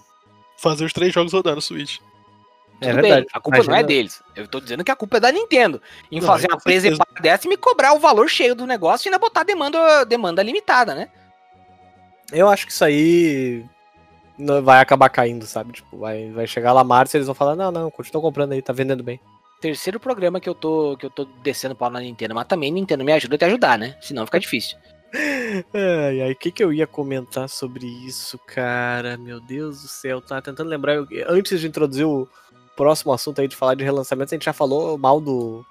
fazer 0.58 0.86
os 0.86 0.94
três 0.94 1.14
jogos 1.14 1.34
rodar 1.34 1.56
no 1.56 1.62
Switch. 1.62 1.98
É 2.80 2.90
Tudo 2.90 3.02
verdade. 3.02 3.22
bem, 3.22 3.28
a 3.34 3.40
culpa 3.40 3.64
não 3.64 3.76
é 3.76 3.84
deles. 3.84 4.22
Eu 4.36 4.48
tô 4.48 4.60
dizendo 4.60 4.84
que 4.84 4.92
a 4.92 4.96
culpa 4.96 5.18
é 5.18 5.20
da 5.20 5.32
Nintendo. 5.32 5.82
Em 6.12 6.20
Não, 6.20 6.28
fazer 6.28 6.48
uma 6.48 6.60
presepada 6.60 7.10
dessa 7.20 7.48
e 7.48 7.50
me 7.50 7.58
cobrar 7.58 7.94
o 7.94 8.00
valor 8.00 8.30
cheio 8.30 8.54
do 8.54 8.68
negócio 8.68 9.08
e 9.08 9.10
ainda 9.10 9.18
botar 9.18 9.44
demanda, 9.44 10.06
demanda 10.06 10.44
limitada, 10.44 10.94
né? 10.94 11.10
Eu 12.32 12.48
acho 12.50 12.66
que 12.68 12.72
isso 12.72 12.86
aí 12.86 13.66
vai 14.64 14.80
acabar 14.80 15.10
caindo, 15.10 15.46
sabe? 15.48 15.74
Tipo, 15.74 15.98
vai, 15.98 16.30
vai 16.32 16.46
chegar 16.46 16.72
lá 16.74 16.84
março 16.84 17.16
e 17.16 17.18
eles 17.18 17.26
vão 17.28 17.34
falar, 17.34 17.56
não, 17.56 17.72
não, 17.72 17.90
continua 17.90 18.22
comprando 18.22 18.52
aí, 18.52 18.62
tá 18.62 18.74
vendendo 18.74 19.04
bem. 19.04 19.20
Terceiro 19.60 20.00
programa 20.00 20.40
que 20.40 20.48
eu 20.48 20.54
tô 20.54 20.96
que 21.00 21.06
eu 21.08 21.10
tô 21.10 21.26
descendo 21.42 21.76
pau 21.76 21.90
na 21.90 22.00
Nintendo, 22.00 22.36
mas 22.36 22.46
também 22.46 22.72
Nintendo 22.72 23.04
me 23.04 23.12
ajuda 23.12 23.34
a 23.36 23.38
te 23.40 23.46
ajudar, 23.46 23.80
né? 23.80 23.98
Senão 24.02 24.26
fica 24.26 24.40
difícil. 24.40 24.78
Ai, 25.74 26.22
ai, 26.22 26.32
o 26.34 26.36
que, 26.36 26.52
que 26.52 26.62
eu 26.62 26.74
ia 26.74 26.86
comentar 26.86 27.48
sobre 27.48 27.88
isso, 27.88 28.38
cara? 28.46 29.18
Meu 29.18 29.40
Deus 29.40 29.82
do 29.82 29.88
céu, 29.88 30.22
tá 30.22 30.42
tentando 30.42 30.70
lembrar. 30.70 30.96
eu- 30.96 31.08
antes 31.30 31.62
de 31.62 31.68
introduzir 31.68 32.06
o 32.06 32.28
próximo 32.78 33.12
assunto 33.12 33.42
aí 33.42 33.48
de 33.48 33.56
falar 33.56 33.76
de 33.76 33.84
relançamentos, 33.84 34.32
a 34.32 34.36
gente 34.36 34.46
já 34.46 34.54
falou 34.54 34.98
mal 34.98 35.20
do, 35.20 35.66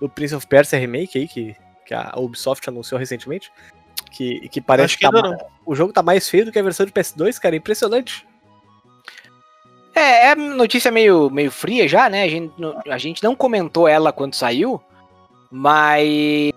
do 0.00 0.08
Prince 0.08 0.34
of 0.34 0.46
Persia 0.46 0.78
Remake 0.78 1.18
aí, 1.18 1.26
que 1.26 1.56
que 1.86 1.94
a 1.94 2.12
Ubisoft 2.16 2.68
anunciou 2.68 3.00
recentemente. 3.00 3.50
Que, 4.12 4.48
que 4.48 4.60
parece 4.60 4.94
Acho 4.94 4.98
que 4.98 5.10
tá 5.10 5.16
ainda 5.16 5.30
ma- 5.30 5.38
o 5.66 5.74
jogo 5.74 5.92
tá 5.92 6.04
mais 6.04 6.28
feio 6.28 6.44
do 6.44 6.52
que 6.52 6.58
a 6.58 6.62
versão 6.62 6.86
de 6.86 6.92
PS2, 6.92 7.36
cara. 7.40 7.56
É 7.56 7.58
impressionante. 7.58 8.24
É, 9.92 10.28
é 10.28 10.34
notícia 10.36 10.88
meio, 10.92 11.28
meio 11.30 11.50
fria 11.50 11.88
já, 11.88 12.08
né? 12.08 12.22
A 12.22 12.28
gente, 12.28 12.52
não- 12.56 12.80
a 12.88 12.96
gente 12.98 13.24
não 13.24 13.34
comentou 13.34 13.88
ela 13.88 14.12
quando 14.12 14.34
saiu, 14.34 14.80
mas 15.50 16.52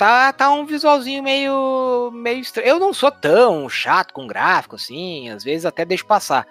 tá, 0.00 0.32
tá 0.32 0.50
um 0.50 0.64
visualzinho 0.64 1.22
meio, 1.22 2.10
meio 2.12 2.40
estranho. 2.40 2.66
Eu 2.68 2.78
não 2.80 2.92
sou 2.94 3.10
tão 3.12 3.68
chato 3.68 4.14
com 4.14 4.26
gráfico 4.26 4.76
assim, 4.76 5.28
às 5.28 5.44
vezes 5.44 5.66
até 5.66 5.84
deixo 5.84 6.06
passar. 6.06 6.46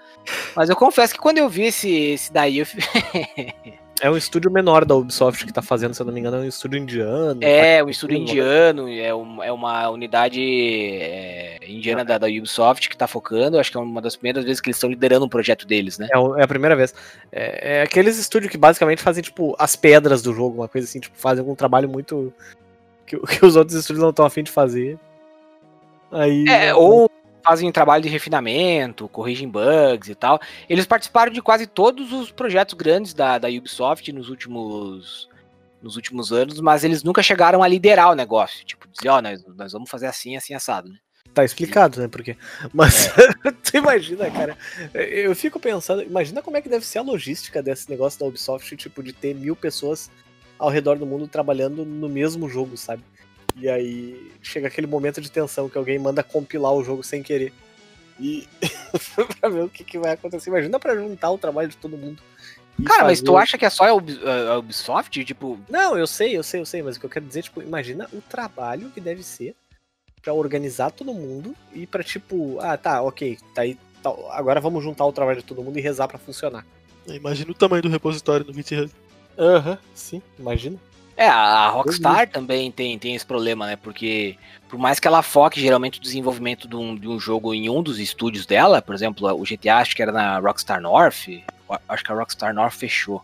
Mas 0.56 0.70
eu 0.70 0.76
confesso 0.76 1.14
que 1.16 1.20
quando 1.20 1.40
eu 1.40 1.50
vi 1.50 1.64
esse, 1.64 1.90
esse 1.92 2.32
daí, 2.32 2.60
eu, 2.60 2.66
É 4.02 4.10
um 4.10 4.16
estúdio 4.16 4.50
menor 4.50 4.86
da 4.86 4.96
Ubisoft 4.96 5.46
que 5.46 5.52
tá 5.52 5.62
fazendo, 5.62 5.94
se 5.94 6.02
eu 6.02 6.06
não 6.06 6.14
me 6.14 6.20
engano, 6.22 6.38
é 6.38 6.40
um 6.42 6.46
estúdio 6.48 6.80
indiano. 6.80 7.40
é 7.44 7.80
tá- 7.80 7.86
um 7.86 7.90
estúdio 7.90 8.18
uma- 8.18 8.24
indiano, 8.30 8.88
é, 8.88 9.14
um- 9.14 9.44
é 9.44 9.52
uma 9.52 9.90
unidade 9.90 10.40
é, 10.42 11.58
indiana 11.68 12.06
da, 12.06 12.18
da 12.18 12.28
Ubisoft 12.28 12.88
que 12.88 12.96
tá 12.96 13.08
focando. 13.08 13.60
Acho 13.60 13.72
que 13.72 13.78
é 13.78 13.82
uma 13.82 14.02
das 14.02 14.16
primeiras 14.16 14.46
vezes 14.46 14.62
que 14.62 14.70
eles 14.70 14.78
estão 14.78 14.90
liderando 14.90 15.26
um 15.26 15.30
projeto 15.30 15.68
deles, 15.68 15.98
né? 15.98 16.08
É, 16.14 16.40
é 16.40 16.44
a 16.44 16.48
primeira 16.48 16.78
vez. 16.78 16.94
É, 17.32 17.80
é 17.80 17.82
aqueles 17.82 18.18
estúdios 18.18 18.50
que 18.52 18.58
basicamente 18.58 19.02
fazem, 19.02 19.22
tipo, 19.22 19.54
as 19.60 19.76
pedras 19.76 20.22
do 20.22 20.34
jogo, 20.34 20.62
uma 20.62 20.70
coisa 20.70 20.88
assim, 20.88 21.00
tipo, 21.02 21.18
fazem 21.18 21.42
algum 21.42 21.56
trabalho 21.56 21.90
muito. 21.90 22.32
Que, 23.10 23.18
que 23.40 23.46
os 23.46 23.56
outros 23.56 23.76
estúdios 23.76 24.04
não 24.04 24.12
estão 24.12 24.26
afim 24.26 24.44
de 24.44 24.52
fazer. 24.52 25.00
Aí. 26.12 26.46
É, 26.48 26.74
ou 26.74 27.10
fazem 27.44 27.72
trabalho 27.72 28.04
de 28.04 28.10
refinamento, 28.10 29.08
corrigem 29.10 29.50
bugs 29.50 30.10
e 30.10 30.16
tal. 30.16 30.40
Eles 30.70 30.86
participaram 30.86 31.32
de 31.32 31.42
quase 31.42 31.66
todos 31.66 32.12
os 32.14 32.32
projetos 32.32 32.76
grandes 32.76 33.14
da, 33.14 33.38
da 33.38 33.48
Ubisoft 33.48 34.12
nos 34.12 34.30
últimos, 34.30 35.30
nos 35.82 35.96
últimos 35.96 36.32
anos, 36.32 36.60
mas 36.60 36.84
eles 36.84 37.04
nunca 37.04 37.24
chegaram 37.24 37.64
a 37.64 37.68
liderar 37.68 38.12
o 38.12 38.16
negócio. 38.16 38.66
Tipo, 38.66 38.88
dizer, 38.88 39.10
ó, 39.10 39.22
nós, 39.22 39.44
nós 39.56 39.72
vamos 39.72 39.90
fazer 39.90 40.08
assim, 40.08 40.36
assim, 40.36 40.54
assado, 40.54 40.90
né? 40.90 40.98
Tá 41.34 41.46
explicado, 41.46 42.02
né? 42.02 42.08
Porque. 42.08 42.36
Mas 42.74 43.12
tu 43.64 43.78
imagina, 43.78 44.30
cara. 44.32 44.58
Eu 44.94 45.36
fico 45.36 45.60
pensando, 45.60 46.02
imagina 46.02 46.42
como 46.42 46.58
é 46.58 46.62
que 46.62 46.68
deve 46.68 46.86
ser 46.86 46.98
a 47.00 47.04
logística 47.04 47.62
desse 47.62 47.88
negócio 47.88 48.20
da 48.20 48.26
Ubisoft, 48.26 48.76
tipo, 48.76 49.04
de 49.04 49.14
ter 49.14 49.36
mil 49.36 49.56
pessoas 49.56 50.10
ao 50.60 50.70
redor 50.70 50.98
do 51.00 51.06
mundo 51.06 51.28
trabalhando 51.28 51.84
no 51.86 52.10
mesmo 52.10 52.48
jogo, 52.50 52.76
sabe? 52.78 53.02
E 53.56 53.68
aí 53.70 54.32
chega 54.42 54.68
aquele 54.68 54.86
momento 54.88 55.20
de 55.22 55.32
tensão 55.32 55.68
que 55.70 55.78
alguém 55.78 55.98
manda 55.98 56.22
compilar 56.22 56.74
o 56.74 56.84
jogo 56.84 57.02
sem 57.04 57.24
querer. 57.24 57.52
E 58.20 58.48
pra 59.40 59.50
ver 59.50 59.64
o 59.64 59.70
que, 59.70 59.84
que 59.84 59.98
vai 59.98 60.12
acontecer. 60.12 60.50
Imagina 60.50 60.78
pra 60.80 60.96
juntar 60.96 61.32
o 61.32 61.38
trabalho 61.38 61.70
de 61.70 61.78
todo 61.78 61.98
mundo. 61.98 62.22
Cara, 62.86 63.04
mas 63.06 63.20
fazer- 63.20 63.26
tu 63.26 63.38
acha 63.38 63.58
que 63.58 63.66
é 63.66 63.70
só 63.70 63.86
a, 63.86 63.94
Ubi- 63.94 64.20
a 64.26 64.58
Ubisoft? 64.58 65.24
Tipo, 65.26 65.58
Não, 65.70 65.98
eu 65.98 66.06
sei, 66.08 66.38
eu 66.38 66.44
sei, 66.44 66.62
eu 66.62 66.66
sei, 66.66 66.82
mas 66.82 66.96
o 66.96 67.00
que 67.00 67.06
eu 67.06 67.10
quero 67.10 67.26
dizer, 67.26 67.44
tipo, 67.44 67.62
imagina 67.62 68.08
o 68.14 68.22
trabalho 68.22 68.90
que 68.92 69.02
deve 69.02 69.24
ser 69.24 69.56
pra 70.22 70.34
organizar 70.34 70.92
todo 70.92 71.14
mundo 71.14 71.56
e 71.74 71.86
pra, 71.88 72.04
tipo, 72.04 72.58
ah, 72.62 72.78
tá, 72.78 73.02
ok, 73.02 73.38
tá 73.54 73.62
aí, 73.64 73.78
tá, 74.04 74.10
agora 74.32 74.62
vamos 74.62 74.82
juntar 74.84 75.06
o 75.06 75.12
trabalho 75.14 75.40
de 75.40 75.46
todo 75.46 75.62
mundo 75.64 75.78
e 75.78 75.82
rezar 75.82 76.08
pra 76.08 76.18
funcionar. 76.18 76.66
Imagina 77.08 77.52
o 77.52 77.56
tamanho 77.56 77.82
do 77.84 77.90
repositório 77.90 78.46
no 78.46 78.54
GitHub. 78.54 78.90
Aham, 79.40 79.78
sim, 79.96 80.22
imagina. 80.38 80.78
É, 81.16 81.28
a 81.28 81.68
Rockstar 81.70 82.30
também 82.30 82.72
tem, 82.72 82.98
tem 83.00 83.16
esse 83.16 83.26
problema, 83.26 83.66
né? 83.68 83.76
Porque 83.76 84.38
por 84.70 84.78
mais 84.78 85.00
que 85.00 85.08
ela 85.08 85.22
foque 85.22 85.60
geralmente 85.60 85.98
o 86.00 86.02
desenvolvimento 86.02 86.68
de 86.68 86.76
um, 86.76 86.96
de 86.96 87.08
um 87.08 87.20
jogo 87.20 87.54
em 87.54 87.70
um 87.70 87.82
dos 87.82 88.00
estúdios 88.00 88.46
dela, 88.46 88.82
por 88.82 88.96
exemplo, 88.96 89.28
o 89.34 89.46
GTA 89.46 89.78
acho 89.78 89.96
que 89.96 90.02
era 90.02 90.12
na 90.12 90.40
Rockstar 90.40 90.80
North, 90.80 91.28
acho 91.90 92.04
que 92.04 92.12
a 92.12 92.16
Rockstar 92.16 92.54
North 92.54 92.74
fechou. 92.74 93.22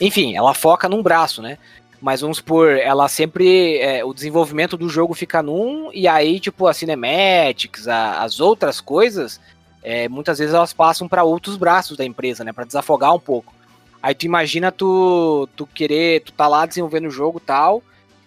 Enfim, 0.00 0.36
ela 0.36 0.54
foca 0.54 0.88
num 0.88 1.02
braço, 1.02 1.42
né? 1.42 1.58
Mas 2.00 2.20
vamos 2.20 2.38
supor, 2.38 2.70
ela 2.78 3.06
sempre. 3.08 3.78
é, 3.78 4.04
o 4.04 4.12
desenvolvimento 4.12 4.76
do 4.76 4.88
jogo 4.88 5.14
fica 5.14 5.42
num, 5.42 5.90
e 5.92 6.08
aí, 6.08 6.40
tipo, 6.40 6.66
as 6.66 6.76
cinematics, 6.78 7.86
a- 7.86 8.22
as 8.22 8.40
outras 8.40 8.80
coisas, 8.80 9.40
é, 9.82 10.08
muitas 10.08 10.38
vezes 10.38 10.54
elas 10.54 10.72
passam 10.72 11.06
para 11.06 11.22
outros 11.24 11.56
braços 11.56 11.96
da 11.96 12.04
empresa, 12.04 12.42
né? 12.42 12.52
Para 12.52 12.64
desafogar 12.64 13.14
um 13.14 13.20
pouco. 13.20 13.54
Aí 14.02 14.14
tu 14.14 14.24
imagina 14.26 14.72
tu, 14.72 15.48
tu 15.56 15.66
querer, 15.66 16.22
tu 16.22 16.32
tá 16.32 16.48
lá 16.48 16.66
desenvolvendo 16.66 17.06
o 17.06 17.10
jogo 17.10 17.38
tal, 17.38 17.82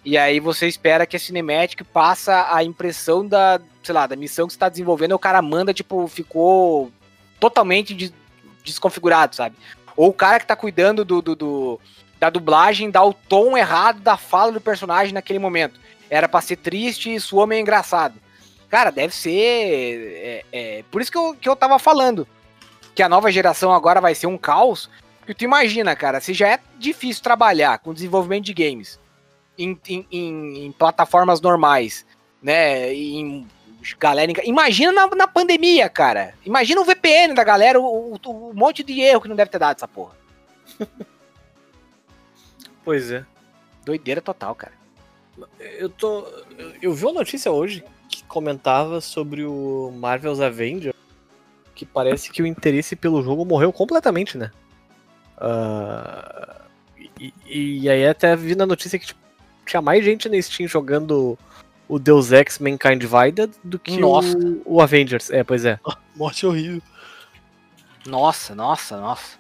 e 0.05 0.17
aí 0.17 0.39
você 0.39 0.67
espera 0.67 1.05
que 1.05 1.15
a 1.15 1.19
Cinematic 1.19 1.83
passa 1.91 2.47
a 2.55 2.63
impressão 2.63 3.27
da, 3.27 3.59
sei 3.83 3.93
lá, 3.93 4.07
da 4.07 4.15
missão 4.15 4.47
que 4.47 4.53
você 4.53 4.59
tá 4.59 4.69
desenvolvendo, 4.69 5.11
e 5.11 5.15
o 5.15 5.19
cara 5.19 5.41
manda, 5.41 5.73
tipo, 5.73 6.07
ficou 6.07 6.91
totalmente 7.39 7.93
des- 7.93 8.13
desconfigurado, 8.63 9.35
sabe? 9.35 9.55
Ou 9.97 10.09
o 10.09 10.13
cara 10.13 10.39
que 10.39 10.47
tá 10.47 10.55
cuidando 10.55 11.03
do, 11.03 11.21
do- 11.21 11.35
do- 11.35 11.79
da 12.19 12.29
dublagem 12.29 12.89
dá 12.89 13.03
o 13.03 13.13
tom 13.13 13.57
errado 13.57 13.99
da 13.99 14.15
fala 14.15 14.51
do 14.51 14.61
personagem 14.61 15.13
naquele 15.13 15.39
momento. 15.39 15.79
Era 16.09 16.29
pra 16.29 16.39
ser 16.39 16.55
triste 16.57 17.13
e 17.13 17.19
soou 17.19 17.45
meio 17.45 17.61
engraçado. 17.61 18.15
Cara, 18.69 18.91
deve 18.91 19.13
ser. 19.13 19.31
é- 19.31 20.45
é, 20.51 20.83
por 20.89 21.01
isso 21.01 21.11
que 21.11 21.17
eu, 21.17 21.35
que 21.39 21.49
eu 21.49 21.55
tava 21.55 21.77
falando. 21.79 22.27
Que 22.93 23.03
a 23.03 23.09
nova 23.09 23.31
geração 23.31 23.73
agora 23.73 23.99
vai 23.99 24.15
ser 24.15 24.27
um 24.27 24.37
caos. 24.37 24.89
Porque 25.25 25.33
tu 25.33 25.43
imagina, 25.43 25.95
cara, 25.95 26.21
se 26.21 26.33
já 26.35 26.49
é 26.49 26.59
difícil 26.77 27.23
trabalhar 27.23 27.79
com 27.79 27.93
desenvolvimento 27.93 28.45
de 28.45 28.53
games 28.53 28.99
em, 29.57 29.75
em- 29.87 30.07
em- 30.11 30.65
em 30.67 30.71
plataformas 30.71 31.41
normais, 31.41 32.05
né? 32.41 32.93
Em 32.93 33.47
galera. 33.99 34.31
Imagina 34.45 34.91
na, 34.91 35.07
na 35.07 35.27
pandemia, 35.27 35.89
cara. 35.89 36.35
Imagina 36.45 36.79
o 36.81 36.85
VPN 36.85 37.33
da 37.33 37.43
galera, 37.43 37.79
o, 37.79 38.13
o- 38.13 38.49
o 38.49 38.53
monte 38.53 38.83
de 38.83 38.99
erro 39.01 39.21
que 39.21 39.27
não 39.27 39.35
deve 39.35 39.49
ter 39.49 39.57
dado 39.59 39.75
essa 39.77 39.87
porra. 39.87 40.15
Pois 42.83 43.09
é. 43.11 43.25
Doideira 43.83 44.21
total, 44.21 44.53
cara. 44.53 44.73
Eu 45.79 45.89
tô. 45.89 46.23
Eu 46.81 46.93
vi 46.93 47.03
uma 47.05 47.13
notícia 47.13 47.51
hoje 47.51 47.83
que 48.07 48.23
comentava 48.25 49.01
sobre 49.01 49.43
o 49.43 49.91
Marvel's 49.95 50.39
Avenger, 50.39 50.93
que 51.73 51.83
parece 51.83 52.29
que 52.31 52.43
o 52.43 52.45
interesse 52.45 52.95
pelo 52.95 53.23
jogo 53.23 53.43
morreu 53.43 53.73
completamente, 53.73 54.37
né? 54.37 54.51
Ah, 55.37 56.61
e, 57.19 57.33
e 57.45 57.89
aí 57.89 58.07
até 58.07 58.35
vi 58.35 58.55
na 58.55 58.65
notícia 58.65 58.99
que 58.99 59.07
tipo, 59.07 59.19
tinha 59.65 59.81
mais 59.81 60.03
gente 60.03 60.29
na 60.29 60.41
Steam 60.41 60.67
jogando 60.67 61.37
o 61.87 61.99
Deus 61.99 62.31
Ex 62.31 62.59
Mankind 62.59 62.99
Divided 62.99 63.51
do 63.63 63.77
que 63.77 63.97
Nossa. 63.97 64.37
o, 64.37 64.61
o 64.65 64.81
Avengers. 64.81 65.29
É, 65.29 65.43
pois 65.43 65.65
é. 65.65 65.79
Morte 66.15 66.45
horrível. 66.45 66.81
Nossa, 68.05 68.53
nossa, 68.53 68.99
nossa. 68.99 69.37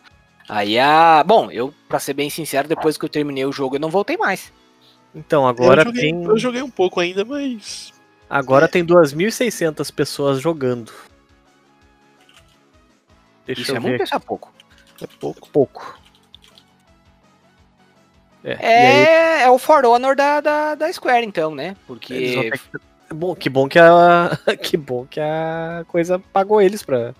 Aí 0.47 0.77
a. 0.77 1.23
Bom, 1.25 1.51
eu, 1.51 1.73
pra 1.87 1.99
ser 1.99 2.13
bem 2.13 2.29
sincero, 2.29 2.67
depois 2.67 2.97
que 2.97 3.05
eu 3.05 3.09
terminei 3.09 3.45
o 3.45 3.51
jogo, 3.51 3.75
eu 3.75 3.79
não 3.79 3.89
voltei 3.89 4.17
mais. 4.17 4.51
Então, 5.13 5.47
agora 5.47 5.81
eu, 5.81 5.85
joguei, 5.85 6.01
tem. 6.11 6.23
eu 6.23 6.37
joguei 6.37 6.61
um 6.61 6.69
pouco 6.69 6.99
ainda, 6.99 7.23
mas. 7.23 7.93
Agora 8.29 8.67
tem 8.67 8.85
2.600 8.85 9.91
pessoas 9.93 10.41
jogando. 10.41 10.91
Deixa 13.45 13.61
Isso 13.61 13.71
eu 13.71 13.77
é 13.77 13.79
ver. 13.79 13.87
muito 13.89 14.03
isso 14.03 14.15
é 14.15 14.19
pouco? 14.19 14.51
É 15.01 15.07
pouco. 15.19 15.49
pouco. 15.49 15.99
É, 18.43 18.53
aí 18.53 18.59
É, 18.61 19.41
é 19.43 19.49
o 19.49 19.57
For 19.57 19.85
Honor 19.85 20.15
da, 20.15 20.39
da, 20.39 20.75
da 20.75 20.93
Square, 20.93 21.25
então, 21.25 21.53
né? 21.53 21.67
eles 21.69 21.77
Porque. 21.87 22.33
vão 22.35 22.43
ter 22.43 22.59
que- 22.59 22.85
Bom, 23.13 23.35
que 23.35 23.49
bom 23.49 23.67
que 23.69 23.77
a. 23.79 24.31
que 24.61 24.77
bom 24.77 25.05
que 25.05 25.19
a 25.19 25.83
coisa 25.87 26.19
pagou 26.33 26.61
eles 26.61 26.83
pra. 26.83 27.13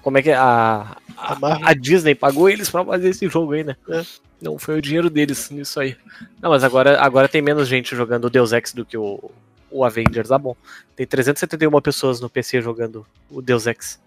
Como 0.00 0.18
é 0.18 0.22
que 0.22 0.30
é? 0.30 0.34
A, 0.34 0.96
A 1.16 1.70
a 1.70 1.74
Disney 1.74 2.14
pagou 2.14 2.48
eles 2.48 2.68
pra 2.70 2.84
fazer 2.84 3.08
esse 3.10 3.28
jogo 3.28 3.52
aí, 3.52 3.62
né? 3.64 3.76
É. 3.88 4.02
Não 4.40 4.58
foi 4.58 4.78
o 4.78 4.82
dinheiro 4.82 5.08
deles 5.08 5.50
nisso 5.50 5.78
aí. 5.78 5.96
Não, 6.40 6.50
mas 6.50 6.64
agora, 6.64 7.00
agora 7.00 7.28
tem 7.28 7.40
menos 7.42 7.68
gente 7.68 7.94
jogando 7.94 8.24
o 8.24 8.30
Deus 8.30 8.52
Ex 8.52 8.72
do 8.72 8.84
que 8.84 8.96
o, 8.96 9.30
o 9.70 9.84
Avengers. 9.84 10.32
Ah, 10.32 10.38
bom. 10.38 10.56
Tem 10.96 11.06
371 11.06 11.80
pessoas 11.80 12.20
no 12.20 12.28
PC 12.28 12.60
jogando 12.60 13.06
o 13.30 13.40
Deus 13.40 13.66
Ex. 13.68 14.00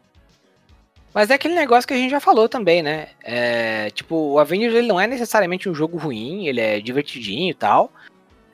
Mas 1.16 1.30
é 1.30 1.36
aquele 1.36 1.56
negócio 1.56 1.88
que 1.88 1.94
a 1.94 1.98
gente 1.98 2.12
já 2.12 2.20
falou 2.20 2.50
também, 2.50 2.84
né? 2.84 3.08
É, 3.24 3.90
tipo, 3.92 4.34
o 4.34 4.38
Avengers 4.38 4.76
ele 4.76 4.86
não 4.86 5.00
é 5.00 5.08
necessariamente 5.08 5.70
um 5.70 5.74
jogo 5.74 5.98
ruim, 5.98 6.46
ele 6.46 6.60
é 6.60 6.82
divertidinho 6.82 7.52
e 7.52 7.54
tal. 7.54 7.90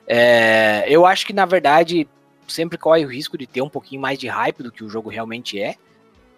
É, 0.06 0.84
eu 0.86 1.04
acho 1.04 1.26
que, 1.26 1.32
na 1.32 1.44
verdade, 1.44 2.06
sempre 2.46 2.78
corre 2.78 3.04
o 3.04 3.08
risco 3.08 3.36
de 3.36 3.48
ter 3.48 3.62
um 3.62 3.68
pouquinho 3.68 4.00
mais 4.00 4.16
de 4.16 4.28
hype 4.28 4.62
do 4.62 4.70
que 4.70 4.84
o 4.84 4.88
jogo 4.88 5.10
realmente 5.10 5.60
é. 5.60 5.74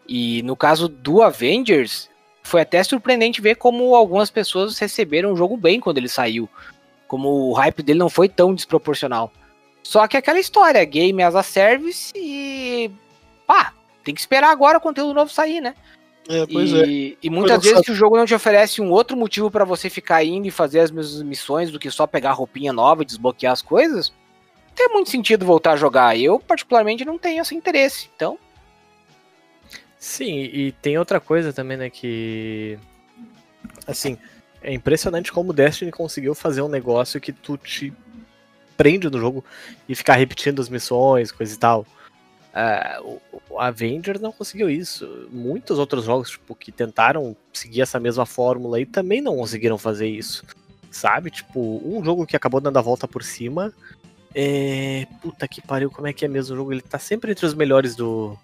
E 0.08 0.42
no 0.44 0.56
caso 0.56 0.88
do 0.88 1.22
Avengers, 1.22 2.08
foi 2.42 2.62
até 2.62 2.82
surpreendente 2.82 3.42
ver 3.42 3.56
como 3.56 3.94
algumas 3.94 4.30
pessoas 4.30 4.78
receberam 4.78 5.30
o 5.30 5.36
jogo 5.36 5.58
bem 5.58 5.78
quando 5.78 5.98
ele 5.98 6.08
saiu. 6.08 6.48
Como 7.06 7.50
o 7.50 7.52
hype 7.52 7.82
dele 7.82 7.98
não 7.98 8.08
foi 8.08 8.30
tão 8.30 8.54
desproporcional. 8.54 9.30
Só 9.82 10.08
que 10.08 10.16
aquela 10.16 10.40
história, 10.40 10.82
game 10.86 11.22
as 11.22 11.34
a 11.34 11.42
service 11.42 12.14
e. 12.16 12.90
pá, 13.46 13.74
tem 14.02 14.14
que 14.14 14.20
esperar 14.22 14.50
agora 14.50 14.78
o 14.78 14.80
conteúdo 14.80 15.12
novo 15.12 15.30
sair, 15.30 15.60
né? 15.60 15.74
É, 16.28 16.46
pois 16.46 16.72
é. 16.72 16.86
e, 16.86 17.18
e 17.22 17.28
muitas 17.28 17.62
vezes 17.62 17.84
se 17.84 17.92
o 17.92 17.94
jogo 17.94 18.16
não 18.16 18.24
te 18.24 18.34
oferece 18.34 18.80
um 18.80 18.90
outro 18.90 19.16
motivo 19.16 19.50
pra 19.50 19.64
você 19.64 19.90
ficar 19.90 20.24
indo 20.24 20.46
e 20.46 20.50
fazer 20.50 20.80
as 20.80 20.90
mesmas 20.90 21.22
missões 21.22 21.70
do 21.70 21.78
que 21.78 21.90
só 21.90 22.06
pegar 22.06 22.32
roupinha 22.32 22.72
nova 22.72 23.02
e 23.02 23.06
desbloquear 23.06 23.52
as 23.52 23.60
coisas, 23.60 24.10
não 24.68 24.74
tem 24.74 24.88
muito 24.88 25.10
sentido 25.10 25.44
voltar 25.44 25.72
a 25.72 25.76
jogar. 25.76 26.18
Eu, 26.18 26.40
particularmente, 26.40 27.04
não 27.04 27.18
tenho 27.18 27.42
esse 27.42 27.54
interesse. 27.54 28.08
Então, 28.16 28.38
Sim, 30.04 30.38
e 30.52 30.70
tem 30.70 30.98
outra 30.98 31.18
coisa 31.18 31.50
também, 31.50 31.78
né, 31.78 31.88
que 31.88 32.78
assim, 33.86 34.18
é 34.62 34.70
impressionante 34.70 35.32
como 35.32 35.48
o 35.48 35.52
Destiny 35.54 35.90
conseguiu 35.90 36.34
fazer 36.34 36.60
um 36.60 36.68
negócio 36.68 37.18
que 37.18 37.32
tu 37.32 37.56
te 37.56 37.90
prende 38.76 39.08
no 39.08 39.18
jogo 39.18 39.42
e 39.88 39.94
ficar 39.94 40.16
repetindo 40.16 40.60
as 40.60 40.68
missões, 40.68 41.32
coisa 41.32 41.54
e 41.54 41.58
tal. 41.58 41.86
Ah, 42.56 43.00
o, 43.02 43.58
Avengers 43.58 44.20
não 44.20 44.30
conseguiu 44.30 44.70
isso. 44.70 45.28
Muitos 45.32 45.76
outros 45.76 46.04
jogos 46.04 46.30
tipo, 46.30 46.54
que 46.54 46.70
tentaram 46.70 47.36
seguir 47.52 47.80
essa 47.80 47.98
mesma 47.98 48.24
fórmula 48.24 48.80
e 48.80 48.86
também 48.86 49.20
não 49.20 49.36
conseguiram 49.36 49.76
fazer 49.76 50.06
isso. 50.06 50.46
Sabe? 50.88 51.30
Tipo, 51.30 51.82
um 51.84 52.04
jogo 52.04 52.24
que 52.24 52.36
acabou 52.36 52.60
dando 52.60 52.78
a 52.78 52.82
volta 52.82 53.08
por 53.08 53.24
cima. 53.24 53.72
É. 54.32 55.04
Puta 55.20 55.48
que 55.48 55.60
pariu, 55.60 55.90
como 55.90 56.06
é 56.06 56.12
que 56.12 56.24
é 56.24 56.28
mesmo 56.28 56.54
o 56.54 56.56
jogo? 56.56 56.72
Ele 56.72 56.80
tá 56.80 56.98
sempre 56.98 57.32
entre 57.32 57.44
os 57.44 57.54
melhores 57.54 57.96
do. 57.96 58.38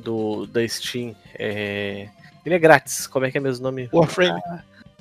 Do, 0.00 0.46
da 0.46 0.66
Steam. 0.66 1.14
É... 1.38 2.08
Ele 2.44 2.54
é 2.54 2.58
grátis, 2.58 3.06
como 3.06 3.24
é 3.24 3.30
que 3.30 3.38
é 3.38 3.40
mesmo 3.40 3.66
o 3.66 3.70
nome? 3.70 3.88
Warframe. 3.92 4.40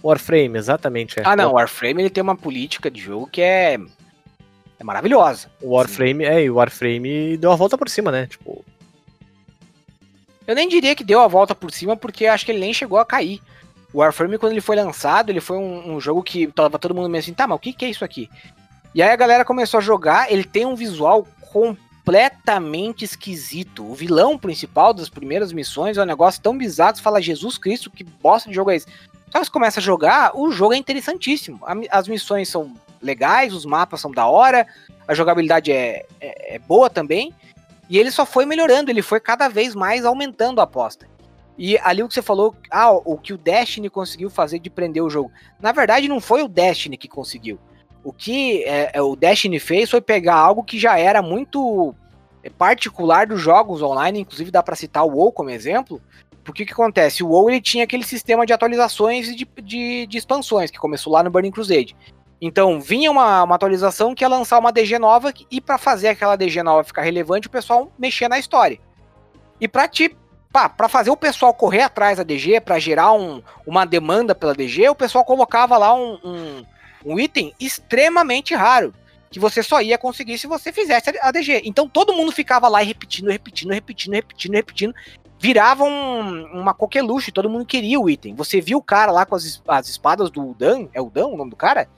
Warframe, 0.04 0.58
exatamente. 0.58 1.20
É. 1.20 1.24
Ah, 1.26 1.36
não, 1.36 1.52
o 1.52 1.54
Warframe 1.56 2.04
ele 2.04 2.10
tem 2.12 2.22
uma 2.22 2.36
política 2.36 2.92
de 2.92 3.02
jogo 3.02 3.28
que 3.28 3.42
é. 3.42 3.80
É 4.80 4.84
maravilhosa. 4.84 5.50
O 5.62 5.76
Warframe, 5.76 6.26
é, 6.26 6.44
e 6.44 6.50
o 6.50 6.56
Warframe 6.56 7.38
deu 7.38 7.52
a 7.52 7.56
volta 7.56 7.78
por 7.78 7.90
cima, 7.90 8.12
né? 8.12 8.28
Tipo, 8.28 8.64
Eu 10.46 10.56
nem 10.56 10.68
diria 10.68 10.96
que 10.96 11.04
deu 11.04 11.22
a 11.22 11.28
volta 11.28 11.56
por 11.56 11.72
cima, 11.72 11.96
porque 11.96 12.28
acho 12.28 12.46
que 12.46 12.52
ele 12.52 12.60
nem 12.60 12.74
chegou 12.74 13.00
a 13.00 13.06
cair. 13.06 13.42
O 13.94 14.00
Warframe, 14.00 14.38
quando 14.38 14.52
ele 14.52 14.62
foi 14.62 14.76
lançado, 14.76 15.30
ele 15.30 15.40
foi 15.40 15.58
um, 15.58 15.96
um 15.96 16.02
jogo 16.02 16.22
que 16.22 16.48
tava 16.48 16.78
todo 16.78 16.94
mundo 16.94 17.10
meio 17.10 17.22
assim, 17.22 17.34
tá, 17.34 17.48
mas 17.48 17.56
o 17.56 17.60
que, 17.60 17.72
que 17.72 17.86
é 17.86 17.90
isso 17.90 18.04
aqui? 18.04 18.30
E 18.94 19.02
aí 19.02 19.10
a 19.10 19.16
galera 19.16 19.46
começou 19.46 19.78
a 19.78 19.82
jogar, 19.82 20.32
ele 20.32 20.44
tem 20.44 20.66
um 20.66 20.76
visual 20.76 21.26
completamente 21.52 23.06
esquisito. 23.06 23.90
O 23.90 23.96
vilão 23.96 24.38
principal 24.38 24.94
das 24.94 25.10
primeiras 25.10 25.54
missões 25.54 25.98
é 25.98 26.02
um 26.02 26.06
negócio 26.06 26.42
tão 26.42 26.58
bizarro, 26.58 26.92
que 26.92 26.98
você 26.98 27.04
fala, 27.04 27.22
Jesus 27.22 27.58
Cristo, 27.58 27.90
que 27.90 28.04
bosta 28.04 28.50
de 28.50 28.56
jogo 28.56 28.72
é 28.72 28.76
esse? 28.76 28.88
Só 29.32 29.40
que 29.40 29.46
você 29.46 29.52
começa 29.52 29.80
a 29.80 29.84
jogar, 29.84 30.38
o 30.38 30.52
jogo 30.52 30.74
é 30.74 30.78
interessantíssimo. 30.78 31.62
As 31.90 32.08
missões 32.08 32.50
são 32.50 32.74
legais, 33.06 33.54
os 33.54 33.66
mapas 33.66 34.02
são 34.02 34.12
da 34.12 34.28
hora, 34.28 34.68
a 35.08 35.14
jogabilidade 35.14 35.72
é, 35.72 36.06
é- 36.20 36.56
é 36.56 36.60
boa 36.60 36.90
também. 36.90 37.34
E 37.90 37.98
ele 37.98 38.12
só 38.12 38.26
foi 38.26 38.46
melhorando, 38.46 38.90
ele 38.90 39.02
foi 39.02 39.20
cada 39.20 39.48
vez 39.48 39.76
mais 39.76 40.04
aumentando 40.06 40.60
a 40.60 40.64
aposta. 40.64 41.08
E 41.58 41.78
ali 41.80 42.04
o 42.04 42.08
que 42.08 42.14
você 42.14 42.22
falou, 42.22 42.56
ah, 42.70 42.92
o 42.92 43.18
que 43.18 43.32
o 43.34 43.38
Destiny 43.38 43.90
conseguiu 43.90 44.30
fazer 44.30 44.60
de 44.60 44.70
prender 44.70 45.02
o 45.04 45.10
jogo. 45.10 45.32
Na 45.60 45.72
verdade, 45.72 46.10
não 46.10 46.20
foi 46.20 46.44
o 46.44 46.48
Destiny 46.48 46.98
que 46.98 47.08
conseguiu. 47.08 47.58
O 48.04 48.12
que 48.12 48.64
é, 48.64 48.92
é, 48.94 49.02
o 49.02 49.16
Destiny 49.16 49.60
fez 49.60 49.90
foi 49.90 50.02
pegar 50.02 50.36
algo 50.36 50.64
que 50.64 50.78
já 50.78 51.00
era 51.00 51.22
muito 51.22 51.96
é, 52.44 52.50
particular 52.50 53.26
dos 53.26 53.42
jogos 53.42 53.82
online, 53.82 54.20
inclusive 54.20 54.52
dá 54.52 54.62
pra 54.62 54.76
citar 54.76 55.06
o 55.06 55.12
WoW 55.16 55.32
como 55.32 55.50
exemplo. 55.50 56.02
Porque 56.44 56.64
o 56.64 56.66
que 56.66 56.74
acontece? 56.74 57.24
O 57.24 57.30
WoW 57.30 57.50
ele 57.50 57.62
tinha 57.62 57.84
aquele 57.84 58.04
sistema 58.04 58.46
de 58.46 58.54
atualizações 58.54 59.30
e 59.30 59.36
de, 59.36 59.48
de, 59.64 60.06
de 60.06 60.18
expansões, 60.18 60.70
que 60.70 60.78
começou 60.78 61.12
lá 61.14 61.24
no 61.24 61.32
Burning 61.32 61.52
Crusade. 61.52 61.96
Então, 62.42 62.80
vinha 62.82 63.10
uma, 63.10 63.44
uma 63.44 63.56
atualização 63.56 64.14
que 64.14 64.24
ia 64.24 64.28
lançar 64.28 64.60
uma 64.60 64.72
DG 64.72 65.00
nova, 65.00 65.34
e 65.50 65.62
para 65.62 65.78
fazer 65.78 66.10
aquela 66.10 66.36
DG 66.36 66.62
nova 66.64 66.84
ficar 66.84 67.02
relevante, 67.02 67.48
o 67.48 67.52
pessoal 67.52 67.92
mexia 67.98 68.28
na 68.30 68.38
história. 68.38 68.80
E 69.60 69.68
pra 69.68 69.88
te 69.88 70.16
pá, 70.52 70.70
pra 70.70 70.88
fazer 70.88 71.10
o 71.10 71.18
pessoal 71.18 71.54
correr 71.54 71.82
atrás 71.82 72.18
da 72.18 72.24
DG, 72.24 72.62
pra 72.62 72.80
gerar 72.80 73.12
um- 73.14 73.42
uma 73.68 73.86
demanda 73.86 74.34
pela 74.34 74.54
DG, 74.54 74.88
o 74.90 74.96
pessoal 74.96 75.26
colocava 75.26 75.78
lá 75.78 75.94
um, 75.94 76.18
um, 76.24 76.66
um 77.14 77.20
item 77.20 77.54
extremamente 77.60 78.56
raro, 78.56 78.94
que 79.30 79.38
você 79.40 79.62
só 79.62 79.82
ia 79.82 79.98
conseguir 79.98 80.38
se 80.38 80.48
você 80.48 80.72
fizesse 80.72 81.12
a 81.22 81.32
DG. 81.32 81.62
Então 81.66 81.90
todo 81.90 82.14
mundo 82.14 82.32
ficava 82.32 82.68
lá 82.70 82.80
repetindo, 82.80 83.30
repetindo, 83.30 83.72
repetindo, 83.72 84.14
repetindo, 84.14 84.54
repetindo. 84.54 84.94
Virava 85.38 85.84
um- 85.84 86.46
uma 86.62 86.74
coqueluche, 86.74 87.34
todo 87.34 87.50
mundo 87.50 87.66
queria 87.66 88.00
o 88.00 88.10
item. 88.10 88.34
Você 88.36 88.62
viu 88.62 88.78
o 88.78 88.82
cara 88.84 89.12
lá 89.12 89.26
com 89.26 89.36
as, 89.36 89.62
as 89.68 89.90
espadas 89.90 90.30
do 90.32 90.54
Dan, 90.54 90.88
é 90.94 91.02
o 91.02 91.10
Dan 91.10 91.28
o 91.28 91.38
nome 91.38 91.50
do 91.50 91.56
cara? 91.58 91.90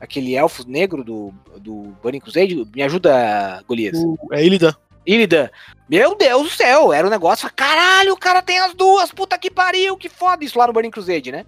Aquele 0.00 0.34
elfo 0.34 0.64
negro 0.68 1.02
do, 1.04 1.32
do 1.58 1.94
Burning 2.02 2.20
Crusade? 2.20 2.54
Me 2.74 2.82
ajuda, 2.82 3.62
Golias. 3.66 3.98
O- 3.98 4.16
É 4.32 4.44
Illidan. 4.44 4.74
Illidan. 5.06 5.50
Meu 5.88 6.14
Deus 6.16 6.42
do 6.44 6.50
céu, 6.50 6.92
era 6.92 7.06
um 7.06 7.10
negócio, 7.10 7.50
caralho, 7.54 8.12
o 8.14 8.18
cara 8.18 8.40
tem 8.42 8.58
as 8.58 8.74
duas, 8.74 9.12
puta 9.12 9.38
que 9.38 9.50
pariu, 9.50 9.96
que 9.96 10.08
foda 10.08 10.44
isso 10.44 10.58
lá 10.58 10.66
no 10.66 10.72
Burning 10.72 10.90
Crusade, 10.90 11.30
né? 11.30 11.44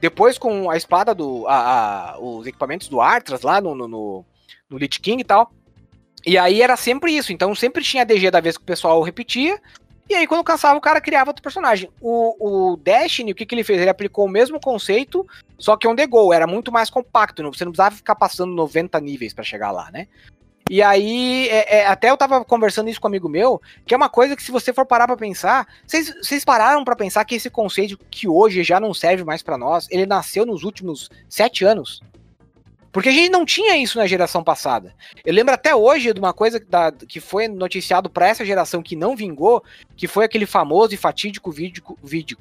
Depois 0.00 0.36
com 0.38 0.68
a 0.70 0.76
espada 0.76 1.14
do, 1.14 1.46
a- 1.48 2.12
a- 2.14 2.18
os 2.20 2.46
equipamentos 2.46 2.88
do 2.88 3.00
Arthas 3.00 3.42
lá 3.42 3.60
no, 3.60 3.74
no, 3.74 3.88
no, 3.88 4.24
no 4.70 4.78
Lich 4.78 5.00
King 5.00 5.20
e 5.20 5.24
tal. 5.24 5.50
E 6.26 6.36
aí 6.36 6.60
era 6.60 6.76
sempre 6.76 7.16
isso, 7.16 7.32
então 7.32 7.54
sempre 7.54 7.82
tinha 7.84 8.02
a 8.02 8.06
DG 8.06 8.30
da 8.30 8.40
vez 8.40 8.56
que 8.56 8.62
o 8.62 8.66
pessoal 8.66 9.00
repetia, 9.02 9.60
e 10.08 10.14
aí 10.14 10.26
quando 10.26 10.44
cansava 10.44 10.78
o 10.78 10.80
cara 10.80 11.00
criava 11.00 11.30
outro 11.30 11.42
personagem. 11.42 11.90
O, 12.00 12.72
o 12.72 12.76
Destiny, 12.76 13.32
o 13.32 13.34
que, 13.34 13.44
que 13.44 13.54
ele 13.54 13.64
fez? 13.64 13.80
Ele 13.80 13.90
aplicou 13.90 14.24
o 14.24 14.30
mesmo 14.30 14.60
conceito, 14.60 15.26
só 15.58 15.76
que 15.76 15.86
on 15.86 15.94
the 15.94 16.06
go, 16.06 16.32
era 16.32 16.46
muito 16.46 16.72
mais 16.72 16.90
compacto, 16.90 17.42
você 17.42 17.64
não 17.64 17.72
precisava 17.72 17.94
ficar 17.94 18.14
passando 18.14 18.54
90 18.54 19.00
níveis 19.00 19.34
pra 19.34 19.44
chegar 19.44 19.70
lá, 19.70 19.90
né? 19.90 20.08
E 20.70 20.82
aí, 20.82 21.48
é- 21.48 21.78
é, 21.78 21.86
até 21.86 22.10
eu 22.10 22.16
tava 22.16 22.44
conversando 22.44 22.90
isso 22.90 23.00
com 23.00 23.08
um 23.08 23.10
amigo 23.10 23.28
meu, 23.28 23.60
que 23.86 23.94
é 23.94 23.96
uma 23.96 24.08
coisa 24.10 24.36
que 24.36 24.42
se 24.42 24.52
você 24.52 24.70
for 24.72 24.84
parar 24.84 25.06
pra 25.06 25.16
pensar, 25.16 25.66
vocês, 25.86 26.44
pararam 26.44 26.84
pra 26.84 26.94
pensar 26.94 27.24
que 27.24 27.34
esse 27.34 27.48
conceito 27.48 27.98
que 28.10 28.28
hoje 28.28 28.62
já 28.62 28.78
não 28.78 28.92
serve 28.92 29.24
mais 29.24 29.42
pra 29.42 29.56
nós, 29.56 29.88
ele 29.90 30.04
nasceu 30.04 30.44
nos 30.44 30.64
últimos 30.64 31.08
sete 31.28 31.64
anos? 31.64 32.02
Porque 32.90 33.10
a 33.10 33.12
gente 33.12 33.30
não 33.30 33.44
tinha 33.44 33.76
isso 33.76 33.98
na 33.98 34.06
geração 34.06 34.42
passada. 34.42 34.94
Eu 35.24 35.34
lembro 35.34 35.54
até 35.54 35.74
hoje 35.74 36.12
de 36.12 36.18
uma 36.18 36.32
coisa 36.32 36.58
da- 36.58 36.90
que 36.90 37.20
foi 37.20 37.46
noticiado 37.46 38.08
pra 38.08 38.28
essa 38.28 38.44
geração 38.44 38.82
que 38.82 38.96
não 38.96 39.14
vingou, 39.14 39.62
que 39.96 40.08
foi 40.08 40.24
aquele 40.24 40.46
famoso 40.46 40.94
e 40.94 40.96
fatídico 40.96 41.50
vídeo, 41.52 41.82
vídeo, 42.02 42.38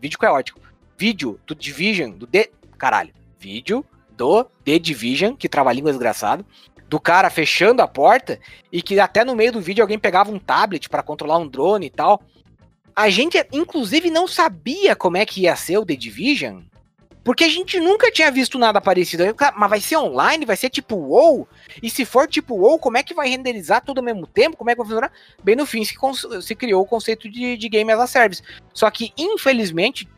vídeo 0.00 0.18
é 0.22 0.30
ótimo, 0.30 0.58
vídeo 0.96 1.38
do 1.46 1.54
Division, 1.54 2.10
do 2.10 2.26
The, 2.26 2.50
caralho, 2.78 3.12
vídeo 3.38 3.84
do 4.16 4.44
The 4.64 4.78
Division, 4.78 5.34
que 5.34 5.48
trava 5.48 5.72
língua 5.72 5.90
desgraçado, 5.90 6.44
do 6.88 6.98
cara 7.00 7.30
fechando 7.30 7.82
a 7.82 7.88
porta 7.88 8.38
e 8.70 8.82
que 8.82 8.98
até 8.98 9.24
no 9.24 9.34
meio 9.36 9.52
do 9.52 9.60
vídeo 9.60 9.82
alguém 9.82 9.98
pegava 9.98 10.30
um 10.30 10.38
tablet 10.38 10.88
pra 10.88 11.02
controlar 11.02 11.38
um 11.38 11.48
drone 11.48 11.86
e 11.86 11.90
tal. 11.90 12.22
A 12.94 13.08
gente, 13.08 13.42
inclusive, 13.52 14.10
não 14.10 14.28
sabia 14.28 14.94
como 14.94 15.16
é 15.16 15.24
que 15.24 15.42
ia 15.42 15.56
ser 15.56 15.78
o 15.78 15.86
The 15.86 15.96
Division, 15.96 16.60
porque 17.24 17.44
a 17.44 17.48
gente 17.48 17.78
nunca 17.78 18.10
tinha 18.10 18.30
visto 18.30 18.58
nada 18.58 18.80
parecido. 18.80 19.32
Cara, 19.34 19.54
Mas 19.56 19.70
vai 19.70 19.80
ser 19.80 19.96
online? 19.96 20.44
Vai 20.44 20.56
ser 20.56 20.70
tipo 20.70 20.96
WoW? 20.96 21.46
E 21.82 21.88
se 21.88 22.04
for 22.04 22.26
tipo 22.26 22.54
WoW, 22.54 22.78
como 22.78 22.96
é 22.96 23.02
que 23.02 23.14
vai 23.14 23.28
renderizar 23.28 23.84
tudo 23.84 23.98
ao 23.98 24.04
mesmo 24.04 24.26
tempo? 24.26 24.56
Como 24.56 24.70
é 24.70 24.74
que 24.74 24.78
vai 24.78 24.86
funcionar? 24.86 25.12
Bem 25.42 25.54
no 25.54 25.64
fim 25.64 25.84
se, 25.84 25.94
se 26.42 26.54
criou 26.54 26.82
o 26.82 26.86
conceito 26.86 27.30
de, 27.30 27.56
de 27.56 27.68
Game 27.68 27.90
as 27.92 28.00
a 28.00 28.06
Service. 28.06 28.42
Só 28.74 28.90
que, 28.90 29.12
infelizmente, 29.16 30.08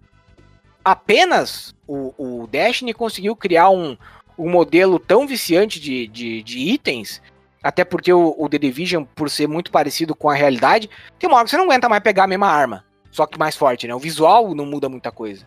apenas 0.84 1.74
o, 1.86 2.14
o 2.16 2.46
Destiny 2.46 2.94
conseguiu 2.94 3.36
criar 3.36 3.68
um, 3.68 3.96
um 4.38 4.48
modelo 4.50 4.98
tão 4.98 5.26
viciante 5.26 5.78
de, 5.78 6.06
de, 6.06 6.42
de 6.42 6.58
itens, 6.58 7.20
até 7.62 7.84
porque 7.84 8.12
o, 8.12 8.34
o 8.38 8.48
The 8.48 8.58
Division, 8.58 9.04
por 9.04 9.28
ser 9.28 9.46
muito 9.46 9.70
parecido 9.70 10.14
com 10.14 10.30
a 10.30 10.34
realidade, 10.34 10.88
tem 11.18 11.28
uma 11.28 11.36
hora 11.36 11.44
que 11.44 11.50
você 11.50 11.56
não 11.56 11.64
aguenta 11.64 11.88
mais 11.88 12.02
pegar 12.02 12.24
a 12.24 12.28
mesma 12.28 12.48
arma, 12.48 12.84
só 13.10 13.26
que 13.26 13.38
mais 13.38 13.56
forte, 13.56 13.86
né? 13.86 13.94
O 13.94 13.98
visual 13.98 14.54
não 14.54 14.66
muda 14.66 14.88
muita 14.88 15.10
coisa. 15.10 15.46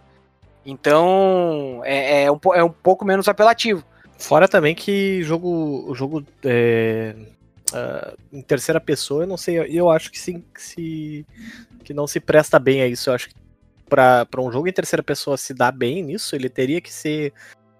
Então, 0.69 1.81
é, 1.85 2.23
é, 2.23 2.31
um, 2.31 2.37
é 2.53 2.61
um 2.61 2.69
pouco 2.69 3.05
menos 3.05 3.29
apelativo. 3.29 3.85
Fora 4.19 4.49
também 4.49 4.75
que 4.75 5.23
jogo, 5.23 5.95
jogo 5.95 6.25
é, 6.43 7.15
ah, 7.73 8.13
em 8.33 8.41
terceira 8.41 8.81
pessoa, 8.81 9.23
eu 9.23 9.27
não 9.27 9.37
sei, 9.37 9.59
eu 9.59 9.89
acho 9.89 10.11
que 10.11 10.19
sim, 10.19 10.43
que, 10.53 10.61
se, 10.61 11.25
que 11.85 11.93
não 11.93 12.05
se 12.05 12.19
presta 12.19 12.59
bem 12.59 12.81
a 12.81 12.87
isso. 12.87 13.09
Eu 13.09 13.13
acho 13.13 13.29
que 13.29 13.35
pra 13.87 14.27
um 14.39 14.51
jogo 14.51 14.67
em 14.67 14.73
terceira 14.73 15.01
pessoa 15.01 15.37
se 15.37 15.53
dar 15.53 15.71
bem 15.71 16.03
nisso, 16.03 16.35
ele 16.35 16.49
teria 16.49 16.81
que 16.81 16.91
ser 16.91 17.31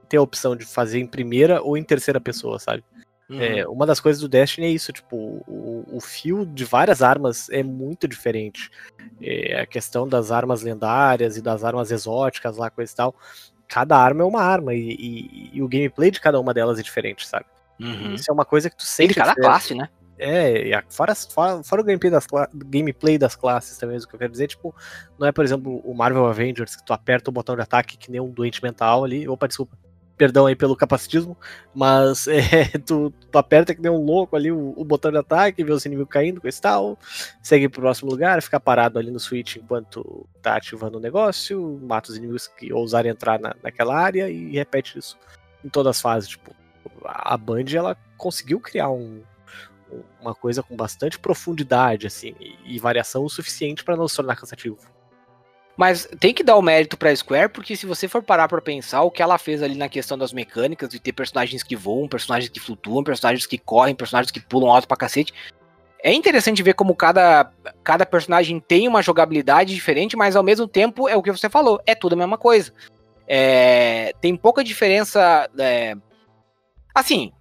ter 0.07 0.15
a 0.15 0.21
opção 0.21 0.55
de 0.55 0.63
fazer 0.63 0.99
em 0.99 1.05
primeira 1.05 1.61
ou 1.61 1.75
em 1.75 1.83
terceira 1.83 2.21
pessoa, 2.21 2.57
sabe? 2.57 2.85
É, 3.30 3.67
uma 3.67 3.86
das 3.86 3.99
coisas 3.99 4.21
do 4.21 4.30
Destiny 4.30 4.67
é 4.67 4.69
isso, 4.69 4.93
tipo, 4.93 5.15
o, 5.47 5.84
o 5.91 5.99
fio 5.99 6.45
de 6.45 6.63
várias 6.63 7.01
armas 7.01 7.49
é 7.49 7.61
muito 7.61 8.07
diferente. 8.07 8.71
É, 9.21 9.59
a 9.61 9.65
questão 9.65 10.07
das 10.07 10.32
armas 10.32 10.61
lendárias 10.61 11.36
e 11.36 11.41
das 11.41 11.63
armas 11.63 11.91
exóticas 11.91 12.55
lá, 12.55 12.69
coisa 12.69 12.91
e 12.91 12.95
tal. 12.95 13.15
Cada 13.67 13.97
arma 13.97 14.23
é 14.23 14.25
uma 14.25 14.41
arma 14.41 14.73
e, 14.73 14.91
e- 14.93 15.49
e 15.53 15.61
o 15.61 15.67
gameplay 15.67 16.09
de 16.09 16.21
cada 16.21 16.39
uma 16.39 16.53
delas 16.53 16.80
é 16.80 16.82
diferente, 16.82 17.28
sabe? 17.28 17.45
Uhum. 17.80 18.13
Isso 18.13 18.30
é 18.30 18.34
uma 18.34 18.45
coisa 18.45 18.69
que 18.69 18.78
tu 18.78 18.86
sente. 18.86 19.09
de 19.09 19.15
cada 19.15 19.32
a 19.32 19.34
diferença. 19.34 19.51
classe, 19.51 19.75
né? 19.75 19.89
É, 20.19 20.69
e 20.69 20.84
fora, 20.89 21.13
fora, 21.13 21.63
fora 21.63 21.82
o 21.82 21.86
gameplay 21.86 22.09
das, 22.09 22.25
gameplay 22.65 23.17
das 23.19 23.36
classes 23.36 23.78
também, 23.78 23.97
o 23.97 24.07
que 24.07 24.15
eu 24.15 24.19
quero 24.19 24.32
dizer, 24.32 24.47
tipo, 24.47 24.73
não 25.19 25.28
é, 25.28 25.32
por 25.32 25.43
exemplo, 25.43 25.80
o 25.84 25.93
Marvel 25.93 26.25
Avengers, 26.25 26.75
que 26.75 26.84
tu 26.84 26.91
aperta 26.91 27.30
o 27.30 27.34
botão 27.34 27.55
de 27.55 27.61
ataque 27.61 27.97
que 27.97 28.09
nem 28.09 28.19
um 28.19 28.32
doente 28.32 28.63
mental 28.63 29.03
ali. 29.03 29.28
Opa, 29.28 29.47
desculpa. 29.47 29.78
Perdão 30.18 30.47
aí 30.47 30.55
pelo 30.55 30.76
capacitismo, 30.76 31.38
mas 31.76 32.26
é, 32.28 32.78
tu, 32.80 33.13
tu 33.32 33.38
aperta 33.38 33.76
que 33.76 33.82
nem 33.82 33.91
um 33.91 34.03
louco 34.03 34.36
ali 34.36 34.51
o, 34.51 34.74
o 34.76 34.84
botão 34.84 35.11
de 35.11 35.18
ataque, 35.18 35.63
vê 35.63 35.72
os 35.72 35.86
inimigos 35.86 36.11
caindo, 36.11 36.41
coisa 36.41 36.57
e 36.57 36.61
tal, 36.61 36.99
segue 37.41 37.70
pro 37.70 37.82
próximo 37.82 38.09
lugar, 38.09 38.41
fica 38.41 38.59
parado 38.59 38.97
ali 38.97 39.11
no 39.11 39.20
switch 39.20 39.57
enquanto 39.57 40.28
tá 40.41 40.55
ativando 40.55 40.97
o 40.97 41.01
negócio, 41.01 41.80
mata 41.84 42.09
os 42.09 42.18
inimigos 42.18 42.47
que 42.47 42.74
ousarem 42.74 43.11
entrar 43.11 43.39
na, 43.39 43.55
naquela 43.61 43.95
área 43.95 44.28
e 44.30 44.51
repete 44.53 44.97
isso 44.97 45.18
em 45.63 45.70
todas 45.70 45.97
as 45.97 46.01
fases. 46.01 46.30
Tipo, 46.30 46.55
a 47.03 47.38
Band 47.38 47.65
ela 47.74 47.95
conseguiu 48.18 48.59
criar 48.59 48.89
um, 48.89 49.22
uma 50.20 50.34
coisa 50.34 50.63
com 50.63 50.76
bastante 50.76 51.20
profundidade 51.20 52.07
assim 52.07 52.36
e, 52.39 52.76
e 52.76 52.80
variação 52.80 53.24
o 53.24 53.30
suficiente 53.30 53.84
para 53.84 53.95
não 53.95 54.07
se 54.07 54.15
tornar 54.15 54.36
cansativo. 54.36 54.96
Mas 55.78 56.09
tem 56.19 56.34
que 56.34 56.43
dar 56.43 56.55
o 56.55 56.61
mérito 56.61 56.97
pra 56.97 57.15
Square, 57.15 57.49
porque 57.49 57.75
se 57.75 57.86
você 57.86 58.07
for 58.07 58.23
parar 58.23 58.47
pra 58.47 58.59
pensar 58.59 59.03
o 59.03 59.11
que 59.11 59.21
ela 59.21 59.38
fez 59.38 59.61
ali 59.61 59.75
na 59.75 59.88
questão 59.88 60.17
das 60.17 60.34
mecânicas, 60.34 60.89
de 60.89 60.99
ter 60.99 61.13
personagens 61.13 61.61
que 61.61 61.75
voam, 61.75 62.07
personagens 62.07 62.49
que 62.49 62.59
flutuam, 62.59 63.03
personagens 63.03 63.45
que 63.45 63.59
correm, 63.59 63.93
personagens 63.93 64.32
que 64.32 64.39
pulam 64.39 64.71
alto 64.71 64.88
pra 64.88 64.97
cacete. 64.97 65.32
É 66.03 66.11
interessante 66.11 66.63
ver 66.63 66.73
como 66.73 66.95
cada, 66.95 67.51
cada 67.84 68.07
personagem 68.07 68.59
tem 68.59 68.88
uma 68.88 69.03
jogabilidade 69.03 69.75
diferente, 69.75 70.17
mas 70.17 70.36
ao 70.36 70.43
mesmo 70.43 70.67
tempo 70.67 71.07
é 71.07 71.15
o 71.15 71.21
que 71.21 71.32
você 71.32 71.47
falou, 71.47 71.80
é 71.86 71.93
tudo 71.93 72.13
a 72.13 72.17
mesma 72.17 72.39
coisa. 72.39 72.73
É, 73.28 74.13
tem 74.19 74.36
pouca 74.36 74.63
diferença. 74.63 75.47
é, 75.59 75.95
assim, 76.95 77.32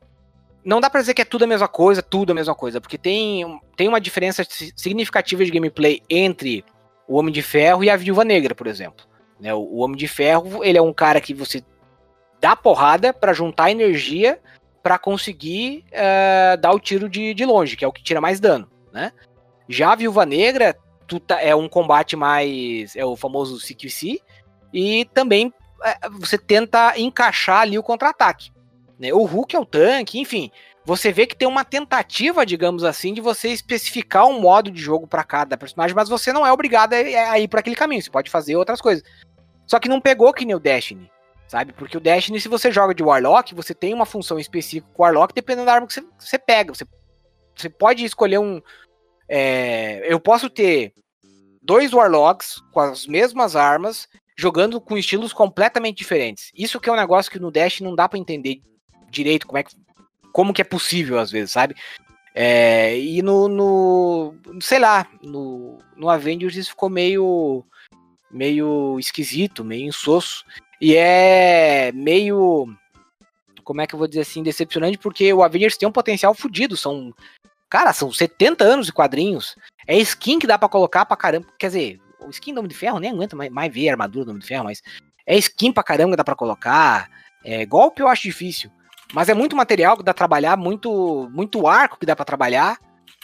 não 0.62 0.80
dá 0.80 0.90
pra 0.90 1.00
dizer 1.00 1.14
que 1.14 1.22
é 1.22 1.24
tudo 1.24 1.44
a 1.44 1.46
mesma 1.46 1.68
coisa, 1.68 2.02
tudo 2.02 2.32
a 2.32 2.34
mesma 2.34 2.54
coisa, 2.54 2.82
porque 2.82 2.98
tem, 2.98 3.60
tem 3.76 3.88
uma 3.88 4.00
diferença 4.00 4.44
si- 4.46 4.74
significativa 4.76 5.42
de 5.44 5.50
gameplay 5.50 6.02
entre 6.10 6.64
o 7.08 7.16
Homem 7.16 7.32
de 7.32 7.42
Ferro 7.42 7.84
e 7.84 7.90
a 7.90 7.96
Viúva 7.96 8.24
Negra, 8.24 8.54
por 8.54 8.66
exemplo. 8.66 9.06
Né, 9.40 9.52
o, 9.54 9.58
o 9.58 9.78
Homem 9.78 9.96
de 9.96 10.08
Ferro, 10.08 10.64
ele 10.64 10.78
é 10.78 10.82
um 10.82 10.92
cara 10.92 11.20
que 11.20 11.34
você 11.34 11.62
dá 12.40 12.56
porrada 12.56 13.12
pra 13.12 13.32
juntar 13.32 13.70
energia 13.70 14.40
pra 14.82 14.98
conseguir 14.98 15.84
eh, 15.90 16.56
dar 16.58 16.72
o 16.72 16.78
tiro 16.78 17.08
de, 17.08 17.34
de 17.34 17.44
longe, 17.44 17.76
que 17.76 17.84
é 17.84 17.88
o 17.88 17.92
que 17.92 18.02
tira 18.02 18.20
mais 18.20 18.38
dano, 18.38 18.70
né? 18.92 19.12
Já 19.68 19.92
a 19.92 19.96
Viúva 19.96 20.24
Negra 20.24 20.76
tá- 21.26 21.40
é 21.40 21.54
um 21.54 21.68
combate 21.68 22.14
mais. 22.14 22.94
é 22.94 23.04
o 23.04 23.16
famoso 23.16 23.58
CQC, 23.58 24.20
e 24.72 25.04
também 25.06 25.52
eh, 25.84 25.98
você 26.12 26.38
tenta 26.38 26.98
encaixar 26.98 27.62
ali 27.62 27.78
o 27.78 27.82
contra-ataque. 27.82 28.50
Né? 28.98 29.12
O 29.12 29.24
Hulk 29.24 29.56
é 29.56 29.58
o 29.58 29.66
tanque, 29.66 30.20
enfim. 30.20 30.50
Você 30.86 31.10
vê 31.10 31.26
que 31.26 31.34
tem 31.34 31.48
uma 31.48 31.64
tentativa, 31.64 32.46
digamos 32.46 32.84
assim, 32.84 33.12
de 33.12 33.20
você 33.20 33.48
especificar 33.48 34.24
um 34.24 34.40
modo 34.40 34.70
de 34.70 34.80
jogo 34.80 35.04
pra 35.04 35.24
cada 35.24 35.56
personagem, 35.56 35.96
mas 35.96 36.08
você 36.08 36.32
não 36.32 36.46
é 36.46 36.52
obrigado 36.52 36.92
a 36.92 37.38
ir 37.40 37.48
por 37.48 37.58
aquele 37.58 37.74
caminho. 37.74 38.00
Você 38.00 38.08
pode 38.08 38.30
fazer 38.30 38.54
outras 38.54 38.80
coisas. 38.80 39.02
Só 39.66 39.80
que 39.80 39.88
não 39.88 40.00
pegou 40.00 40.32
que 40.32 40.44
nem 40.44 40.54
o 40.54 40.60
Destiny, 40.60 41.10
sabe? 41.48 41.72
Porque 41.72 41.96
o 41.96 42.00
Destiny, 42.00 42.40
se 42.40 42.46
você 42.46 42.70
joga 42.70 42.94
de 42.94 43.02
Warlock, 43.02 43.52
você 43.52 43.74
tem 43.74 43.92
uma 43.92 44.06
função 44.06 44.38
específica 44.38 44.88
com 44.94 45.02
o 45.02 45.04
Warlock, 45.04 45.34
dependendo 45.34 45.66
da 45.66 45.74
arma 45.74 45.88
que 45.88 45.92
você, 45.92 46.04
você 46.16 46.38
pega. 46.38 46.72
Você, 46.72 46.86
você 47.56 47.68
pode 47.68 48.04
escolher 48.04 48.38
um. 48.38 48.62
é, 49.28 50.06
eu 50.06 50.20
posso 50.20 50.48
ter 50.48 50.94
dois 51.60 51.92
Warlocks 51.92 52.62
com 52.72 52.78
as 52.78 53.08
mesmas 53.08 53.56
armas, 53.56 54.06
jogando 54.38 54.80
com 54.80 54.96
estilos 54.96 55.32
completamente 55.32 55.98
diferentes. 55.98 56.52
Isso 56.54 56.78
que 56.78 56.88
é 56.88 56.92
um 56.92 56.96
negócio 56.96 57.32
que 57.32 57.40
no 57.40 57.50
Dash 57.50 57.80
não 57.80 57.92
dá 57.92 58.08
pra 58.08 58.20
entender 58.20 58.60
direito 59.10 59.48
como 59.48 59.58
é 59.58 59.64
que, 59.64 59.74
como 60.36 60.52
que 60.52 60.60
é 60.60 60.64
possível 60.64 61.18
às 61.18 61.30
vezes, 61.30 61.52
sabe? 61.52 61.74
É, 62.34 62.94
e 63.00 63.22
no, 63.22 63.48
no 63.48 64.34
sei 64.60 64.78
lá, 64.78 65.06
no, 65.22 65.78
no 65.96 66.10
Avengers 66.10 66.56
isso 66.56 66.70
ficou 66.72 66.90
meio 66.90 67.64
meio 68.30 68.98
esquisito, 69.00 69.64
meio 69.64 69.88
insosso 69.88 70.44
e 70.78 70.94
é 70.94 71.90
meio 71.92 72.68
como 73.64 73.80
é 73.80 73.86
que 73.86 73.94
eu 73.94 73.98
vou 73.98 74.06
dizer 74.06 74.20
assim, 74.20 74.42
decepcionante 74.42 74.98
porque 74.98 75.32
o 75.32 75.42
Avengers 75.42 75.78
tem 75.78 75.88
um 75.88 75.92
potencial 75.92 76.34
fodido, 76.34 76.76
são 76.76 77.14
cara, 77.70 77.94
são 77.94 78.12
70 78.12 78.62
anos 78.62 78.84
de 78.84 78.92
quadrinhos. 78.92 79.56
É 79.86 79.96
skin 79.96 80.38
que 80.38 80.46
dá 80.46 80.58
pra 80.58 80.68
colocar 80.68 81.06
pra 81.06 81.16
caramba, 81.16 81.46
quer 81.58 81.68
dizer, 81.68 81.98
o 82.20 82.28
skin 82.28 82.52
do 82.52 82.58
Homem 82.58 82.68
de 82.68 82.76
Ferro 82.76 83.00
nem 83.00 83.10
aguenta 83.10 83.34
mais, 83.34 83.50
mais 83.50 83.72
ver 83.72 83.88
a 83.88 83.92
armadura 83.92 84.26
do 84.26 84.30
Homem 84.32 84.42
de 84.42 84.46
Ferro, 84.46 84.64
mas 84.64 84.82
é 85.24 85.34
skin 85.38 85.72
pra 85.72 85.82
caramba 85.82 86.10
que 86.10 86.18
dá 86.18 86.24
pra 86.24 86.36
colocar. 86.36 87.08
É, 87.42 87.64
golpe 87.64 88.02
eu 88.02 88.08
acho 88.08 88.24
difícil. 88.24 88.70
Mas 89.12 89.28
é 89.28 89.34
muito 89.34 89.54
material 89.56 89.96
que 89.96 90.02
dá 90.02 90.12
pra 90.12 90.18
trabalhar, 90.18 90.56
muito, 90.56 91.28
muito 91.32 91.66
arco 91.66 91.98
que 91.98 92.06
dá 92.06 92.14
pra 92.16 92.24
trabalhar. 92.24 92.78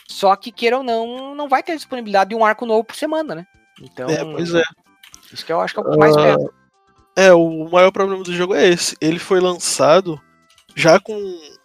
Só 0.09 0.35
que, 0.37 0.53
queira 0.53 0.79
ou 0.79 0.83
não, 0.83 1.35
não 1.35 1.49
vai 1.49 1.63
ter 1.63 1.75
disponibilidade 1.77 2.31
de 2.31 2.37
um 2.37 2.45
arco 2.45 2.67
novo 2.67 2.85
por 2.85 2.95
semana, 2.97 3.35
né? 3.35 3.47
Então, 3.81 4.09
É, 4.09 4.25
pois 4.25 4.55
é. 4.55 4.63
isso 5.33 5.45
que 5.45 5.53
eu 5.53 5.61
acho 5.61 5.75
que 5.75 5.81
é 5.81 5.83
o 5.83 5.91
que 5.91 5.97
mais 5.97 6.15
pesa. 6.15 6.51
É, 7.17 7.33
o 7.33 7.69
maior 7.71 7.91
problema 7.91 8.23
do 8.23 8.33
jogo 8.33 8.55
é 8.55 8.67
esse. 8.69 8.97
Ele 9.01 9.19
foi 9.19 9.41
lançado 9.41 10.21
já 10.75 10.99
com 11.01 11.15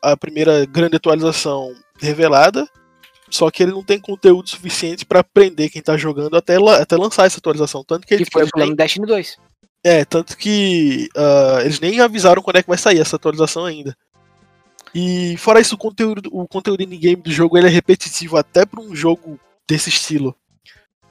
a 0.02 0.16
primeira 0.18 0.66
grande 0.66 0.96
atualização 0.98 1.74
revelada, 2.00 2.68
só 3.30 3.50
que 3.52 3.64
ele 3.64 3.72
não 3.72 3.84
tem 3.84 4.00
conteúdo 4.00 4.50
suficiente 4.50 5.06
pra 5.06 5.24
prender 5.24 5.70
quem 5.70 5.82
tá 5.82 5.96
jogando 5.98 6.36
até, 6.38 6.58
la- 6.60 6.78
até 6.82 6.96
lançar 6.98 7.26
essa 7.26 7.38
atualização. 7.40 7.84
Tanto 7.84 8.06
que 8.08 8.18
Que 8.18 8.26
foi 8.32 8.44
o 8.44 8.48
problema 8.50 8.74
do 8.74 8.78
Destiny 8.78 9.06
2. 9.06 9.38
é, 9.84 10.04
tanto 10.06 10.38
que 10.38 11.10
ah, 11.16 11.60
eles 11.62 11.80
nem 11.80 12.00
avisaram 12.00 12.42
quando 12.42 12.58
é 12.58 12.62
que 12.64 12.70
vai 12.70 12.78
sair 12.78 13.00
essa 13.00 13.16
atualização 13.18 13.66
ainda. 13.66 13.96
E 15.00 15.38
fora 15.38 15.60
isso, 15.60 15.76
o 15.76 15.78
conteúdo, 15.78 16.28
o 16.34 16.48
conteúdo 16.48 16.82
in-game 16.82 17.22
do 17.22 17.32
jogo 17.32 17.56
ele 17.56 17.68
é 17.68 17.70
repetitivo 17.70 18.36
até 18.36 18.66
pra 18.66 18.82
um 18.82 18.96
jogo 18.96 19.40
desse 19.70 19.90
estilo. 19.90 20.36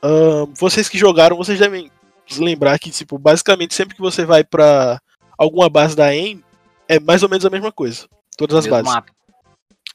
Ah, 0.02 0.44
vocês 0.58 0.88
que 0.88 0.98
jogaram, 0.98 1.36
vocês 1.36 1.56
devem 1.56 1.88
lembrar 2.36 2.80
que, 2.80 2.90
tipo, 2.90 3.16
basicamente 3.16 3.74
sempre 3.74 3.94
que 3.94 4.02
você 4.02 4.24
vai 4.24 4.42
pra 4.42 5.00
alguma 5.38 5.70
base 5.70 5.94
da 5.94 6.06
AIM, 6.06 6.42
é 6.88 6.98
mais 6.98 7.22
ou 7.22 7.28
menos 7.28 7.46
a 7.46 7.50
mesma 7.50 7.70
coisa. 7.70 8.08
Todas 8.36 8.56
as 8.56 8.64
Mesmo 8.64 8.76
bases. 8.76 8.92
mapa. 8.92 9.12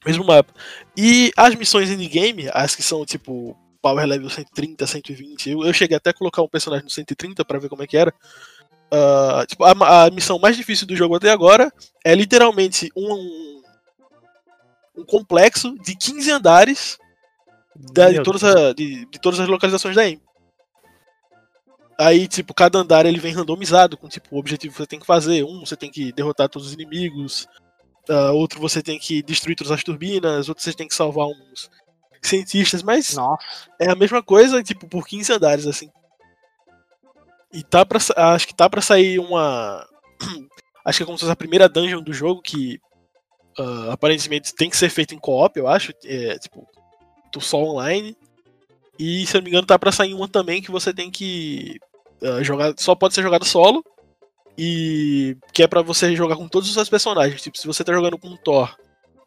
Mesmo 0.05 0.23
mapa. 0.23 0.53
E 0.95 1.33
as 1.35 1.53
missões 1.55 1.89
in-game, 1.89 2.49
as 2.53 2.73
que 2.73 2.83
são, 2.83 3.05
tipo, 3.05 3.57
Power 3.81 4.05
Level 4.05 4.29
130, 4.29 4.87
120, 4.87 5.49
eu, 5.49 5.65
eu 5.65 5.73
cheguei 5.73 5.97
até 5.97 6.11
a 6.11 6.13
colocar 6.13 6.41
um 6.41 6.47
personagem 6.47 6.85
no 6.85 6.89
130 6.89 7.43
pra 7.43 7.59
ver 7.59 7.67
como 7.67 7.83
é 7.83 7.87
que 7.87 7.97
era. 7.97 8.13
Ah, 8.89 9.43
tipo, 9.45 9.65
a, 9.65 10.05
a 10.05 10.09
missão 10.11 10.39
mais 10.39 10.55
difícil 10.55 10.87
do 10.87 10.95
jogo 10.95 11.15
até 11.15 11.29
agora 11.29 11.69
é 12.05 12.15
literalmente 12.15 12.89
um, 12.95 13.60
um 14.95 15.05
complexo 15.05 15.73
de 15.79 15.95
15 15.95 16.31
andares 16.31 16.97
da- 17.93 18.11
de, 18.11 18.21
todas 18.23 18.43
a- 18.43 18.73
de, 18.73 19.05
de 19.05 19.19
todas 19.19 19.39
as 19.39 19.47
localizações 19.47 19.95
da 19.95 20.01
AIM. 20.03 20.19
Aí, 21.97 22.27
tipo, 22.27 22.53
cada 22.53 22.79
andar 22.79 23.05
ele 23.05 23.19
vem 23.19 23.33
randomizado 23.33 23.95
com 23.95 24.07
tipo 24.07 24.35
o 24.35 24.39
objetivo 24.39 24.73
que 24.73 24.77
você 24.79 24.87
tem 24.87 24.99
que 24.99 25.05
fazer. 25.05 25.43
Um, 25.43 25.59
você 25.65 25.75
tem 25.75 25.91
que 25.91 26.11
derrotar 26.11 26.49
todos 26.49 26.67
os 26.69 26.73
inimigos. 26.73 27.47
ah, 28.09 28.31
outro, 28.31 28.59
você 28.59 28.81
tem 28.81 28.97
que 28.97 29.21
destruir 29.21 29.55
todas 29.55 29.71
as 29.71 29.83
turbinas. 29.83 30.49
Outro, 30.49 30.63
você 30.63 30.73
tem 30.73 30.87
que 30.87 30.95
salvar 30.95 31.27
uns 31.27 31.69
cientistas. 32.21 32.81
Mas 32.81 33.13
Nossa. 33.13 33.45
é 33.79 33.89
a 33.91 33.95
mesma 33.95 34.23
coisa, 34.23 34.63
tipo, 34.63 34.87
por 34.87 35.05
15 35.05 35.31
andares, 35.31 35.67
assim. 35.67 35.91
E 37.53 37.61
tá 37.63 37.85
pra, 37.85 37.99
acho 38.33 38.47
que 38.47 38.55
tá 38.55 38.67
pra 38.69 38.81
sair 38.81 39.19
uma. 39.19 39.85
acho 40.83 40.97
que 40.97 41.03
é 41.03 41.05
como 41.05 41.17
se 41.17 41.21
fosse 41.21 41.33
a 41.33 41.35
primeira 41.35 41.69
dungeon 41.69 42.01
do 42.01 42.13
jogo, 42.13 42.41
que 42.41 42.79
ah, 43.57 43.93
aparentemente 43.93 44.53
tem 44.53 44.69
que 44.69 44.77
ser 44.77 44.89
feita 44.89 45.13
em 45.13 45.19
co-op, 45.19 45.57
eu 45.57 45.67
acho. 45.67 45.93
É, 46.05 46.37
tipo, 46.37 46.67
tu 47.31 47.41
só 47.41 47.57
online. 47.57 48.15
E 48.99 49.25
se 49.25 49.35
eu 49.35 49.39
não 49.39 49.45
me 49.45 49.49
engano, 49.49 49.67
tá 49.67 49.79
pra 49.79 49.91
sair 49.91 50.13
uma 50.13 50.27
também 50.27 50.61
que 50.61 50.71
você 50.71 50.93
tem 50.93 51.09
que 51.09 51.79
ah, 52.23 52.43
jogar. 52.43 52.73
Só 52.77 52.95
pode 52.95 53.13
ser 53.13 53.23
jogado 53.23 53.45
solo. 53.45 53.83
E 54.57 55.37
que 55.53 55.63
é 55.63 55.67
pra 55.67 55.81
você 55.81 56.15
jogar 56.15 56.35
com 56.35 56.47
todos 56.47 56.67
os 56.67 56.75
seus 56.75 56.89
personagens. 56.89 57.41
Tipo, 57.41 57.57
se 57.57 57.67
você 57.67 57.83
tá 57.83 57.93
jogando 57.93 58.17
com 58.17 58.35
Thor 58.37 58.75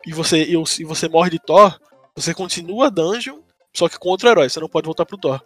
e 0.07 0.13
você, 0.13 0.45
e, 0.45 0.53
e 0.53 0.85
você 0.85 1.09
morre 1.09 1.31
de 1.31 1.39
Thor, 1.39 1.79
você 2.15 2.35
continua 2.35 2.91
dungeon, 2.91 3.41
só 3.73 3.89
que 3.89 3.99
com 3.99 4.11
outro 4.11 4.29
herói. 4.29 4.49
Você 4.49 4.61
não 4.61 4.69
pode 4.69 4.87
voltar 4.87 5.07
pro 5.07 5.19
Thor. 5.19 5.41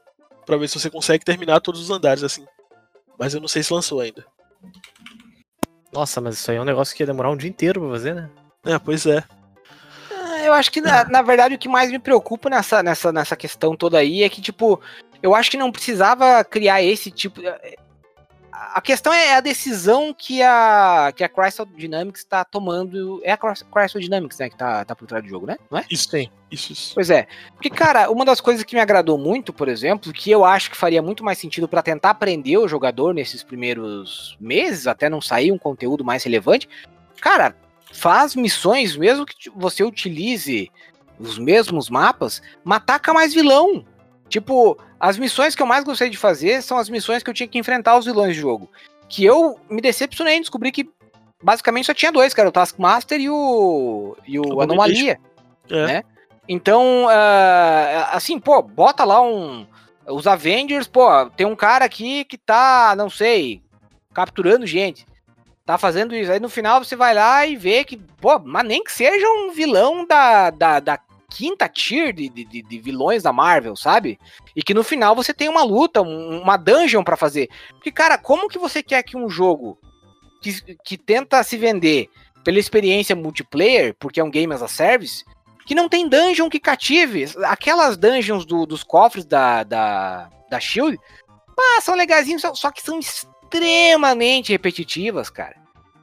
Pra 0.45 0.57
ver 0.57 0.68
se 0.68 0.79
você 0.79 0.91
consegue 0.91 1.24
terminar 1.24 1.61
todos 1.61 1.81
os 1.81 1.91
andares 1.91 2.22
assim. 2.22 2.45
Mas 3.18 3.35
eu 3.35 3.41
não 3.41 3.49
sei 3.49 3.62
se 3.62 3.72
lançou 3.72 4.01
ainda. 4.01 4.24
Nossa, 5.93 6.20
mas 6.20 6.35
isso 6.35 6.51
aí 6.51 6.57
é 6.57 6.61
um 6.61 6.64
negócio 6.64 6.95
que 6.95 7.03
ia 7.03 7.07
demorar 7.07 7.31
um 7.31 7.37
dia 7.37 7.49
inteiro 7.49 7.81
pra 7.81 7.91
fazer, 7.91 8.14
né? 8.14 8.31
É, 8.69 8.79
pois 8.79 9.07
é. 9.07 9.25
Ah, 10.12 10.39
Eu 10.45 10.53
acho 10.53 10.71
que, 10.71 10.81
na, 10.81 11.05
na 11.05 11.23
verdade, 11.23 11.55
o 11.55 11.59
que 11.59 11.69
mais 11.69 11.91
me 11.91 11.99
preocupa 11.99 12.49
nessa, 12.51 12.83
nessa, 12.83 13.11
nessa 13.11 13.35
questão 13.37 13.75
toda 13.75 13.99
aí 13.99 14.23
é 14.23 14.29
que, 14.29 14.41
tipo, 14.41 14.81
eu 15.23 15.35
acho 15.35 15.51
que 15.51 15.57
não 15.57 15.73
precisava 15.73 16.45
criar 16.45 16.83
esse 16.83 17.11
tipo. 17.11 17.41
A 18.53 18.81
questão 18.81 19.12
é 19.12 19.35
a 19.37 19.41
decisão 19.41 20.12
que 20.12 20.43
a, 20.43 21.12
que 21.14 21.23
a 21.23 21.29
Crystal 21.29 21.64
Dynamics 21.64 22.21
está 22.21 22.45
tomando. 22.45 23.21
É 23.25 23.31
a 23.33 23.37
Crys- 23.37 23.62
Crystal 23.62 24.03
Dynamics, 24.03 24.37
né, 24.39 24.51
que 24.51 24.57
tá, 24.59 24.85
tá 24.85 24.97
por 24.97 25.07
trás 25.07 25.23
do 25.23 25.31
jogo, 25.31 25.47
né? 25.47 25.57
Não 25.71 25.79
é? 25.79 25.85
Isso 25.89 26.11
tem. 26.11 26.31
Isso, 26.51 26.73
isso. 26.73 26.95
Pois 26.95 27.09
é. 27.09 27.29
Porque, 27.55 27.71
cara, 27.71 28.11
uma 28.11 28.25
das 28.25 28.41
coisas 28.41 28.64
que 28.64 28.75
me 28.75 28.81
agradou 28.81 29.16
muito, 29.16 29.53
por 29.53 29.69
exemplo, 29.69 30.12
que 30.12 30.31
eu 30.31 30.45
acho 30.45 30.71
que 30.71 30.77
faria 30.77 31.01
muito 31.01 31.25
mais 31.25 31.39
sentido 31.39 31.69
pra 31.69 31.83
tentar 31.83 32.11
aprender 32.11 32.59
o 32.59 32.66
jogador 32.69 33.14
nesses 33.14 33.45
primeiros 33.45 34.37
meses, 34.41 34.87
até 34.89 35.09
não 35.09 35.21
sair 35.21 35.53
um 35.53 35.59
conteúdo 35.59 36.05
mais 36.05 36.25
relevante, 36.25 36.69
cara, 37.21 37.55
faz 37.93 38.34
missões, 38.34 38.97
mesmo 38.97 39.26
que 39.26 39.51
você 39.51 39.82
utilize 39.82 40.70
os 41.18 41.39
mesmos 41.39 41.91
mapas, 41.91 42.41
mas 42.64 42.78
ataca 42.78 43.12
mais 43.12 43.34
vilão. 43.34 43.84
Tipo, 44.28 44.78
as 45.01 45.18
missões 45.18 45.55
que 45.55 45.62
eu 45.62 45.66
mais 45.66 45.84
gostei 45.84 46.11
de 46.11 46.16
fazer 46.16 46.62
são 46.62 46.78
as 46.78 46.89
missões 46.89 47.22
que 47.22 47.30
eu 47.30 47.34
tinha 47.34 47.49
que 47.49 47.59
enfrentar 47.59 47.97
os 47.99 48.05
vilões 48.05 48.36
do 48.36 48.41
jogo. 48.41 48.70
Que 49.09 49.24
eu 49.24 49.59
me 49.70 49.80
decepcionei 49.80 50.36
em 50.36 50.41
descobrir 50.41 50.70
que 50.70 50.89
basicamente 51.43 51.86
só 51.86 51.95
tinha 51.95 52.12
dois, 52.12 52.34
cara, 52.34 52.49
o 52.49 52.53
Taskmaster 52.53 53.20
e 53.20 53.30
o, 53.30 54.16
e 54.26 54.39
o. 54.39 54.61
Anomalia. 54.61 55.18
É. 55.70 55.86
Né? 55.86 56.03
Então, 56.49 57.07
ah, 57.09 58.11
assim, 58.12 58.39
pô, 58.39 58.62
bota 58.62 59.05
lá 59.05 59.22
um. 59.22 59.66
Os 60.07 60.26
Avengers, 60.26 60.89
pô, 60.89 61.09
tem 61.36 61.47
um 61.47 61.57
cara 61.57 61.84
aqui 61.84 62.24
que 62.24 62.39
tá, 62.39 62.95
não 62.97 63.11
sei, 63.11 63.62
capturando 64.14 64.66
gente. 64.66 65.07
Tá 65.69 65.77
fazendo 65.77 66.16
isso. 66.16 66.33
Aí 66.33 66.41
no 66.41 66.49
final 66.49 66.83
você 66.83 66.97
vai 66.97 67.12
lá 67.12 67.45
e 67.47 67.55
vê 67.55 67.85
que, 67.85 67.99
pô, 67.99 68.39
mas 68.39 68.64
nem 68.66 68.83
que 68.83 68.91
seja 68.91 69.27
um 69.29 69.51
vilão 69.53 70.07
da, 70.07 70.49
da, 70.49 70.81
da 70.81 70.99
quinta 71.31 71.69
tier 71.69 72.11
de, 72.11 72.31
de, 72.31 72.62
de- 72.62 72.79
vilões 72.79 73.23
da 73.23 73.35
Marvel, 73.35 73.77
sabe? 73.77 74.19
E 74.57 74.62
que 74.62 74.73
no 74.73 74.83
final 74.83 75.14
você 75.14 75.35
tem 75.35 75.47
uma 75.47 75.62
luta, 75.62 76.01
um- 76.01 76.41
uma 76.41 76.57
dungeon 76.57 77.05
pra 77.05 77.19
fazer. 77.19 77.51
Porque, 77.73 77.93
cara, 77.93 78.16
como 78.16 78.49
que 78.49 78.57
você 78.59 78.83
quer 78.83 79.03
que 79.03 79.14
um 79.14 79.29
jogo 79.29 79.79
que, 80.41 80.75
que 80.83 80.97
tenta 80.97 81.43
se 81.43 81.59
vender 81.59 82.09
pela 82.43 82.59
experiência 82.59 83.14
multiplayer, 83.14 83.95
porque 83.99 84.21
é 84.21 84.25
um 84.25 84.31
game 84.31 84.55
as 84.55 84.62
a 84.62 84.69
service, 84.69 85.23
que 85.66 85.75
não 85.75 85.87
tem 85.87 86.09
dungeon 86.09 86.49
que 86.49 86.59
cative. 86.59 87.27
Aquelas 87.45 87.99
dungeons 87.99 88.47
do- 88.47 88.64
dos 88.64 88.83
cofres 88.83 89.27
da, 89.27 89.64
da, 89.64 90.31
da 90.49 90.59
Shield, 90.59 90.97
ah, 91.61 91.81
são 91.83 91.95
legaisinhos, 91.95 92.41
só, 92.41 92.55
só 92.55 92.71
que 92.71 92.81
são 92.81 92.99
extremamente 93.51 94.53
repetitivas, 94.53 95.30
cara. 95.30 95.57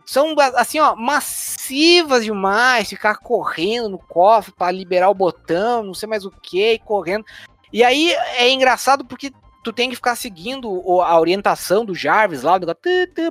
São, 0.05 0.35
assim, 0.55 0.79
ó, 0.79 0.95
massivas 0.95 2.23
demais, 2.23 2.89
ficar 2.89 3.15
correndo 3.15 3.89
no 3.89 3.97
cofre 3.97 4.53
pra 4.55 4.69
liberar 4.69 5.09
o 5.09 5.15
botão, 5.15 5.83
não 5.83 5.93
sei 5.93 6.07
mais 6.07 6.25
o 6.25 6.31
que, 6.31 6.73
e 6.73 6.79
correndo. 6.79 7.25
E 7.73 7.83
aí 7.83 8.11
é 8.37 8.49
engraçado 8.51 9.03
porque 9.03 9.31
tu 9.63 9.73
tem 9.73 9.89
que 9.89 9.95
ficar 9.95 10.15
seguindo 10.15 10.69
a 11.01 11.19
orientação 11.19 11.83
do 11.83 11.95
Jarvis 11.95 12.43
lá, 12.43 12.59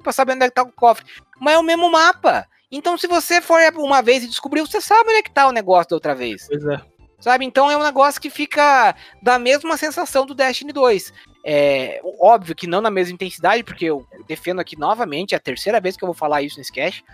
pra 0.02 0.12
saber 0.12 0.32
onde 0.32 0.44
é 0.44 0.48
que 0.48 0.54
tá 0.54 0.62
o 0.62 0.72
cofre. 0.72 1.06
Mas 1.40 1.54
é 1.54 1.58
o 1.58 1.62
mesmo 1.62 1.88
mapa. 1.90 2.46
Então, 2.72 2.98
se 2.98 3.06
você 3.06 3.40
for 3.40 3.60
uma 3.76 4.02
vez 4.02 4.24
e 4.24 4.28
descobrir, 4.28 4.60
você 4.62 4.80
sabe 4.80 5.10
onde 5.10 5.18
é 5.18 5.22
que 5.22 5.30
tá 5.30 5.46
o 5.46 5.52
negócio 5.52 5.90
da 5.90 5.96
outra 5.96 6.14
vez. 6.14 6.48
Pois 6.48 6.64
é. 6.66 6.80
Sabe? 7.20 7.44
Então 7.44 7.70
é 7.70 7.76
um 7.76 7.84
negócio 7.84 8.20
que 8.20 8.28
fica 8.28 8.96
da 9.22 9.38
mesma 9.38 9.76
sensação 9.76 10.26
do 10.26 10.34
Destiny 10.34 10.72
2. 10.72 11.12
É 11.46 12.00
óbvio 12.18 12.54
que 12.54 12.66
não 12.66 12.80
na 12.80 12.90
mesma 12.90 13.14
intensidade, 13.14 13.62
porque 13.62 13.84
eu 13.84 14.06
defendo 14.26 14.60
aqui 14.60 14.78
novamente, 14.78 15.34
é 15.34 15.36
a 15.36 15.40
terceira 15.40 15.78
vez 15.78 15.94
que 15.94 16.02
eu 16.02 16.06
vou 16.06 16.14
falar 16.14 16.40
isso 16.40 16.56
nesse 16.56 16.72
cast. 16.72 17.04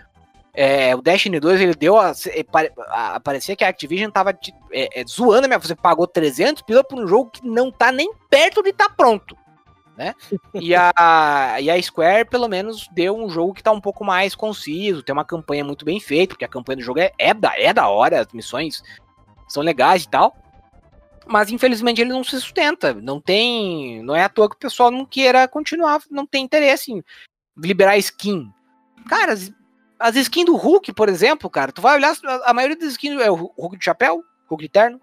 É, 0.53 0.93
o 0.95 1.01
Destiny 1.01 1.39
2 1.39 1.61
ele 1.61 1.75
deu 1.75 1.97
a, 1.97 2.11
é, 2.27 2.45
a, 2.89 3.15
a 3.15 3.19
parecer 3.19 3.55
que 3.55 3.63
a 3.63 3.69
Activision 3.69 4.09
tava 4.09 4.31
é, 4.71 5.01
é, 5.01 5.05
zoando, 5.05 5.47
minha, 5.47 5.59
você 5.59 5.75
pagou 5.75 6.05
300 6.05 6.61
pila 6.63 6.83
por 6.83 6.99
um 6.99 7.07
jogo 7.07 7.31
que 7.31 7.45
não 7.45 7.71
tá 7.71 7.91
nem 7.91 8.11
perto 8.29 8.61
de 8.61 8.73
tá 8.73 8.89
pronto, 8.89 9.37
né? 9.97 10.13
E 10.53 10.75
a, 10.75 11.57
e 11.61 11.69
a 11.69 11.81
Square 11.81 12.25
pelo 12.25 12.49
menos 12.49 12.89
deu 12.91 13.15
um 13.15 13.29
jogo 13.29 13.53
que 13.53 13.63
tá 13.63 13.71
um 13.71 13.79
pouco 13.79 14.03
mais 14.03 14.35
conciso, 14.35 15.03
tem 15.03 15.13
uma 15.13 15.23
campanha 15.23 15.63
muito 15.63 15.85
bem 15.85 16.01
feita, 16.01 16.33
porque 16.33 16.45
a 16.45 16.49
campanha 16.49 16.77
do 16.77 16.83
jogo 16.83 16.99
é, 16.99 17.11
é, 17.17 17.33
da, 17.33 17.57
é 17.57 17.73
da 17.73 17.87
hora, 17.87 18.21
as 18.21 18.27
missões 18.33 18.83
são 19.47 19.63
legais 19.63 20.03
e 20.03 20.09
tal. 20.09 20.35
Mas 21.31 21.49
infelizmente 21.49 22.01
ele 22.01 22.11
não 22.11 22.23
se 22.23 22.31
sustenta. 22.31 22.93
Não 22.93 23.21
tem. 23.21 24.03
Não 24.03 24.15
é 24.15 24.23
à 24.23 24.29
toa 24.29 24.49
que 24.49 24.55
o 24.55 24.59
pessoal 24.59 24.91
não 24.91 25.05
queira 25.05 25.47
continuar, 25.47 26.01
não 26.09 26.25
tem 26.25 26.43
interesse 26.43 26.91
em 26.91 27.03
liberar 27.57 27.97
skin. 27.97 28.51
Cara, 29.07 29.31
as, 29.31 29.51
as 29.97 30.15
skins 30.15 30.45
do 30.45 30.55
Hulk, 30.55 30.93
por 30.93 31.07
exemplo, 31.07 31.49
cara, 31.49 31.71
tu 31.71 31.81
vai 31.81 31.95
olhar, 31.95 32.15
a, 32.43 32.53
maioria 32.53 32.77
das 32.77 32.91
skins 32.91 33.19
é 33.21 33.31
o 33.31 33.35
Hulk 33.35 33.77
de 33.77 33.85
chapéu, 33.85 34.23
Hulk 34.49 34.63
de 34.63 34.69
terno, 34.69 35.01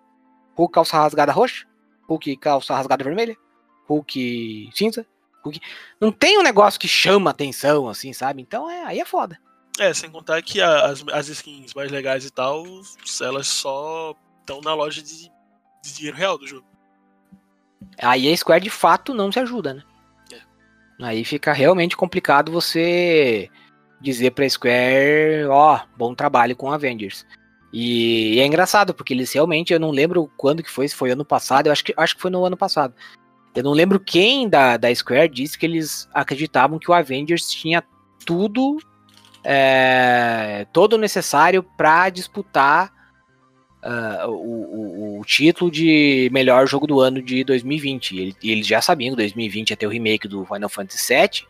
Hulk 0.55 0.75
calça 0.75 0.99
rasgada 0.99 1.33
roxa, 1.33 1.67
Hulk 2.09 2.37
calça 2.37 2.75
rasgada 2.75 3.05
vermelha, 3.05 3.37
Hulk 3.89 4.71
cinza. 4.75 5.07
Hulk... 5.43 5.61
Não 6.01 6.13
tem 6.13 6.39
um 6.39 6.43
negócio 6.43 6.79
que 6.79 6.89
chama 6.89 7.31
atenção, 7.31 7.89
assim, 7.89 8.13
sabe? 8.13 8.43
Então 8.43 8.71
é, 8.71 8.85
aí 8.85 9.01
é 9.01 9.05
foda. 9.05 9.39
É, 9.79 9.95
sem 9.95 10.11
contar 10.11 10.43
que 10.43 10.61
as, 10.61 11.05
as 11.13 11.29
skins 11.29 11.73
mais 11.73 11.91
legais 11.91 12.25
e 12.25 12.31
tal, 12.31 12.65
elas 13.23 13.47
só 13.47 14.15
estão 14.41 14.61
na 14.61 14.75
loja 14.75 15.01
de, 15.01 15.31
de 15.83 15.95
dinheiro 15.95 16.17
real 16.17 16.39
do 16.39 16.47
jogo. 16.47 16.67
Aí 18.01 18.33
a 18.33 18.37
Square 18.37 18.63
de 18.63 18.71
fato 18.71 19.15
não 19.15 19.33
se 19.33 19.41
ajuda, 19.41 19.75
né? 19.75 19.83
Aí 21.01 21.25
fica 21.25 21.53
realmente 21.53 21.97
complicado 21.97 22.51
você 22.51 23.49
dizer 24.01 24.33
pra 24.33 24.49
Square, 24.49 25.47
ó, 25.49 25.81
bom 25.97 26.15
trabalho 26.15 26.57
com 26.57 26.73
Avengers. 26.73 27.25
E, 27.73 28.35
e 28.35 28.41
é 28.41 28.47
engraçado, 28.47 28.95
porque 28.95 29.13
eles 29.13 29.33
realmente, 29.33 29.73
eu 29.73 29.81
não 29.81 29.91
lembro 29.91 30.31
quando 30.37 30.63
que 30.63 30.71
foi, 30.71 30.89
se 30.89 30.97
foi 30.97 31.11
ano 31.11 31.25
passado, 31.25 31.67
eu 31.67 31.73
acho 31.73 31.85
que, 31.85 31.95
acho 31.97 32.17
que 32.17 32.23
foi 32.23 32.31
no 32.31 32.45
ano 32.45 32.57
passado. 32.57 32.95
Eu 33.55 33.63
não 33.63 33.73
lembro 33.73 34.01
quem 34.01 34.49
da, 34.49 34.77
da 34.77 34.93
Square 34.95 35.29
disse 35.29 35.59
que 35.59 35.67
eles 35.67 36.09
acreditavam 36.13 36.79
que 36.79 36.91
o 36.91 36.95
Avengers 36.95 37.49
tinha 37.49 37.83
tudo, 38.25 38.79
é, 39.45 40.67
todo 40.73 40.95
o 40.95 40.99
necessário 40.99 41.63
pra 41.63 42.09
disputar 42.09 42.93
ah, 43.83 44.25
o, 44.27 44.33
o- 44.33 45.21
o 45.21 45.25
título 45.25 45.71
de 45.71 46.29
melhor 46.33 46.67
jogo 46.67 46.87
do 46.87 47.01
ano 47.01 47.21
de 47.23 47.45
2020. 47.45 48.13
E 48.17 48.21
ele- 48.21 48.37
eles 48.43 48.67
já 48.67 48.81
sabiam 48.81 49.11
que 49.13 49.17
2020 49.23 49.71
ia 49.71 49.77
ter 49.77 49.87
o 49.87 49.91
remake 49.91 50.27
do 50.29 50.45
Final 50.45 50.69
Fantasy 50.69 51.15
VII, 51.15 51.47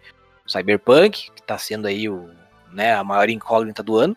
Cyberpunk, 0.46 1.30
que 1.34 1.42
tá 1.42 1.58
sendo 1.58 1.86
aí 1.86 2.08
o, 2.08 2.28
né, 2.72 2.94
a 2.94 3.02
maior 3.04 3.28
incógnita 3.30 3.82
do 3.82 3.96
ano. 3.96 4.16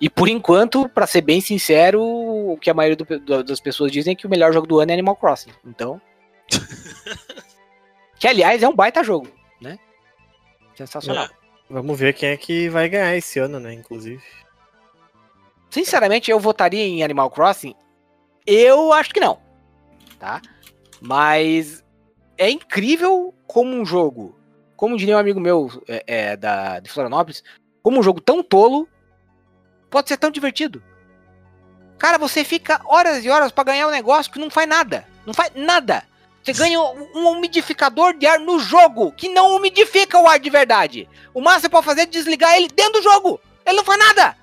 E 0.00 0.08
por 0.08 0.28
enquanto, 0.28 0.88
pra 0.88 1.06
ser 1.08 1.20
bem 1.22 1.40
sincero, 1.40 2.00
o 2.00 2.56
que 2.60 2.70
a 2.70 2.74
maioria 2.74 2.96
do- 2.96 3.18
do- 3.20 3.42
das 3.44 3.60
pessoas 3.60 3.90
dizem 3.90 4.12
é 4.12 4.14
que 4.16 4.26
o 4.26 4.30
melhor 4.30 4.52
jogo 4.52 4.66
do 4.66 4.78
ano 4.78 4.90
é 4.90 4.94
Animal 4.94 5.16
Crossing. 5.16 5.50
Então. 5.66 6.00
que 8.18 8.26
aliás 8.26 8.62
é 8.62 8.68
um 8.68 8.74
baita 8.74 9.02
jogo, 9.02 9.28
né? 9.60 9.78
Sensacional. 10.74 11.28
Vamos 11.70 11.98
ver 11.98 12.14
quem 12.14 12.30
é 12.30 12.36
que 12.36 12.68
vai 12.68 12.88
ganhar 12.88 13.14
esse 13.16 13.38
ano, 13.38 13.60
né? 13.60 13.74
Inclusive. 13.74 14.22
Sinceramente, 15.70 16.30
eu 16.30 16.40
votaria 16.40 16.84
em 16.84 17.02
Animal 17.02 17.30
Crossing? 17.30 17.74
Eu 18.46 18.92
acho 18.92 19.12
que 19.12 19.20
não. 19.20 19.38
Tá? 20.18 20.40
Mas 21.00 21.84
é 22.36 22.50
incrível 22.50 23.34
como 23.46 23.74
um 23.74 23.84
jogo, 23.84 24.34
como 24.76 24.96
diria 24.96 25.16
um 25.16 25.20
amigo 25.20 25.40
meu 25.40 25.70
é, 25.86 26.04
é, 26.06 26.36
da, 26.36 26.80
de 26.80 26.90
Florianópolis, 26.90 27.42
como 27.82 28.00
um 28.00 28.02
jogo 28.02 28.20
tão 28.20 28.42
tolo 28.42 28.88
pode 29.90 30.08
ser 30.08 30.16
tão 30.16 30.30
divertido. 30.30 30.82
Cara, 31.98 32.16
você 32.16 32.44
fica 32.44 32.80
horas 32.84 33.24
e 33.24 33.28
horas 33.28 33.50
pra 33.50 33.64
ganhar 33.64 33.88
um 33.88 33.90
negócio 33.90 34.30
que 34.30 34.38
não 34.38 34.50
faz 34.50 34.68
nada. 34.68 35.06
Não 35.26 35.34
faz 35.34 35.50
nada. 35.54 36.04
Você 36.42 36.52
ganha 36.52 36.80
um 36.80 37.28
umidificador 37.28 38.14
de 38.14 38.26
ar 38.26 38.38
no 38.38 38.58
jogo, 38.60 39.12
que 39.12 39.28
não 39.28 39.56
umidifica 39.56 40.18
o 40.18 40.26
ar 40.26 40.38
de 40.38 40.48
verdade. 40.48 41.08
O 41.34 41.40
máximo 41.40 41.62
que 41.62 41.62
você 41.62 41.68
pode 41.68 41.86
fazer 41.86 42.00
é 42.02 42.06
desligar 42.06 42.56
ele 42.56 42.68
dentro 42.68 42.94
do 42.94 43.02
jogo. 43.02 43.40
Ele 43.66 43.76
não 43.76 43.84
faz 43.84 43.98
nada. 43.98 44.36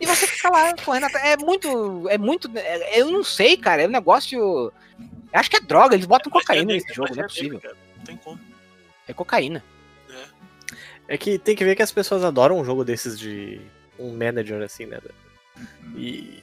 E 0.00 0.06
você 0.06 0.26
fica 0.26 0.48
lá 0.50 0.74
correndo 0.82 1.04
atrás. 1.06 1.26
É 1.26 1.36
muito. 1.36 2.08
É 2.08 2.16
muito. 2.18 2.50
é- 2.56 2.98
eu 3.00 3.10
não 3.10 3.22
sei, 3.22 3.56
cara. 3.56 3.82
É 3.82 3.86
um 3.86 3.90
negócio. 3.90 4.72
Acho 5.32 5.50
que 5.50 5.56
é 5.56 5.60
droga. 5.60 5.94
Eles 5.94 6.06
botam 6.06 6.32
cocaína 6.32 6.72
nesse 6.72 6.92
jogo, 6.94 7.14
não 7.14 7.24
é 7.24 7.26
possível. 7.28 7.60
Cara, 7.60 7.76
não 7.98 8.04
tem 8.04 8.16
como. 8.16 8.40
É 9.06 9.12
cocaína. 9.12 9.62
É 11.06 11.18
que 11.18 11.38
tem 11.38 11.56
que 11.56 11.64
ver 11.64 11.74
que 11.74 11.82
as 11.82 11.92
pessoas 11.92 12.22
adoram 12.24 12.58
um 12.58 12.64
jogo 12.64 12.84
desses 12.84 13.18
de 13.18 13.60
um 13.98 14.12
manager, 14.16 14.62
assim, 14.62 14.86
né? 14.86 15.00
E 15.96 16.40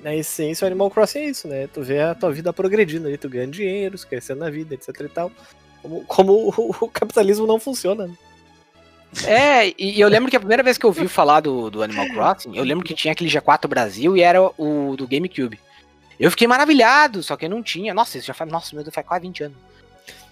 na 0.00 0.14
essência 0.14 0.64
o 0.64 0.66
Animal 0.66 0.90
Crossing 0.90 1.20
é 1.20 1.26
isso, 1.30 1.48
né? 1.48 1.66
Tu 1.66 1.82
vê 1.82 2.00
a 2.00 2.14
tua 2.14 2.30
vida 2.30 2.52
progredindo 2.52 3.08
ali, 3.08 3.16
tu 3.16 3.28
ganha 3.28 3.46
dinheiro, 3.46 3.98
crescendo 4.06 4.40
na 4.40 4.50
vida, 4.50 4.74
etc 4.74 4.88
e 5.00 5.08
tal. 5.08 5.32
Como, 5.80 6.04
como 6.04 6.32
o, 6.32 6.76
o 6.84 6.88
capitalismo 6.88 7.46
não 7.46 7.58
funciona. 7.58 8.06
né? 8.06 8.14
É, 9.26 9.72
e 9.78 10.00
eu 10.00 10.08
lembro 10.08 10.30
que 10.30 10.36
a 10.36 10.40
primeira 10.40 10.62
vez 10.62 10.76
que 10.76 10.84
eu 10.84 10.88
ouvi 10.90 11.06
falar 11.08 11.40
do, 11.40 11.70
do 11.70 11.82
Animal 11.82 12.06
Crossing, 12.08 12.56
eu 12.56 12.64
lembro 12.64 12.84
que 12.84 12.94
tinha 12.94 13.12
aquele 13.12 13.30
G4 13.30 13.68
Brasil 13.68 14.16
e 14.16 14.22
era 14.22 14.40
o 14.42 14.94
do 14.96 15.06
GameCube. 15.06 15.58
Eu 16.18 16.30
fiquei 16.30 16.46
maravilhado, 16.46 17.22
só 17.22 17.36
que 17.36 17.44
eu 17.44 17.50
não 17.50 17.62
tinha. 17.62 17.92
Nossa, 17.94 18.18
isso 18.18 18.26
já 18.26 18.34
faz. 18.34 18.50
Nossa, 18.50 18.74
meu 18.74 18.84
Deus, 18.84 18.94
faz 18.94 19.06
quase 19.06 19.22
20 19.22 19.44
anos. 19.44 19.56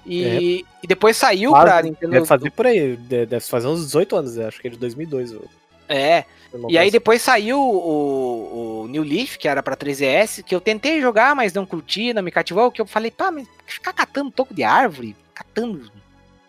E, 0.05 0.65
e 0.83 0.87
depois 0.87 1.17
saiu 1.17 1.51
Quase, 1.51 1.67
pra 1.67 1.83
Nintendo. 1.83 2.13
Deve 2.13 2.27
fazer 2.27 2.51
por 2.51 2.67
aí, 2.67 2.97
de- 2.97 3.27
deve 3.27 3.41
fazer 3.45 3.69
uns 3.69 3.85
18 3.87 4.17
anos, 4.17 4.37
eu 4.37 4.49
acho 4.49 4.61
que 4.61 4.67
é 4.67 4.71
de 4.71 4.77
2002. 4.77 5.33
O 5.33 5.49
É, 5.89 6.25
E 6.69 6.77
aí 6.77 6.91
depois 6.91 7.23
saiu 7.23 7.59
o, 7.61 8.83
o 8.83 8.89
New 8.89 9.03
Leaf, 9.05 9.37
que 9.37 9.47
era 9.47 9.63
pra 9.63 9.77
3DS, 9.77 10.43
que 10.43 10.55
eu 10.55 10.61
tentei 10.61 11.01
jogar, 11.01 11.37
mas 11.37 11.53
não 11.53 11.65
curti, 11.65 12.13
não 12.13 12.23
me 12.23 12.31
cativou, 12.33 12.71
que 12.73 12.81
eu 12.81 12.87
falei, 12.87 13.11
pá, 13.11 13.31
mas 13.31 13.47
ficar 13.67 13.93
catando 13.93 14.31
toco 14.31 14.53
de 14.53 14.65
árvore, 14.65 15.17
catando 15.35 15.79
isso 15.81 15.93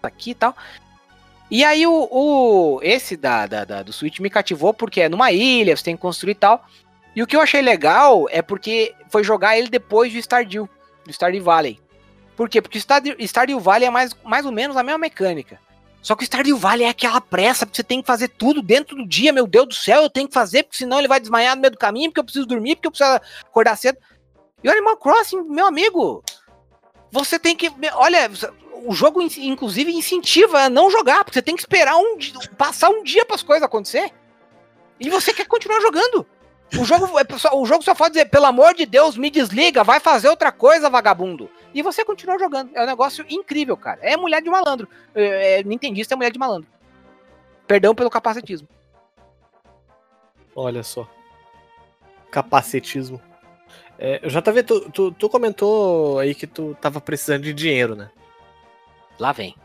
aqui 0.01 0.31
e 0.31 0.35
tal. 0.35 0.55
E 1.51 1.63
aí 1.63 1.85
o, 1.85 2.07
o- 2.11 2.79
esse 2.81 3.15
da, 3.15 3.45
da, 3.45 3.63
da- 3.65 3.83
do 3.83 3.93
Switch 3.93 4.19
me 4.19 4.29
cativou 4.29 4.73
porque 4.73 5.01
é 5.01 5.09
numa 5.09 5.31
ilha, 5.31 5.75
você 5.77 5.83
tem 5.83 5.95
que 5.95 6.01
construir 6.01 6.31
e 6.31 6.35
tal. 6.35 6.65
E 7.15 7.21
o 7.21 7.27
que 7.27 7.35
eu 7.35 7.41
achei 7.41 7.61
legal 7.61 8.25
é 8.31 8.41
porque 8.41 8.95
foi 9.09 9.23
jogar 9.23 9.57
ele 9.57 9.69
depois 9.69 10.11
do 10.11 10.17
Stardew, 10.17 10.67
do 11.05 11.13
Stardew 11.13 11.43
Valley. 11.43 11.79
Por 12.35 12.49
quê? 12.49 12.59
Porque 12.61 12.77
o 12.77 12.81
Stardew, 12.81 13.15
Stardew 13.19 13.59
Valley 13.59 13.87
é 13.87 13.91
mais, 13.91 14.15
mais 14.23 14.45
ou 14.45 14.51
menos 14.51 14.75
a 14.75 14.81
mesma 14.81 14.97
mecânica. 14.97 15.59
Só 16.01 16.15
que 16.15 16.23
o 16.23 16.25
Stardew 16.25 16.57
Valley 16.57 16.85
é 16.85 16.89
aquela 16.89 17.21
pressa, 17.21 17.65
porque 17.65 17.75
você 17.77 17.83
tem 17.83 18.01
que 18.01 18.07
fazer 18.07 18.29
tudo 18.29 18.61
dentro 18.61 18.95
do 18.97 19.07
dia, 19.07 19.31
meu 19.31 19.45
Deus 19.45 19.67
do 19.67 19.73
céu, 19.75 20.01
eu 20.01 20.09
tenho 20.09 20.27
que 20.27 20.33
fazer, 20.33 20.63
porque 20.63 20.77
senão 20.77 20.97
ele 20.97 21.07
vai 21.07 21.19
desmaiar 21.19 21.55
no 21.55 21.61
meio 21.61 21.71
do 21.71 21.77
caminho, 21.77 22.09
porque 22.09 22.19
eu 22.19 22.23
preciso 22.25 22.45
dormir, 22.47 22.75
porque 22.75 22.87
eu 22.87 22.91
preciso 22.91 23.19
acordar 23.43 23.77
cedo. 23.77 23.97
E 24.63 24.67
o 24.67 24.71
Animal 24.71 24.97
Crossing, 24.97 25.43
meu 25.43 25.67
amigo, 25.67 26.23
você 27.11 27.37
tem 27.37 27.55
que. 27.55 27.71
Olha, 27.93 28.29
o 28.85 28.93
jogo, 28.93 29.21
in- 29.21 29.47
inclusive, 29.49 29.91
incentiva 29.91 30.61
a 30.63 30.69
não 30.69 30.89
jogar, 30.89 31.23
porque 31.23 31.35
você 31.39 31.41
tem 31.41 31.55
que 31.55 31.61
esperar 31.61 31.95
um 31.97 32.17
passar 32.57 32.89
um 32.89 33.03
dia 33.03 33.25
para 33.25 33.35
as 33.35 33.43
coisas 33.43 33.63
acontecer. 33.63 34.11
E 34.99 35.09
você 35.09 35.33
quer 35.33 35.45
continuar 35.47 35.81
jogando. 35.81 36.25
O 36.79 36.85
jogo, 36.85 37.05
é 37.19 37.55
o 37.55 37.65
jogo 37.65 37.83
só 37.83 37.93
pode 37.93 38.13
dizer, 38.13 38.25
pelo 38.29 38.45
amor 38.45 38.73
de 38.73 38.85
Deus, 38.85 39.15
me 39.15 39.29
desliga, 39.29 39.83
vai 39.83 39.99
fazer 39.99 40.27
outra 40.29 40.51
coisa, 40.51 40.89
vagabundo. 40.89 41.49
E 41.73 41.81
você 41.83 42.03
continua 42.03 42.39
jogando. 42.39 42.71
É 42.73 42.81
um 42.81 42.87
negócio 42.87 43.23
incrível, 43.29 43.77
cara. 43.77 43.99
É 44.01 44.17
mulher 44.17 44.41
de 44.41 44.49
malandro. 44.49 44.87
É, 45.13 45.59
é, 45.59 45.63
Nintendista 45.63 46.15
é 46.15 46.17
mulher 46.17 46.31
de 46.31 46.39
malandro. 46.39 46.67
Perdão 47.67 47.93
pelo 47.93 48.09
capacitismo. 48.09 48.67
Olha 50.55 50.83
só. 50.83 51.07
Capacetismo. 52.31 53.21
É, 53.97 54.19
JV, 54.27 54.63
tu, 54.63 54.91
tu, 54.91 55.11
tu 55.11 55.29
comentou 55.29 56.19
aí 56.19 56.33
que 56.33 56.47
tu 56.47 56.75
tava 56.81 56.99
precisando 56.99 57.43
de 57.43 57.53
dinheiro, 57.53 57.95
né? 57.95 58.09
Lá 59.19 59.31
vem. 59.31 59.55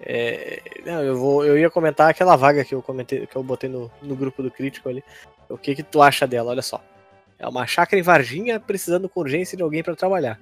É, 0.00 0.60
não, 0.84 1.02
eu, 1.02 1.16
vou, 1.16 1.44
eu 1.44 1.58
ia 1.58 1.70
comentar 1.70 2.10
aquela 2.10 2.36
vaga 2.36 2.64
que 2.64 2.74
eu 2.74 2.82
comentei, 2.82 3.26
que 3.26 3.36
eu 3.36 3.42
botei 3.42 3.70
no, 3.70 3.90
no 4.02 4.14
grupo 4.14 4.42
do 4.42 4.50
crítico 4.50 4.88
ali. 4.88 5.02
O 5.48 5.56
que 5.56 5.74
que 5.74 5.82
tu 5.82 6.02
acha 6.02 6.26
dela? 6.26 6.50
Olha 6.50 6.62
só. 6.62 6.82
É 7.38 7.46
uma 7.46 7.66
chácara 7.66 7.98
em 7.98 8.02
Varginha 8.02 8.60
precisando 8.60 9.08
com 9.08 9.20
urgência 9.20 9.56
de 9.56 9.62
alguém 9.62 9.82
para 9.82 9.96
trabalhar. 9.96 10.38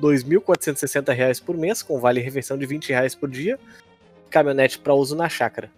2.460 0.00 1.14
reais 1.14 1.40
por 1.40 1.56
mês, 1.56 1.82
com 1.82 1.98
vale 1.98 2.20
refeição 2.20 2.58
de 2.58 2.66
20 2.66 2.90
reais 2.90 3.14
por 3.14 3.30
dia. 3.30 3.58
Caminhonete 4.30 4.78
para 4.78 4.94
uso 4.94 5.16
na 5.16 5.28
chácara. 5.28 5.70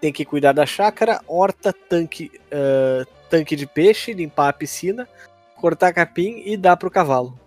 Tem 0.00 0.12
que 0.12 0.24
cuidar 0.24 0.52
da 0.52 0.66
chácara, 0.66 1.20
horta, 1.26 1.72
tanque, 1.72 2.30
ah, 2.52 3.04
tanque 3.28 3.54
de 3.54 3.66
peixe, 3.66 4.12
limpar 4.12 4.48
a 4.48 4.52
piscina, 4.52 5.08
cortar 5.56 5.92
capim 5.92 6.42
e 6.44 6.56
dar 6.56 6.76
pro 6.76 6.90
cavalo. 6.90 7.38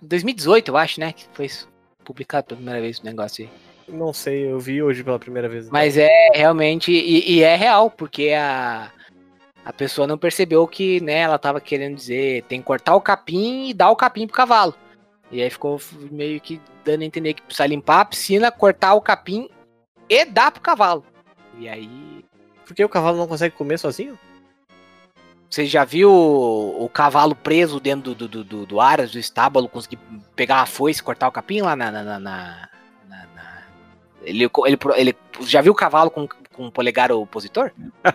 2018, 0.00 0.68
eu 0.68 0.76
acho, 0.76 1.00
né? 1.00 1.12
Que 1.12 1.24
foi 1.32 1.48
publicado 2.04 2.46
pela 2.46 2.56
primeira 2.56 2.80
vez 2.80 2.98
o 2.98 3.04
negócio 3.04 3.44
aí. 3.44 3.50
Não 3.94 4.12
sei, 4.12 4.50
eu 4.50 4.58
vi 4.58 4.82
hoje 4.82 5.02
pela 5.02 5.18
primeira 5.18 5.48
vez. 5.48 5.68
Mas 5.68 5.96
é 5.96 6.08
realmente. 6.34 6.92
E, 6.92 7.38
e 7.38 7.42
é 7.42 7.56
real, 7.56 7.90
porque 7.90 8.30
a, 8.30 8.90
a 9.64 9.72
pessoa 9.72 10.06
não 10.06 10.16
percebeu 10.16 10.66
que 10.66 11.00
né, 11.00 11.18
ela 11.20 11.38
tava 11.38 11.60
querendo 11.60 11.96
dizer 11.96 12.44
tem 12.44 12.60
que 12.60 12.66
cortar 12.66 12.94
o 12.94 13.00
capim 13.00 13.68
e 13.68 13.74
dar 13.74 13.90
o 13.90 13.96
capim 13.96 14.26
pro 14.26 14.36
cavalo. 14.36 14.74
E 15.30 15.42
aí 15.42 15.50
ficou 15.50 15.80
meio 16.10 16.40
que 16.40 16.60
dando 16.84 17.02
a 17.02 17.04
entender 17.04 17.34
que 17.34 17.42
precisa 17.42 17.66
limpar 17.66 18.00
a 18.00 18.04
piscina, 18.04 18.50
cortar 18.50 18.94
o 18.94 19.00
capim 19.00 19.48
e 20.08 20.24
dar 20.24 20.50
pro 20.50 20.60
cavalo. 20.60 21.04
E 21.58 21.68
aí. 21.68 22.24
Porque 22.64 22.84
o 22.84 22.88
cavalo 22.88 23.16
não 23.16 23.26
consegue 23.26 23.54
comer 23.54 23.78
sozinho? 23.78 24.18
Você 25.50 25.66
já 25.66 25.84
viu 25.84 26.10
o, 26.12 26.84
o 26.84 26.88
cavalo 26.88 27.34
preso 27.34 27.80
dentro 27.80 28.14
do, 28.14 28.28
do, 28.28 28.44
do, 28.44 28.66
do 28.66 28.80
aras, 28.80 29.10
do 29.10 29.18
estábulo, 29.18 29.68
conseguir 29.68 29.98
pegar 30.36 30.60
a 30.62 30.66
foice 30.66 31.00
e 31.00 31.02
cortar 31.02 31.26
o 31.26 31.32
capim 31.32 31.60
lá 31.60 31.74
na. 31.74 31.90
na, 31.90 32.02
na, 32.04 32.18
na- 32.20 32.68
na- 33.08 33.62
Ele, 34.22 34.44
ele, 34.66 34.78
ele 34.96 35.16
já 35.40 35.60
viu 35.60 35.72
o 35.72 35.76
cavalo 35.76 36.08
com, 36.10 36.28
com 36.54 36.66
o 36.68 36.72
polegar 36.72 37.10
opositor? 37.10 37.72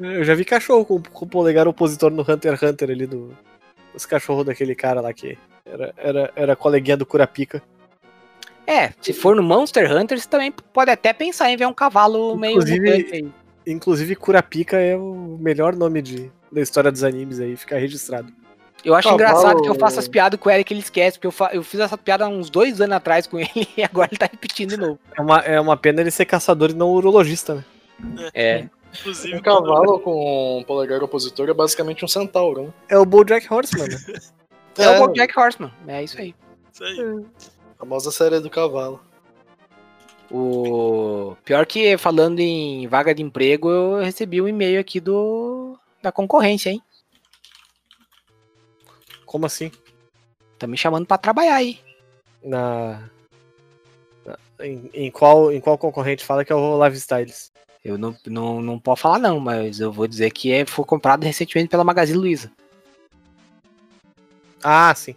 Eu 0.00 0.24
já 0.24 0.34
vi 0.34 0.44
cachorro 0.44 0.84
com, 0.84 1.00
com 1.02 1.24
o 1.24 1.28
polegar 1.28 1.66
opositor 1.68 2.10
no 2.10 2.22
Hunter 2.22 2.52
x 2.56 2.62
Hunter 2.62 2.90
ali 2.90 3.06
do. 3.06 3.36
Os 3.94 4.06
cachorros 4.06 4.44
daquele 4.46 4.74
cara 4.74 5.00
lá 5.00 5.12
que 5.12 5.36
era, 5.64 5.94
era, 5.96 6.32
era 6.36 6.56
coleguinha 6.56 6.96
do 6.96 7.06
Curapica. 7.06 7.62
É, 8.72 8.92
se 9.00 9.12
for 9.12 9.34
no 9.34 9.42
Monster 9.42 9.90
Hunter, 9.92 10.18
você 10.20 10.28
também 10.28 10.52
pode 10.52 10.90
até 10.90 11.12
pensar 11.12 11.50
em 11.50 11.56
ver 11.56 11.66
um 11.66 11.72
cavalo 11.74 12.36
meio 12.36 12.52
Inclusive- 12.52 12.80
mutante 12.98 13.14
aí. 13.14 13.28
Inclusive, 13.66 14.16
Curapica 14.16 14.76
é 14.78 14.96
o 14.96 15.36
melhor 15.40 15.74
nome 15.76 16.00
de, 16.00 16.30
da 16.50 16.60
história 16.60 16.90
dos 16.90 17.02
animes 17.04 17.40
aí, 17.40 17.56
fica 17.56 17.78
registrado. 17.78 18.32
Eu 18.82 18.94
acho 18.94 19.08
Cavalo- 19.08 19.22
engraçado 19.22 19.62
que 19.62 19.68
eu 19.68 19.74
faço 19.74 19.98
as 19.98 20.08
piadas 20.08 20.40
com 20.40 20.48
o 20.48 20.52
Eric 20.52 20.72
ele 20.72 20.80
esquece, 20.80 21.18
porque 21.18 21.26
eu, 21.26 21.30
fa- 21.32 21.50
eu 21.52 21.62
fiz 21.62 21.78
essa 21.80 21.98
piada 21.98 22.24
há 22.24 22.28
uns 22.28 22.48
dois 22.48 22.80
anos 22.80 22.96
atrás 22.96 23.26
com 23.26 23.38
ele 23.40 23.68
e 23.76 23.82
agora 23.82 24.08
ele 24.10 24.18
tá 24.18 24.26
repetindo 24.30 24.70
de 24.70 24.76
novo. 24.78 24.98
É 25.16 25.20
uma, 25.20 25.38
é 25.40 25.60
uma 25.60 25.76
pena 25.76 26.00
ele 26.00 26.10
ser 26.10 26.24
caçador 26.24 26.70
e 26.70 26.74
não 26.74 26.88
urologista, 26.90 27.56
né? 27.56 27.64
É. 28.32 28.66
Inclusive, 29.00 29.36
Um 29.36 29.42
cavalo 29.42 30.00
com 30.00 30.64
polegar 30.66 31.02
opositor 31.02 31.48
é 31.50 31.54
basicamente 31.54 32.04
um 32.04 32.08
centauro, 32.08 32.62
né? 32.64 32.68
É 32.88 32.98
o 32.98 33.04
Bojack 33.04 33.52
Horseman, 33.52 33.86
né? 33.88 33.98
É, 34.78 34.98
o 35.00 35.08
Jack 35.08 35.38
Horseman, 35.38 35.70
é 35.86 36.02
isso 36.02 36.18
aí. 36.18 36.34
Isso 36.72 36.82
aí. 36.84 37.00
A 37.00 37.59
famosa 37.80 38.12
série 38.12 38.38
do 38.40 38.50
cavalo. 38.50 39.00
O 40.30 41.34
pior 41.44 41.66
que 41.66 41.96
falando 41.96 42.38
em 42.38 42.86
vaga 42.86 43.14
de 43.14 43.22
emprego, 43.22 43.68
eu 43.68 43.96
recebi 44.02 44.40
um 44.40 44.46
e-mail 44.46 44.78
aqui 44.78 45.00
do 45.00 45.76
da 46.00 46.12
concorrência, 46.12 46.70
hein? 46.70 46.82
Como 49.24 49.46
assim? 49.46 49.72
Tá 50.58 50.66
me 50.66 50.76
chamando 50.76 51.06
pra 51.06 51.18
trabalhar 51.18 51.56
aí. 51.56 51.80
Na. 52.44 53.10
em, 54.60 54.90
em 54.92 55.10
qual, 55.10 55.50
em 55.50 55.60
qual 55.60 55.78
concorrente 55.78 56.24
fala 56.24 56.44
que 56.44 56.52
é 56.52 56.54
o 56.54 56.76
Live 56.76 56.96
Styles? 56.96 57.50
Eu 57.82 57.96
não, 57.96 58.14
não, 58.26 58.60
não 58.60 58.78
posso 58.78 59.02
falar 59.02 59.18
não, 59.18 59.40
mas 59.40 59.80
eu 59.80 59.90
vou 59.90 60.06
dizer 60.06 60.30
que 60.30 60.52
é, 60.52 60.66
foi 60.66 60.84
comprado 60.84 61.24
recentemente 61.24 61.70
pela 61.70 61.82
Magazine 61.82 62.18
Luiza. 62.18 62.52
Ah, 64.62 64.94
sim. 64.94 65.16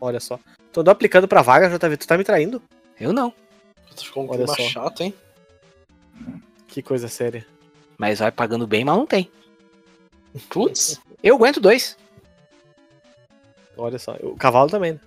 Olha 0.00 0.18
só. 0.18 0.38
Tô 0.72 0.80
aplicando 0.88 1.26
pra 1.26 1.42
vaga, 1.42 1.68
JV, 1.68 1.96
tu 1.96 2.06
tá 2.06 2.16
me 2.16 2.24
traindo? 2.24 2.62
Eu 2.98 3.12
não, 3.12 3.32
Ficou 3.96 4.24
um 4.24 4.28
Olha 4.28 4.38
clima 4.46 4.54
só. 4.56 4.62
chato, 4.62 5.02
hein? 5.02 5.14
Que 6.68 6.82
coisa 6.82 7.08
séria. 7.08 7.44
mas 7.98 8.18
vai 8.20 8.30
pagando 8.30 8.66
bem, 8.66 8.84
mas 8.84 8.96
não 8.96 9.06
tem. 9.06 9.30
Putz. 10.48 11.00
Eu 11.22 11.34
aguento 11.36 11.60
dois. 11.60 11.96
Olha 13.76 13.98
só. 13.98 14.16
O 14.22 14.36
cavalo 14.36 14.70
também, 14.70 14.92
né? 14.92 15.00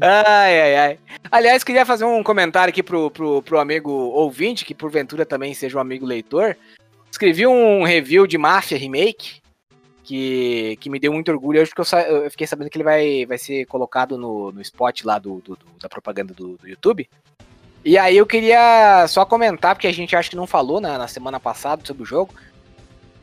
Ai, 0.00 0.60
ai, 0.60 0.76
ai. 0.76 0.98
Aliás, 1.30 1.62
queria 1.62 1.84
fazer 1.84 2.04
um 2.04 2.22
comentário 2.22 2.70
aqui 2.70 2.82
pro, 2.82 3.10
pro, 3.10 3.42
pro 3.42 3.58
amigo 3.58 3.90
ouvinte, 3.90 4.64
que 4.64 4.74
porventura 4.74 5.26
também 5.26 5.52
seja 5.54 5.76
um 5.76 5.80
amigo 5.80 6.06
leitor. 6.06 6.56
Escrevi 7.10 7.46
um 7.46 7.82
review 7.84 8.26
de 8.26 8.38
Mafia 8.38 8.78
Remake, 8.78 9.40
que, 10.04 10.76
que 10.80 10.88
me 10.90 10.98
deu 10.98 11.12
muito 11.12 11.30
orgulho 11.30 11.60
hoje, 11.60 11.70
porque 11.70 11.80
eu, 11.80 11.84
sa- 11.84 12.02
eu 12.02 12.30
fiquei 12.30 12.46
sabendo 12.46 12.70
que 12.70 12.76
ele 12.76 12.84
vai, 12.84 13.26
vai 13.26 13.38
ser 13.38 13.64
colocado 13.66 14.16
no, 14.16 14.50
no 14.52 14.60
spot 14.62 15.04
lá 15.04 15.18
do, 15.18 15.40
do- 15.40 15.56
do- 15.56 15.66
da 15.80 15.88
propaganda 15.88 16.32
do, 16.34 16.56
do 16.56 16.68
YouTube. 16.68 17.08
E 17.84 17.96
aí 17.96 18.16
eu 18.16 18.26
queria 18.26 19.06
só 19.08 19.24
comentar, 19.24 19.74
porque 19.74 19.86
a 19.86 19.92
gente 19.92 20.14
acho 20.14 20.30
que 20.30 20.36
não 20.36 20.46
falou 20.46 20.80
na, 20.80 20.98
na 20.98 21.08
semana 21.08 21.40
passada 21.40 21.82
sobre 21.84 22.02
o 22.02 22.06
jogo. 22.06 22.34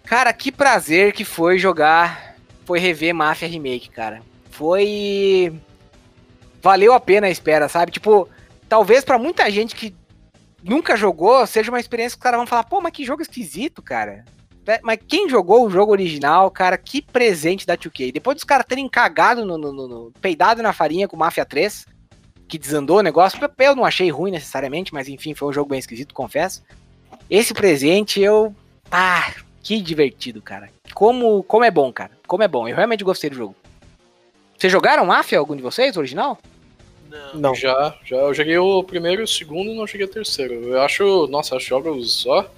Cara, 0.05 0.31
que 0.33 0.51
prazer 0.51 1.13
que 1.13 1.23
foi 1.25 1.59
jogar, 1.59 2.35
foi 2.65 2.79
rever 2.79 3.13
Mafia 3.13 3.47
Remake, 3.47 3.89
cara. 3.89 4.21
Foi 4.49 5.53
valeu 6.61 6.93
a 6.93 6.99
pena 6.99 7.27
a 7.27 7.29
espera, 7.29 7.69
sabe? 7.69 7.91
Tipo, 7.91 8.27
talvez 8.67 9.03
pra 9.05 9.17
muita 9.19 9.49
gente 9.51 9.75
que 9.75 9.93
nunca 10.67 10.95
jogou, 10.95 11.45
seja 11.47 11.71
uma 11.71 11.79
experiência 11.79 12.15
que 12.15 12.19
os 12.19 12.23
caras 12.23 12.37
vão 12.39 12.47
falar, 12.47 12.63
pô, 12.63 12.81
mas 12.81 12.91
que 12.91 13.05
jogo 13.05 13.21
esquisito, 13.21 13.81
cara. 13.81 14.23
Mas 14.83 14.99
quem 15.07 15.29
jogou 15.29 15.65
o 15.65 15.69
jogo 15.69 15.93
original, 15.93 16.51
cara, 16.51 16.77
que 16.77 17.01
presente 17.01 17.65
da 17.65 17.77
2K. 17.77 18.11
Depois 18.11 18.35
dos 18.35 18.43
caras 18.43 18.65
terem 18.67 18.87
cagado 18.89 19.45
no, 19.45 19.57
no- 19.57 19.71
no- 19.71 19.87
no- 19.87 20.11
peidado 20.19 20.61
na 20.61 20.73
farinha 20.73 21.07
com 21.07 21.15
Mafia 21.15 21.45
3, 21.45 21.85
que 22.49 22.57
desandou 22.57 22.97
o 22.97 23.01
negócio, 23.01 23.39
eu 23.59 23.75
não 23.75 23.85
achei 23.85 24.09
ruim 24.09 24.31
necessariamente, 24.31 24.93
mas 24.93 25.07
enfim, 25.07 25.33
foi 25.33 25.47
um 25.47 25.53
jogo 25.53 25.69
bem 25.69 25.79
esquisito, 25.79 26.13
confesso. 26.13 26.63
Esse 27.29 27.53
presente 27.53 28.19
eu. 28.19 28.53
Ah, 28.91 29.31
que 29.61 29.79
divertido, 29.81 30.41
cara. 30.41 30.69
Como, 30.93 31.43
como 31.43 31.63
é 31.63 31.71
bom, 31.71 31.91
cara. 31.93 32.11
Como 32.27 32.43
é 32.43 32.47
bom. 32.47 32.67
Eu 32.67 32.75
realmente 32.75 33.03
gostei 33.05 33.29
do 33.29 33.35
jogo. 33.37 33.55
Vocês 34.57 34.71
jogaram 34.71 35.05
Mafia, 35.05 35.39
algum 35.39 35.55
de 35.55 35.61
vocês, 35.61 35.95
original? 35.95 36.37
Não. 37.09 37.39
Não. 37.39 37.55
Já, 37.55 37.95
já. 38.05 38.17
Eu 38.17 38.33
joguei 38.33 38.57
o 38.57 38.83
primeiro 38.83 39.21
e 39.21 39.23
o 39.23 39.27
segundo 39.27 39.69
e 39.71 39.75
não 39.75 39.87
joguei 39.87 40.05
o 40.05 40.09
terceiro. 40.09 40.53
Eu 40.53 40.81
acho. 40.81 41.27
Nossa, 41.27 41.55
acho 41.55 41.67
jogos 41.67 42.13
só. 42.13 42.49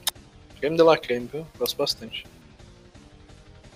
Creme 0.59 0.75
de 0.75 0.83
la 0.83 0.97
creme, 0.97 1.29
viu? 1.31 1.47
Gosto 1.57 1.77
bastante. 1.77 2.25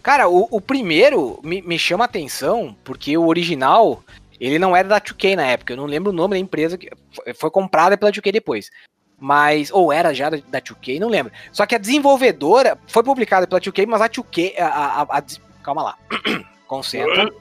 Cara, 0.02 0.28
o, 0.28 0.48
o 0.52 0.60
primeiro 0.60 1.40
me, 1.44 1.62
me 1.62 1.80
chama 1.80 2.04
a 2.04 2.06
atenção 2.06 2.76
porque 2.84 3.18
o 3.18 3.28
original, 3.28 4.04
ele 4.40 4.60
não 4.60 4.76
era 4.76 4.88
da 4.88 5.00
2K 5.00 5.36
na 5.36 5.46
época. 5.46 5.74
Eu 5.74 5.78
não 5.78 5.86
lembro 5.86 6.12
o 6.12 6.16
nome 6.16 6.36
da 6.36 6.40
empresa 6.40 6.78
que 6.78 6.90
foi, 7.36 7.50
comprada 7.50 7.98
pela 7.98 8.12
2K 8.12 8.32
depois. 8.32 8.70
Mas, 9.18 9.72
ou 9.72 9.94
era 9.94 10.14
já 10.14 10.30
da, 10.30 10.38
da 10.50 10.60
2K, 10.62 11.00
não 11.00 11.08
lembro. 11.08 11.32
Só 11.54 11.66
que 11.66 11.76
a 11.76 11.78
desenvolvedora 11.78 12.78
foi 12.88 13.02
publicada 13.04 13.48
pela 13.48 13.62
2K, 13.62 13.86
mas 13.88 14.02
a 14.02 14.10
2K. 14.10 14.60
A, 14.60 14.66
a- 14.66 15.02
a- 15.04 15.18
a 15.20 15.24
calma 15.64 15.84
lá. 15.84 15.98
Concentra. 16.68 17.32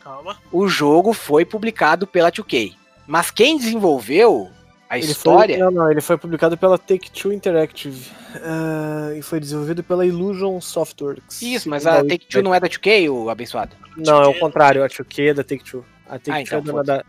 Calma. 0.00 0.36
O 0.52 0.68
jogo 0.68 1.14
foi 1.14 1.46
publicado 1.46 2.06
pela 2.06 2.30
2K. 2.30 2.74
Mas 3.10 3.28
quem 3.32 3.58
desenvolveu 3.58 4.48
a 4.88 4.96
Ele 4.96 5.06
história. 5.10 5.56
Foi, 5.56 5.64
não, 5.64 5.70
não, 5.72 5.90
ele 5.90 6.00
foi 6.00 6.16
publicado 6.16 6.56
pela 6.56 6.78
Take-Two 6.78 7.32
Interactive. 7.32 8.08
ah, 8.36 9.12
e 9.16 9.20
foi 9.20 9.40
desenvolvido 9.40 9.82
pela 9.82 10.06
Illusion 10.06 10.60
Softworks. 10.60 11.42
Isso, 11.42 11.68
mas 11.68 11.88
a 11.88 11.98
a 11.98 12.04
Take-Two 12.04 12.40
não 12.40 12.54
é 12.54 12.60
da 12.60 12.68
2K, 12.68 13.10
o 13.10 13.28
abençoado? 13.28 13.74
Não, 13.96 14.22
é 14.22 14.28
o 14.28 14.38
contrário, 14.38 14.84
a 14.84 14.88
2K 14.88 15.30
é 15.30 15.34
da 15.34 15.42
Take-Two. 15.42 15.84
A 16.06 16.20
Take-Two 16.20 16.34
Ah, 16.34 16.40
então, 16.40 16.58
é 16.58 16.62
dona 16.62 16.84
da. 16.84 17.04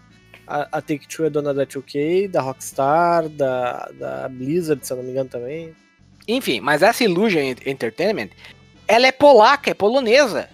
A, 0.47 0.77
a 0.79 0.81
Take-Two 0.81 1.25
é 1.27 1.29
dona 1.29 1.53
da 1.53 1.67
2K, 1.67 2.27
da 2.29 2.41
Rockstar, 2.41 3.29
da, 3.29 3.87
da 3.99 4.27
Blizzard, 4.27 4.83
se 4.85 4.91
eu 4.91 4.97
não 4.97 5.03
me 5.03 5.11
engano 5.11 5.29
também. 5.29 5.75
Enfim, 6.27 6.59
mas 6.59 6.81
essa 6.81 7.03
Illusion 7.03 7.41
Ent- 7.41 7.65
Entertainment, 7.67 8.29
ela 8.87 9.05
é 9.05 9.11
polaca, 9.11 9.69
é 9.69 9.73
polonesa. 9.75 10.49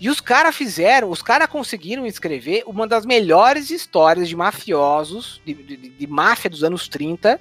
E 0.00 0.08
os 0.08 0.20
caras 0.20 0.56
fizeram, 0.56 1.10
os 1.10 1.20
caras 1.20 1.46
conseguiram 1.48 2.06
escrever 2.06 2.62
uma 2.66 2.86
das 2.86 3.04
melhores 3.04 3.70
histórias 3.70 4.28
de 4.28 4.34
mafiosos, 4.34 5.42
de, 5.44 5.52
de- 5.52 5.76
de 5.90 6.06
máfia 6.06 6.48
dos 6.48 6.64
anos 6.64 6.88
30, 6.88 7.38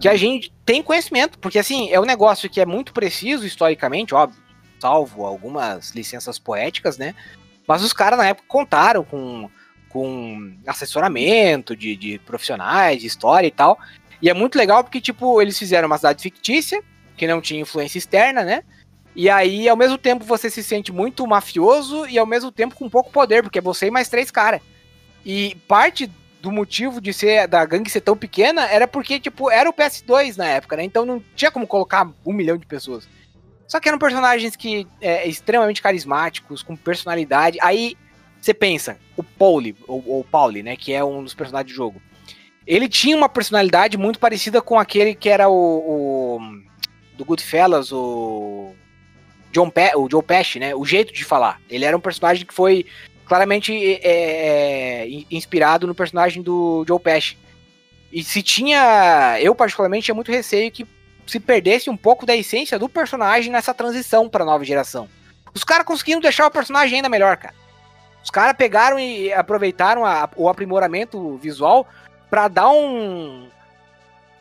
que 0.00 0.08
a 0.08 0.16
gente 0.16 0.50
tem 0.64 0.82
conhecimento. 0.82 1.38
Porque, 1.38 1.58
assim, 1.58 1.90
é 1.90 2.00
um 2.00 2.04
negócio 2.06 2.48
que 2.48 2.60
é 2.60 2.66
muito 2.66 2.92
preciso 2.94 3.44
historicamente, 3.46 4.14
óbvio, 4.14 4.40
salvo 4.80 5.26
algumas 5.26 5.90
licenças 5.90 6.38
poéticas, 6.38 6.96
né? 6.96 7.14
Mas 7.68 7.82
os 7.82 7.92
caras 7.92 8.18
na 8.18 8.26
época 8.28 8.48
contaram 8.48 9.04
com 9.04 9.50
com 9.88 10.54
assessoramento 10.66 11.74
de, 11.74 11.96
de 11.96 12.18
profissionais, 12.18 13.00
de 13.00 13.06
história 13.06 13.46
e 13.46 13.50
tal. 13.50 13.78
E 14.20 14.28
é 14.28 14.34
muito 14.34 14.56
legal 14.58 14.82
porque, 14.84 15.00
tipo, 15.00 15.40
eles 15.40 15.58
fizeram 15.58 15.86
uma 15.86 15.96
cidade 15.96 16.22
fictícia, 16.22 16.82
que 17.16 17.26
não 17.26 17.40
tinha 17.40 17.62
influência 17.62 17.96
externa, 17.96 18.42
né? 18.44 18.62
E 19.16 19.30
aí, 19.30 19.66
ao 19.66 19.78
mesmo 19.78 19.96
tempo, 19.96 20.26
você 20.26 20.50
se 20.50 20.62
sente 20.62 20.92
muito 20.92 21.26
mafioso 21.26 22.06
e 22.06 22.18
ao 22.18 22.26
mesmo 22.26 22.52
tempo 22.52 22.74
com 22.74 22.90
pouco 22.90 23.10
poder, 23.10 23.42
porque 23.42 23.58
é 23.58 23.62
você 23.62 23.86
e 23.86 23.90
mais 23.90 24.10
três 24.10 24.30
caras. 24.30 24.60
E 25.24 25.56
parte 25.66 26.10
do 26.42 26.52
motivo 26.52 27.00
de 27.00 27.14
ser 27.14 27.48
da 27.48 27.64
gangue 27.64 27.90
ser 27.90 28.02
tão 28.02 28.14
pequena 28.14 28.66
era 28.66 28.86
porque, 28.86 29.18
tipo, 29.18 29.50
era 29.50 29.70
o 29.70 29.72
PS2 29.72 30.36
na 30.36 30.46
época, 30.46 30.76
né? 30.76 30.84
Então 30.84 31.06
não 31.06 31.24
tinha 31.34 31.50
como 31.50 31.66
colocar 31.66 32.06
um 32.26 32.32
milhão 32.32 32.58
de 32.58 32.66
pessoas. 32.66 33.08
Só 33.66 33.80
que 33.80 33.88
eram 33.88 33.98
personagens 33.98 34.54
que 34.54 34.86
é, 35.00 35.26
extremamente 35.26 35.80
carismáticos, 35.80 36.62
com 36.62 36.76
personalidade. 36.76 37.58
Aí 37.62 37.96
você 38.38 38.52
pensa, 38.52 38.98
o 39.16 39.22
Pauli, 39.22 39.74
ou, 39.88 40.04
ou 40.06 40.24
Pauli, 40.24 40.62
né? 40.62 40.76
Que 40.76 40.92
é 40.92 41.02
um 41.02 41.24
dos 41.24 41.32
personagens 41.32 41.72
do 41.72 41.74
jogo. 41.74 42.02
Ele 42.66 42.86
tinha 42.86 43.16
uma 43.16 43.30
personalidade 43.30 43.96
muito 43.96 44.18
parecida 44.18 44.60
com 44.60 44.78
aquele 44.78 45.14
que 45.14 45.30
era 45.30 45.48
o, 45.48 45.54
o 45.54 46.38
do 47.16 47.24
Goodfellas, 47.24 47.90
o 47.92 48.74
John 49.56 49.70
Pe 49.70 49.96
o 49.96 50.06
Joe 50.10 50.22
Pesci, 50.22 50.58
né? 50.58 50.74
O 50.74 50.84
jeito 50.84 51.14
de 51.14 51.24
falar. 51.24 51.58
Ele 51.70 51.86
era 51.86 51.96
um 51.96 52.00
personagem 52.00 52.44
que 52.44 52.52
foi 52.52 52.84
claramente 53.24 53.72
é, 54.02 55.04
é, 55.04 55.08
inspirado 55.30 55.86
no 55.86 55.94
personagem 55.94 56.42
do 56.42 56.84
Joe 56.86 57.00
Pesci. 57.00 57.38
E 58.12 58.22
se 58.22 58.42
tinha, 58.42 59.38
eu 59.40 59.54
particularmente 59.54 60.04
tinha 60.04 60.14
muito 60.14 60.30
receio 60.30 60.70
que 60.70 60.86
se 61.26 61.40
perdesse 61.40 61.88
um 61.88 61.96
pouco 61.96 62.26
da 62.26 62.36
essência 62.36 62.78
do 62.78 62.86
personagem 62.86 63.50
nessa 63.50 63.72
transição 63.72 64.28
para 64.28 64.44
nova 64.44 64.62
geração. 64.62 65.08
Os 65.54 65.64
caras 65.64 65.86
conseguiram 65.86 66.20
deixar 66.20 66.46
o 66.46 66.50
personagem 66.50 66.96
ainda 66.96 67.08
melhor, 67.08 67.36
cara. 67.38 67.54
Os 68.22 68.30
caras 68.30 68.54
pegaram 68.56 68.98
e 68.98 69.32
aproveitaram 69.32 70.04
a, 70.04 70.28
o 70.36 70.50
aprimoramento 70.50 71.38
visual 71.38 71.88
para 72.28 72.48
dar 72.48 72.68
um, 72.68 73.48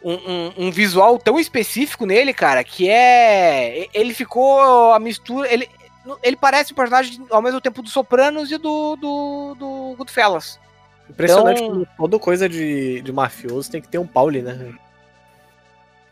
um, 0.06 0.14
um, 0.14 0.68
um, 0.68 0.72
visual 0.72 1.18
tão 1.18 1.40
específico 1.40 2.06
nele, 2.06 2.32
cara, 2.32 2.64
que 2.64 2.88
é. 2.88 3.88
Ele 3.92 4.14
ficou 4.14 4.94
a 4.94 5.00
mistura. 5.00 5.52
Ele, 5.52 5.68
ele 6.22 6.36
parece 6.36 6.72
um 6.72 6.76
personagem 6.76 7.26
ao 7.32 7.42
mesmo 7.42 7.60
tempo 7.60 7.82
do 7.82 7.90
Sopranos 7.90 8.52
e 8.52 8.58
do, 8.60 8.96
do, 8.96 9.56
do 9.56 9.96
Goodfellas. 9.98 10.60
Impressionante 11.10 11.64
então, 11.64 11.74
como 11.74 11.88
toda 11.98 12.20
coisa 12.20 12.48
de, 12.48 13.02
de 13.02 13.12
mafioso 13.12 13.72
tem 13.72 13.82
que 13.82 13.88
ter 13.88 13.98
um 13.98 14.06
Pauli, 14.06 14.44
né? 14.44 14.76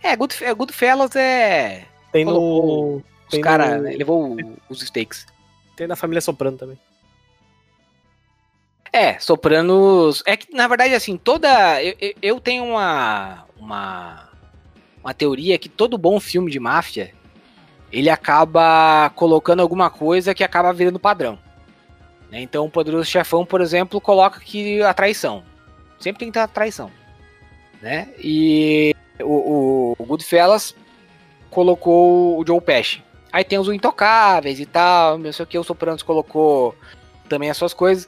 É, 0.01 0.15
Good, 0.15 0.35
Goodfellas 0.55 1.15
é. 1.15 1.85
Tem 2.11 2.25
no. 2.25 3.01
Os 3.31 3.39
caras, 3.39 3.77
no... 3.77 3.83
né, 3.83 3.95
levou 3.95 4.35
os 4.69 4.81
stakes. 4.81 5.27
Tem 5.77 5.85
na 5.85 5.95
família 5.95 6.21
Soprano 6.21 6.57
também. 6.57 6.79
É, 8.93 9.17
Sopranos. 9.17 10.21
É 10.23 10.37
que, 10.37 10.55
na 10.55 10.67
verdade, 10.67 10.93
assim, 10.93 11.17
toda. 11.17 11.83
Eu, 11.83 12.13
eu 12.21 12.39
tenho 12.39 12.63
uma, 12.63 13.43
uma. 13.57 14.29
Uma 15.03 15.13
teoria 15.13 15.57
que 15.57 15.67
todo 15.67 15.97
bom 15.97 16.17
filme 16.17 16.49
de 16.49 16.61
máfia 16.61 17.11
ele 17.91 18.09
acaba 18.09 19.11
colocando 19.15 19.59
alguma 19.59 19.89
coisa 19.89 20.33
que 20.33 20.43
acaba 20.43 20.71
virando 20.71 20.99
padrão. 20.99 21.37
Né? 22.31 22.41
Então, 22.41 22.65
o 22.65 22.69
Poderoso 22.69 23.05
Chefão, 23.05 23.45
por 23.45 23.61
exemplo, 23.61 23.99
coloca 24.01 24.39
que 24.39 24.81
a 24.81 24.93
traição. 24.93 25.43
Sempre 25.99 26.19
tem 26.19 26.29
que 26.29 26.33
ter 26.33 26.39
a 26.39 26.47
traição. 26.47 26.89
Né? 27.81 28.09
E 28.17 28.95
o, 29.21 29.95
o, 29.99 30.05
Goodfellas 30.05 30.75
colocou 31.51 32.39
o 32.39 32.45
Joe 32.45 32.59
Pesci. 32.59 33.03
Aí 33.31 33.43
tem 33.43 33.59
os 33.59 33.67
Intocáveis 33.67 34.59
e 34.59 34.65
tal, 34.65 35.17
não 35.17 35.31
sei 35.31 35.43
o 35.43 35.47
que, 35.47 35.59
o 35.59 35.63
Sopranos 35.63 36.01
colocou 36.01 36.75
também 37.29 37.49
as 37.49 37.57
suas 37.57 37.73
coisas. 37.73 38.07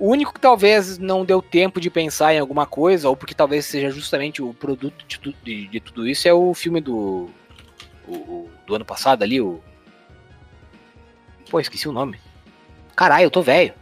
O 0.00 0.08
único 0.08 0.32
que 0.32 0.40
talvez 0.40 0.96
não 0.96 1.26
deu 1.26 1.42
tempo 1.42 1.78
de 1.78 1.90
pensar 1.90 2.32
em 2.32 2.38
alguma 2.38 2.64
coisa, 2.64 3.06
ou 3.06 3.14
porque 3.14 3.34
talvez 3.34 3.66
seja 3.66 3.90
justamente 3.90 4.42
o 4.42 4.54
produto 4.54 5.04
de, 5.06 5.36
de, 5.42 5.66
de 5.68 5.80
tudo 5.80 6.08
isso, 6.08 6.26
é 6.26 6.32
o 6.32 6.54
filme 6.54 6.80
do 6.80 7.28
o, 8.08 8.48
do 8.66 8.74
ano 8.74 8.84
passado 8.84 9.22
ali, 9.22 9.42
o. 9.42 9.60
Pô, 11.50 11.60
esqueci 11.60 11.86
o 11.86 11.92
nome. 11.92 12.18
Caralho, 12.96 13.24
eu 13.24 13.30
tô 13.30 13.42
velho. 13.42 13.74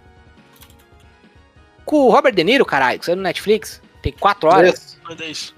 Com 1.84 2.06
o 2.06 2.10
Robert 2.10 2.34
De 2.34 2.42
Niro, 2.42 2.66
caralho, 2.66 2.98
que 2.98 3.06
saiu 3.06 3.16
no 3.16 3.22
Netflix. 3.22 3.80
Tem 4.02 4.12
quatro 4.12 4.48
horas. 4.48 4.98
Irlandês. 5.02 5.54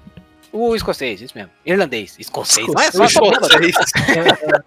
O 0.52 0.74
escocês, 0.74 1.22
isso 1.22 1.36
mesmo. 1.36 1.50
Irlandês. 1.64 2.16
Escocês. 2.18 2.68
escocês. 2.68 2.94
Não 2.94 3.04
é 3.04 3.08
só 3.08 3.24
escocês. 3.24 3.74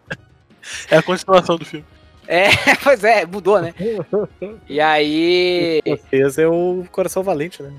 é 0.89 0.97
a 0.97 1.03
continuação 1.03 1.57
do 1.57 1.65
filme. 1.65 1.85
É, 2.27 2.47
pois 2.83 3.03
é, 3.03 3.25
mudou, 3.25 3.61
né? 3.61 3.73
E 4.67 4.79
aí. 4.79 5.81
O 5.85 6.41
é 6.41 6.47
o 6.47 6.85
coração 6.91 7.23
valente, 7.23 7.61
né? 7.61 7.73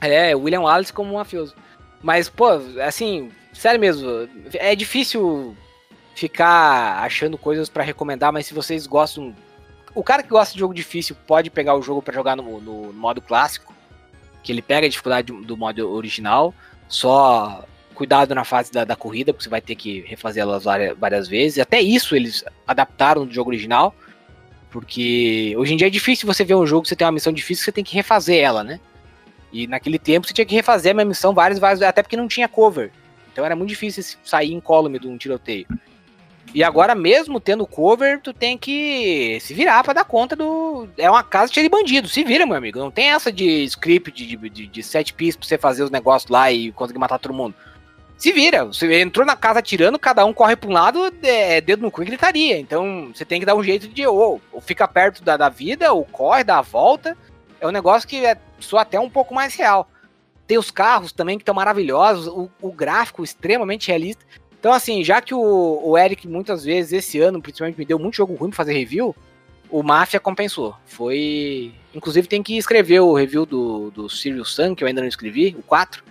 É, 0.00 0.34
William 0.34 0.60
Wallace 0.60 0.92
como 0.92 1.12
um 1.12 1.16
mafioso. 1.16 1.54
Mas, 2.02 2.28
pô, 2.28 2.48
assim, 2.84 3.30
sério 3.52 3.80
mesmo, 3.80 4.28
é 4.54 4.74
difícil 4.74 5.56
ficar 6.14 7.02
achando 7.02 7.38
coisas 7.38 7.68
para 7.68 7.82
recomendar, 7.82 8.32
mas 8.32 8.46
se 8.46 8.54
vocês 8.54 8.86
gostam. 8.86 9.34
O 9.94 10.02
cara 10.02 10.22
que 10.22 10.28
gosta 10.28 10.52
de 10.52 10.60
jogo 10.60 10.74
difícil 10.74 11.16
pode 11.26 11.50
pegar 11.50 11.74
o 11.74 11.82
jogo 11.82 12.02
para 12.02 12.14
jogar 12.14 12.36
no, 12.36 12.60
no, 12.60 12.92
modo 12.92 13.20
clássico, 13.20 13.74
que 14.42 14.52
ele 14.52 14.62
pega 14.62 14.86
a 14.86 14.90
dificuldade 14.90 15.32
do 15.32 15.56
modo 15.56 15.90
original, 15.90 16.54
só 16.88 17.64
cuidado 17.98 18.32
na 18.32 18.44
fase 18.44 18.70
da, 18.70 18.84
da 18.84 18.94
corrida, 18.94 19.32
porque 19.32 19.42
você 19.42 19.50
vai 19.50 19.60
ter 19.60 19.74
que 19.74 20.02
refazer 20.02 20.40
elas 20.40 20.62
várias, 20.62 20.96
várias 20.96 21.26
vezes. 21.26 21.58
Até 21.58 21.80
isso 21.80 22.14
eles 22.14 22.44
adaptaram 22.64 23.26
do 23.26 23.34
jogo 23.34 23.50
original, 23.50 23.92
porque 24.70 25.52
hoje 25.58 25.74
em 25.74 25.76
dia 25.76 25.88
é 25.88 25.90
difícil 25.90 26.24
você 26.24 26.44
ver 26.44 26.54
um 26.54 26.64
jogo 26.64 26.82
que 26.82 26.88
você 26.90 26.94
tem 26.94 27.04
uma 27.04 27.12
missão 27.12 27.32
difícil, 27.32 27.64
você 27.64 27.72
tem 27.72 27.82
que 27.82 27.96
refazer 27.96 28.40
ela, 28.40 28.62
né? 28.62 28.78
E 29.52 29.66
naquele 29.66 29.98
tempo 29.98 30.28
você 30.28 30.32
tinha 30.32 30.46
que 30.46 30.54
refazer 30.54 30.92
a 30.92 30.94
minha 30.94 31.06
missão 31.06 31.34
várias, 31.34 31.58
várias, 31.58 31.82
até 31.82 32.00
porque 32.00 32.16
não 32.16 32.28
tinha 32.28 32.46
cover. 32.46 32.92
Então 33.32 33.44
era 33.44 33.56
muito 33.56 33.70
difícil 33.70 34.16
sair 34.22 34.52
incólume 34.52 35.00
de 35.00 35.08
um 35.08 35.18
tiroteio. 35.18 35.66
E 36.54 36.62
agora, 36.62 36.94
mesmo 36.94 37.40
tendo 37.40 37.66
cover, 37.66 38.20
tu 38.22 38.32
tem 38.32 38.56
que 38.56 39.38
se 39.40 39.52
virar 39.52 39.82
para 39.82 39.92
dar 39.92 40.04
conta 40.04 40.34
do. 40.36 40.88
É 40.96 41.10
uma 41.10 41.22
casa 41.22 41.52
cheia 41.52 41.64
de 41.64 41.68
bandidos. 41.68 42.12
Se 42.12 42.24
vira, 42.24 42.46
meu 42.46 42.56
amigo. 42.56 42.78
Não 42.78 42.90
tem 42.90 43.10
essa 43.10 43.30
de 43.30 43.64
script 43.64 44.24
de, 44.24 44.36
de, 44.48 44.66
de 44.66 44.82
set 44.82 45.12
piece 45.12 45.36
pra 45.36 45.46
você 45.46 45.58
fazer 45.58 45.82
os 45.82 45.90
negócios 45.90 46.30
lá 46.30 46.50
e 46.50 46.72
conseguir 46.72 46.98
matar 46.98 47.18
todo 47.18 47.34
mundo. 47.34 47.54
Se 48.18 48.32
vira. 48.32 48.66
Você 48.66 49.00
entrou 49.00 49.24
na 49.24 49.36
casa 49.36 49.62
tirando, 49.62 49.98
cada 49.98 50.24
um 50.26 50.34
corre 50.34 50.56
pra 50.56 50.68
um 50.68 50.72
lado, 50.72 51.10
é, 51.22 51.60
dedo 51.60 51.82
no 51.82 51.90
cu 51.90 52.02
e 52.02 52.06
gritaria. 52.06 52.58
Então 52.58 53.10
você 53.14 53.24
tem 53.24 53.40
que 53.40 53.46
dar 53.46 53.54
um 53.54 53.62
jeito 53.62 53.88
de 53.88 54.06
ou, 54.06 54.40
ou 54.52 54.60
fica 54.60 54.86
perto 54.86 55.22
da, 55.22 55.36
da 55.36 55.48
vida, 55.48 55.92
ou 55.92 56.04
corre, 56.04 56.44
dá 56.44 56.58
a 56.58 56.62
volta 56.62 57.16
é 57.60 57.66
um 57.66 57.72
negócio 57.72 58.08
que 58.08 58.24
é 58.24 58.36
só 58.58 58.78
até 58.78 58.98
um 58.98 59.10
pouco 59.10 59.34
mais 59.34 59.54
real. 59.54 59.88
Tem 60.46 60.58
os 60.58 60.70
carros 60.70 61.12
também 61.12 61.36
que 61.36 61.42
estão 61.42 61.54
maravilhosos, 61.54 62.26
o, 62.26 62.50
o, 62.60 62.72
gráfico 62.72 63.22
extremamente 63.22 63.88
realista. 63.88 64.24
Então, 64.58 64.72
assim, 64.72 65.04
já 65.04 65.20
que 65.20 65.34
o, 65.34 65.80
o, 65.84 65.98
Eric 65.98 66.26
muitas 66.26 66.64
vezes 66.64 66.92
esse 66.92 67.20
ano, 67.20 67.42
principalmente, 67.42 67.78
me 67.78 67.84
deu 67.84 67.98
muito 67.98 68.16
jogo 68.16 68.34
ruim 68.34 68.50
pra 68.50 68.56
fazer 68.56 68.72
review, 68.72 69.14
o 69.70 69.82
Mafia 69.82 70.18
compensou. 70.18 70.74
Foi. 70.86 71.74
Inclusive, 71.94 72.26
tem 72.26 72.42
que 72.42 72.56
escrever 72.56 73.00
o 73.00 73.14
review 73.14 73.44
do, 73.44 73.90
do 73.90 74.08
Sirius 74.08 74.54
Sun, 74.54 74.74
que 74.74 74.82
eu 74.82 74.88
ainda 74.88 75.02
não 75.02 75.08
escrevi, 75.08 75.54
o 75.58 75.62
4. 75.62 76.02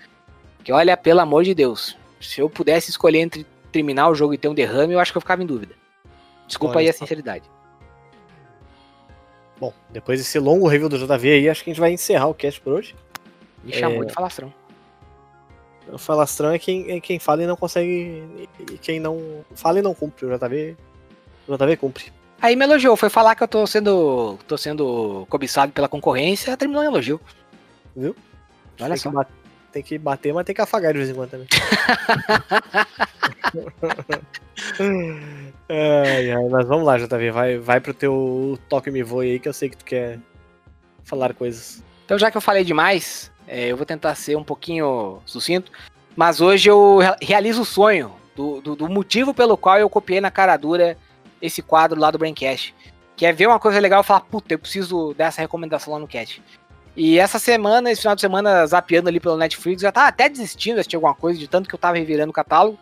Que 0.67 0.73
olha, 0.73 0.97
pelo 0.97 1.21
amor 1.21 1.45
de 1.45 1.55
Deus, 1.55 1.95
se 2.19 2.41
eu 2.41 2.49
pudesse 2.49 2.89
escolher 2.89 3.19
entre 3.19 3.45
terminar 3.71 4.09
o 4.09 4.13
jogo 4.13 4.33
e 4.33 4.37
ter 4.37 4.49
um 4.49 4.53
derrame, 4.53 4.91
eu 4.91 4.99
acho 4.99 5.13
que 5.13 5.17
eu 5.17 5.21
ficava 5.21 5.41
em 5.41 5.45
dúvida. 5.45 5.73
Desculpa 6.45 6.79
aí 6.79 6.89
a 6.89 6.91
sinceridade. 6.93 7.49
Bom, 9.57 9.73
depois 9.89 10.19
desse 10.19 10.37
longo 10.37 10.67
review 10.67 10.89
do 10.89 10.97
JV 10.97 11.31
aí, 11.31 11.47
acho 11.47 11.63
que 11.63 11.69
a 11.69 11.73
gente 11.73 11.79
vai 11.79 11.93
encerrar 11.93 12.27
o 12.27 12.33
cast 12.33 12.59
por 12.59 12.73
hoje. 12.73 12.97
Me 13.63 13.71
é... 13.71 13.79
chamou 13.79 14.03
de 14.03 14.11
falastrão. 14.11 14.53
O 15.87 15.97
falastrão 15.97 16.51
é 16.51 16.59
quem, 16.59 16.91
é 16.91 16.99
quem 16.99 17.17
fala 17.17 17.43
e 17.43 17.47
não 17.47 17.55
consegue. 17.55 18.21
E 18.69 18.77
quem 18.77 18.99
não 18.99 19.45
fala 19.55 19.79
e 19.79 19.81
não 19.81 19.93
cumpre. 19.93 20.25
O 20.25 20.37
JV. 20.37 20.75
O 21.47 21.55
JV 21.55 21.77
cumpre. 21.77 22.11
Aí 22.41 22.57
me 22.57 22.65
elogiou, 22.65 22.97
foi 22.97 23.09
falar 23.09 23.35
que 23.35 23.43
eu 23.43 23.47
tô 23.47 23.65
sendo. 23.65 24.37
tô 24.45 24.57
sendo 24.57 25.25
cobiçado 25.29 25.71
pela 25.71 25.87
concorrência, 25.87 26.57
terminou 26.57 26.83
em 26.83 26.87
elogio. 26.87 27.21
Viu? 27.95 28.13
Olha 28.81 28.89
tem 28.89 28.97
só. 28.97 29.09
Que 29.09 29.15
bater, 29.15 29.36
tem 29.71 29.83
que 29.83 29.97
bater, 29.97 30.33
mas 30.33 30.45
tem 30.45 30.55
que 30.55 30.61
afagar 30.61 30.93
de 30.93 30.99
vez 30.99 31.09
em 31.09 31.13
quando 31.13 31.31
também. 31.31 31.47
ai, 35.69 36.31
ai, 36.31 36.49
mas 36.49 36.67
vamos 36.67 36.85
lá, 36.85 36.97
JV. 36.97 37.31
Vai, 37.31 37.57
vai 37.57 37.79
pro 37.79 37.93
teu 37.93 38.57
toque 38.69 38.91
me 38.91 39.03
voe 39.03 39.31
aí 39.31 39.39
que 39.39 39.47
eu 39.47 39.53
sei 39.53 39.69
que 39.69 39.77
tu 39.77 39.85
quer 39.85 40.19
falar 41.03 41.33
coisas. 41.33 41.83
Então, 42.05 42.17
já 42.17 42.31
que 42.31 42.37
eu 42.37 42.41
falei 42.41 42.63
demais, 42.63 43.31
é, 43.47 43.67
eu 43.67 43.77
vou 43.77 43.85
tentar 43.85 44.15
ser 44.15 44.35
um 44.35 44.43
pouquinho 44.43 45.19
sucinto. 45.25 45.71
Mas 46.15 46.41
hoje 46.41 46.69
eu 46.69 46.99
realizo 47.21 47.61
o 47.61 47.65
sonho 47.65 48.11
do, 48.35 48.61
do, 48.61 48.75
do, 48.75 48.89
motivo 48.89 49.33
pelo 49.33 49.57
qual 49.57 49.77
eu 49.77 49.89
copiei 49.89 50.19
na 50.19 50.31
cara 50.31 50.57
dura 50.57 50.97
esse 51.41 51.61
quadro 51.61 51.99
lá 51.99 52.09
do 52.09 52.17
Braincast. 52.17 52.73
Que 53.15 53.25
é 53.25 53.33
ver 53.33 53.47
uma 53.47 53.59
coisa 53.59 53.79
legal 53.79 54.01
e 54.01 54.03
falar, 54.03 54.21
puta, 54.21 54.53
eu 54.53 54.59
preciso 54.59 55.13
dessa 55.13 55.41
recomendação 55.41 55.93
lá 55.93 55.99
no 55.99 56.07
cast. 56.07 56.41
E 56.97 57.17
essa 57.17 57.39
semana, 57.39 57.89
esse 57.89 58.01
final 58.01 58.15
de 58.15 58.21
semana, 58.21 58.65
zapeando 58.65 59.07
ali 59.07 59.19
pelo 59.19 59.37
Netflix, 59.37 59.81
já 59.81 59.91
tava 59.91 60.07
até 60.07 60.27
desistindo 60.27 60.73
de 60.73 60.79
assistir 60.81 60.97
alguma 60.97 61.15
coisa, 61.15 61.39
de 61.39 61.47
tanto 61.47 61.69
que 61.69 61.75
eu 61.75 61.79
tava 61.79 61.97
revirando 61.97 62.31
o 62.31 62.33
catálogo 62.33 62.77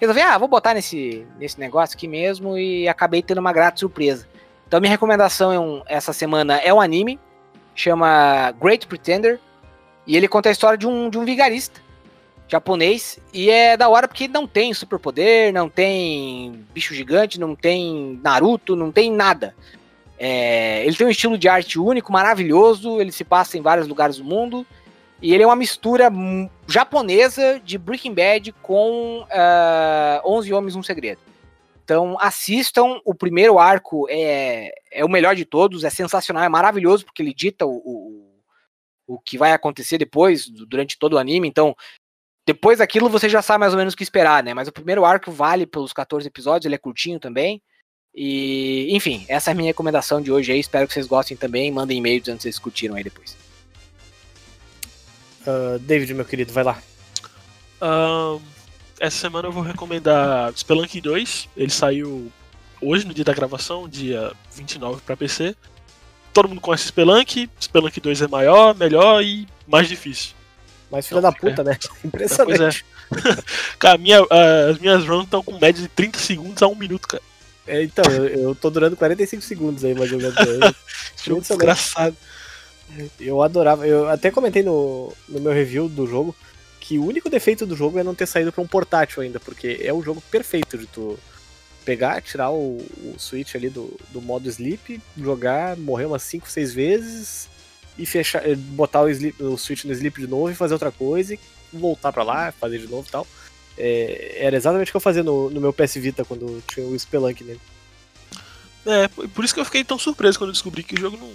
resolvi, 0.00 0.22
ah, 0.22 0.38
vou 0.38 0.48
botar 0.48 0.72
nesse, 0.72 1.26
nesse 1.38 1.60
negócio 1.60 1.94
aqui 1.94 2.08
mesmo 2.08 2.56
e 2.56 2.88
acabei 2.88 3.22
tendo 3.22 3.38
uma 3.38 3.52
grata 3.52 3.78
surpresa. 3.78 4.26
Então 4.66 4.80
minha 4.80 4.90
recomendação 4.90 5.52
é 5.52 5.60
um, 5.60 5.82
essa 5.86 6.12
semana 6.12 6.56
é 6.56 6.72
um 6.72 6.80
anime 6.80 7.18
chama 7.74 8.52
Great 8.60 8.86
Pretender. 8.86 9.38
E 10.06 10.16
ele 10.16 10.26
conta 10.26 10.48
a 10.48 10.52
história 10.52 10.78
de 10.78 10.86
um, 10.86 11.10
de 11.10 11.18
um 11.18 11.24
vigarista 11.24 11.80
japonês. 12.48 13.18
E 13.32 13.48
é 13.50 13.76
da 13.76 13.88
hora 13.88 14.08
porque 14.08 14.26
não 14.26 14.46
tem 14.46 14.72
superpoder, 14.74 15.52
não 15.52 15.68
tem 15.68 16.66
bicho 16.72 16.94
gigante, 16.94 17.38
não 17.38 17.54
tem 17.54 18.18
Naruto, 18.22 18.74
não 18.74 18.90
tem 18.90 19.12
nada. 19.12 19.54
É, 20.22 20.84
ele 20.84 20.94
tem 20.94 21.06
um 21.06 21.10
estilo 21.10 21.38
de 21.38 21.48
arte 21.48 21.78
único, 21.78 22.12
maravilhoso. 22.12 23.00
Ele 23.00 23.10
se 23.10 23.24
passa 23.24 23.56
em 23.56 23.62
vários 23.62 23.88
lugares 23.88 24.18
do 24.18 24.24
mundo. 24.24 24.66
E 25.22 25.32
ele 25.32 25.42
é 25.42 25.46
uma 25.46 25.56
mistura 25.56 26.10
hum, 26.10 26.48
japonesa 26.68 27.58
de 27.64 27.78
Breaking 27.78 28.14
Bad 28.14 28.52
com 28.60 29.22
uh, 29.22 30.30
11 30.30 30.52
Homens 30.52 30.76
um 30.76 30.82
Segredo. 30.82 31.20
Então 31.82 32.16
assistam, 32.20 33.00
o 33.04 33.14
primeiro 33.14 33.58
arco 33.58 34.06
é, 34.10 34.70
é 34.92 35.04
o 35.04 35.08
melhor 35.08 35.34
de 35.34 35.44
todos, 35.44 35.84
é 35.84 35.90
sensacional, 35.90 36.44
é 36.44 36.48
maravilhoso, 36.48 37.04
porque 37.04 37.20
ele 37.20 37.34
dita 37.34 37.66
o, 37.66 37.72
o, 37.72 38.44
o 39.14 39.18
que 39.18 39.36
vai 39.36 39.52
acontecer 39.52 39.98
depois, 39.98 40.48
durante 40.48 40.98
todo 40.98 41.14
o 41.14 41.18
anime. 41.18 41.48
Então, 41.48 41.74
depois 42.46 42.78
daquilo 42.78 43.08
você 43.08 43.28
já 43.28 43.42
sabe 43.42 43.60
mais 43.60 43.72
ou 43.72 43.78
menos 43.78 43.94
o 43.94 43.96
que 43.96 44.02
esperar, 44.02 44.42
né? 44.44 44.54
Mas 44.54 44.68
o 44.68 44.72
primeiro 44.72 45.04
arco 45.04 45.32
vale 45.32 45.66
pelos 45.66 45.92
14 45.92 46.28
episódios, 46.28 46.66
ele 46.66 46.76
é 46.76 46.78
curtinho 46.78 47.18
também. 47.18 47.60
E, 48.14 48.88
enfim, 48.90 49.24
essa 49.28 49.50
é 49.50 49.52
a 49.52 49.54
minha 49.54 49.68
recomendação 49.68 50.20
de 50.20 50.32
hoje 50.32 50.52
aí. 50.52 50.60
Espero 50.60 50.86
que 50.86 50.94
vocês 50.94 51.06
gostem 51.06 51.36
também. 51.36 51.70
Mandem 51.70 51.98
e-mails 51.98 52.28
antes 52.28 52.42
vocês 52.42 52.54
discutiram 52.54 52.96
aí 52.96 53.04
depois. 53.04 53.36
Uh, 55.46 55.78
David, 55.80 56.12
meu 56.14 56.24
querido, 56.24 56.52
vai 56.52 56.64
lá. 56.64 56.82
Ahn, 57.80 58.40
essa 58.98 59.16
semana 59.16 59.48
eu 59.48 59.52
vou 59.52 59.62
recomendar 59.62 60.52
Spelunky 60.56 61.00
2. 61.00 61.48
Ele 61.56 61.70
saiu 61.70 62.30
hoje, 62.82 63.06
no 63.06 63.14
dia 63.14 63.24
da 63.24 63.32
gravação, 63.32 63.88
dia 63.88 64.32
29 64.52 65.00
para 65.02 65.16
PC. 65.16 65.56
Todo 66.32 66.48
mundo 66.48 66.60
conhece 66.60 66.88
Spelunky. 66.88 67.48
Spelunky 67.60 68.00
2 68.00 68.22
é 68.22 68.28
maior, 68.28 68.74
melhor 68.74 69.22
e 69.22 69.46
mais 69.66 69.88
difícil. 69.88 70.34
Mas 70.90 71.06
filha 71.06 71.20
Não, 71.20 71.30
da 71.30 71.36
puta, 71.36 71.62
né? 71.62 71.78
Pois 71.88 72.04
Impressionante. 72.04 72.84
é. 73.12 73.42
Cara, 73.78 73.98
minha, 73.98 74.20
ah, 74.30 74.70
as 74.70 74.78
minhas 74.78 75.04
runs 75.06 75.24
estão 75.24 75.42
com 75.42 75.58
média 75.58 75.80
de 75.82 75.88
30 75.88 76.18
segundos 76.18 76.62
a 76.62 76.66
1 76.66 76.74
minuto, 76.74 77.08
cara. 77.08 77.22
É, 77.70 77.84
então, 77.84 78.04
eu, 78.12 78.26
eu 78.26 78.54
tô 78.54 78.68
durando 78.68 78.96
45 78.96 79.42
segundos 79.42 79.84
aí, 79.84 79.94
mais 79.94 80.10
ou 80.10 80.18
menos. 80.18 80.34
Jogo 80.34 81.38
Impressionante. 81.38 81.48
desgraçado. 81.48 82.16
eu 83.20 83.40
adorava. 83.42 83.86
Eu 83.86 84.08
até 84.08 84.28
comentei 84.28 84.64
no, 84.64 85.12
no 85.28 85.40
meu 85.40 85.52
review 85.52 85.88
do 85.88 86.04
jogo 86.04 86.34
que 86.80 86.98
o 86.98 87.04
único 87.04 87.30
defeito 87.30 87.64
do 87.64 87.76
jogo 87.76 88.00
é 88.00 88.02
não 88.02 88.14
ter 88.14 88.26
saído 88.26 88.50
pra 88.50 88.60
um 88.60 88.66
portátil 88.66 89.22
ainda, 89.22 89.38
porque 89.38 89.78
é 89.80 89.92
o 89.92 90.02
jogo 90.02 90.20
perfeito 90.32 90.76
de 90.76 90.86
tu 90.86 91.16
pegar, 91.84 92.20
tirar 92.20 92.50
o, 92.50 92.78
o 92.78 93.14
Switch 93.16 93.54
ali 93.54 93.70
do, 93.70 93.96
do 94.10 94.20
modo 94.20 94.48
sleep, 94.48 95.00
jogar, 95.16 95.76
morrer 95.76 96.06
umas 96.06 96.24
5, 96.24 96.50
6 96.50 96.74
vezes 96.74 97.48
e 97.96 98.04
fechar, 98.04 98.44
eh, 98.48 98.56
botar 98.56 99.02
o, 99.02 99.08
sleep, 99.08 99.40
o 99.40 99.56
Switch 99.56 99.84
no 99.84 99.92
sleep 99.92 100.20
de 100.20 100.26
novo 100.26 100.50
e 100.50 100.54
fazer 100.56 100.72
outra 100.72 100.90
coisa 100.90 101.34
e 101.34 101.38
voltar 101.72 102.12
pra 102.12 102.24
lá, 102.24 102.50
fazer 102.50 102.78
de 102.78 102.88
novo 102.88 103.06
e 103.06 103.10
tal. 103.12 103.26
É, 103.82 104.44
era 104.44 104.56
exatamente 104.56 104.88
o 104.88 104.90
que 104.92 104.96
eu 104.96 105.00
fazia 105.00 105.22
no, 105.22 105.48
no 105.48 105.58
meu 105.60 105.72
PS 105.72 105.94
Vita 105.94 106.22
quando 106.24 106.62
tinha 106.68 106.84
o 106.86 106.98
Spelunk 106.98 107.42
nele. 107.42 107.60
É, 108.84 109.08
por 109.08 109.42
isso 109.44 109.54
que 109.54 109.60
eu 109.60 109.64
fiquei 109.64 109.82
tão 109.84 109.98
surpreso 109.98 110.38
quando 110.38 110.52
descobri 110.52 110.82
que 110.82 110.94
o 110.94 111.00
jogo 111.00 111.16
não, 111.16 111.32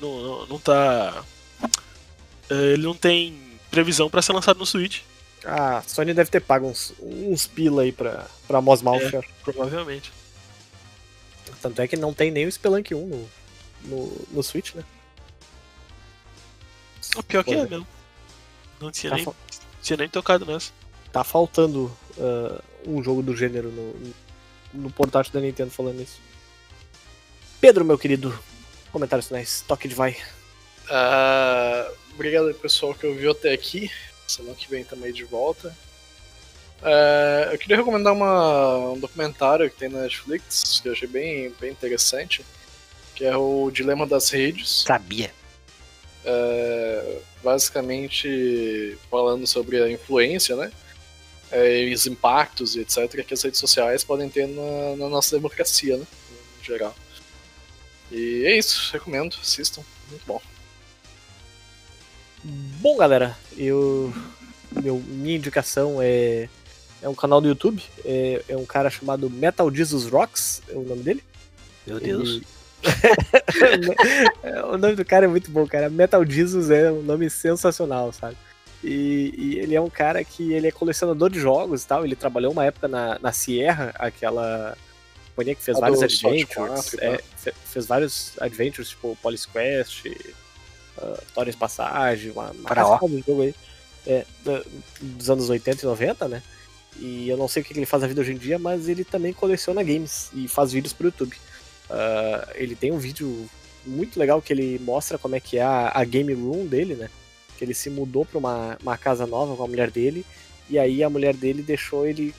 não, 0.00 0.22
não, 0.22 0.46
não 0.46 0.58
tá. 0.58 1.22
é, 2.50 2.54
Ele 2.72 2.82
não 2.84 2.94
tem 2.94 3.38
previsão 3.70 4.08
pra 4.08 4.22
ser 4.22 4.32
lançado 4.32 4.58
no 4.58 4.66
Switch, 4.66 5.00
Ah, 5.44 5.78
a 5.78 5.82
Sony 5.82 6.14
deve 6.14 6.30
ter 6.30 6.40
pago 6.40 6.66
uns, 6.68 6.94
uns 7.00 7.46
pila 7.46 7.82
aí 7.82 7.92
pra, 7.92 8.26
pra 8.46 8.60
Mos 8.62 8.80
Malfa. 8.80 9.22
provavelmente. 9.42 10.10
Tanto 11.60 11.80
é 11.82 11.88
que 11.88 11.96
não 11.96 12.14
tem 12.14 12.30
nem 12.30 12.46
o 12.46 12.52
Spelunk 12.52 12.94
1 12.94 13.06
no, 13.06 13.28
no, 13.84 14.26
no 14.30 14.42
Switch, 14.42 14.74
né? 14.74 14.84
O 17.16 17.22
pior 17.22 17.44
que 17.44 17.54
é 17.54 17.58
é. 17.58 17.66
mesmo. 17.66 17.86
Não 18.80 18.90
tinha, 18.90 19.10
Tá, 19.10 19.16
nem, 19.16 19.26
tinha 19.82 19.96
nem 19.96 20.08
tocado 20.08 20.44
nessa. 20.46 20.72
Tá 21.14 21.22
faltando 21.22 21.96
ah, 22.18 22.60
um 22.86 23.00
jogo 23.02 23.22
do 23.22 23.36
gênero 23.36 23.70
no, 23.70 23.94
no 24.74 24.90
portátil 24.90 25.32
da 25.32 25.40
Nintendo 25.40 25.70
falando 25.70 26.02
isso. 26.02 26.20
Pedro, 27.60 27.84
meu 27.84 27.96
querido, 27.96 28.36
comentários 28.90 29.28
finais, 29.28 29.64
toque 29.66 29.86
de 29.88 29.94
vai. 29.94 30.16
Ah, 30.90 31.88
obrigado 32.12 32.48
aí, 32.48 32.54
pessoal 32.54 32.92
que 32.92 33.06
ouviu 33.06 33.30
até 33.30 33.52
aqui. 33.52 33.90
Semana 34.26 34.56
que 34.56 34.68
vem 34.68 34.82
também 34.84 35.12
de 35.12 35.22
volta. 35.24 35.74
Ah, 36.82 37.50
eu 37.52 37.58
queria 37.58 37.76
recomendar 37.76 38.12
uma- 38.12 38.90
um 38.90 38.98
documentário 38.98 39.70
que 39.70 39.76
tem 39.76 39.88
na 39.88 40.02
Netflix, 40.02 40.80
que 40.82 40.88
eu 40.88 40.92
achei 40.92 41.08
bem, 41.08 41.54
bem 41.60 41.70
interessante, 41.70 42.44
que 43.14 43.24
é 43.24 43.36
o 43.36 43.70
Dilema 43.70 44.04
das 44.06 44.30
Redes. 44.30 44.82
Sabia. 44.84 45.30
É, 46.26 47.18
basicamente 47.42 48.98
falando 49.10 49.46
sobre 49.46 49.80
a 49.82 49.90
influência, 49.90 50.56
né? 50.56 50.72
É, 51.56 51.84
e 51.84 51.94
os 51.94 52.04
impactos 52.06 52.74
e 52.74 52.80
etc. 52.80 53.24
que 53.24 53.32
as 53.32 53.42
redes 53.42 53.60
sociais 53.60 54.02
podem 54.02 54.28
ter 54.28 54.48
na, 54.48 54.96
na 54.96 55.08
nossa 55.08 55.36
democracia, 55.36 55.96
né? 55.96 56.04
No 56.58 56.64
geral. 56.64 56.94
E 58.10 58.44
é 58.44 58.58
isso, 58.58 58.90
recomendo, 58.92 59.36
assistam, 59.40 59.82
muito 60.10 60.26
bom. 60.26 60.42
Bom, 62.44 62.96
galera, 62.96 63.36
eu 63.56 64.12
meu, 64.82 64.98
minha 64.98 65.36
indicação 65.36 65.98
é 66.02 66.48
é 67.00 67.08
um 67.08 67.14
canal 67.14 67.40
do 67.40 67.46
YouTube, 67.48 67.82
é, 68.04 68.42
é 68.48 68.56
um 68.56 68.64
cara 68.64 68.90
chamado 68.90 69.28
Metal 69.30 69.72
Jesus 69.72 70.06
Rocks, 70.06 70.60
é 70.68 70.72
o 70.74 70.82
nome 70.82 71.02
dele. 71.02 71.22
Meu 71.86 71.98
Ele- 71.98 72.42
É, 74.42 74.64
o 74.64 74.76
nome 74.76 74.96
do 74.96 75.04
cara 75.04 75.26
é 75.26 75.28
muito 75.28 75.50
bom, 75.50 75.66
cara. 75.66 75.88
Metal 75.88 76.24
Jesus 76.28 76.70
é 76.70 76.90
um 76.90 77.02
nome 77.02 77.30
sensacional, 77.30 78.12
sabe? 78.12 78.36
E, 78.84 79.34
e 79.36 79.58
ele 79.58 79.74
é 79.74 79.80
um 79.80 79.88
cara 79.88 80.22
que 80.22 80.52
ele 80.52 80.68
é 80.68 80.70
colecionador 80.70 81.30
de 81.30 81.40
jogos 81.40 81.82
e 81.82 81.86
tal. 81.86 82.04
Ele 82.04 82.14
trabalhou 82.14 82.52
uma 82.52 82.64
época 82.64 82.86
na, 82.86 83.18
na 83.18 83.32
Sierra, 83.32 83.94
aquela 83.98 84.76
companhia 85.28 85.54
que 85.54 85.62
fez 85.62 85.78
A 85.78 85.80
vários 85.80 86.02
adventures. 86.02 86.90
4 86.90 86.98
é, 87.02 87.18
fe- 87.36 87.54
fez 87.64 87.86
vários 87.86 88.32
adventures, 88.38 88.90
tipo 88.90 89.16
Police 89.22 89.48
Quest, 89.48 90.04
uh, 90.04 91.18
Torres 91.34 91.56
Passage, 91.56 92.30
uma, 92.30 92.50
uma 92.50 92.68
de 93.08 93.24
jogo 93.26 93.42
aí. 93.42 93.54
É, 94.06 94.26
dos 95.00 95.30
anos 95.30 95.48
80 95.48 95.82
e 95.82 95.86
90, 95.86 96.28
né? 96.28 96.42
E 96.98 97.28
eu 97.28 97.38
não 97.38 97.48
sei 97.48 97.62
o 97.62 97.64
que 97.64 97.72
ele 97.72 97.86
faz 97.86 98.02
na 98.02 98.08
vida 98.08 98.20
hoje 98.20 98.32
em 98.32 98.36
dia, 98.36 98.58
mas 98.58 98.86
ele 98.86 99.02
também 99.02 99.32
coleciona 99.32 99.82
games 99.82 100.30
e 100.34 100.46
faz 100.46 100.72
vídeos 100.72 100.92
pro 100.92 101.06
YouTube. 101.06 101.34
Ah, 101.90 102.48
ele 102.54 102.76
tem 102.76 102.92
um 102.92 102.98
vídeo 102.98 103.48
muito 103.86 104.18
legal 104.18 104.40
que 104.40 104.52
ele 104.52 104.78
mostra 104.78 105.18
como 105.18 105.34
é 105.34 105.40
que 105.40 105.58
é 105.58 105.62
a, 105.62 105.90
a 105.94 106.04
game 106.04 106.32
room 106.34 106.66
dele, 106.66 106.94
né? 106.94 107.10
Ele 107.64 107.74
se 107.74 107.90
mudou 107.90 108.24
pra 108.24 108.38
uma, 108.38 108.78
uma 108.82 108.96
casa 108.96 109.26
nova 109.26 109.56
com 109.56 109.64
a 109.64 109.68
mulher 109.68 109.90
dele, 109.90 110.24
e 110.68 110.78
aí 110.78 111.02
a 111.02 111.10
mulher 111.10 111.34
dele 111.34 111.62
deixou 111.62 112.06
ele 112.06 112.34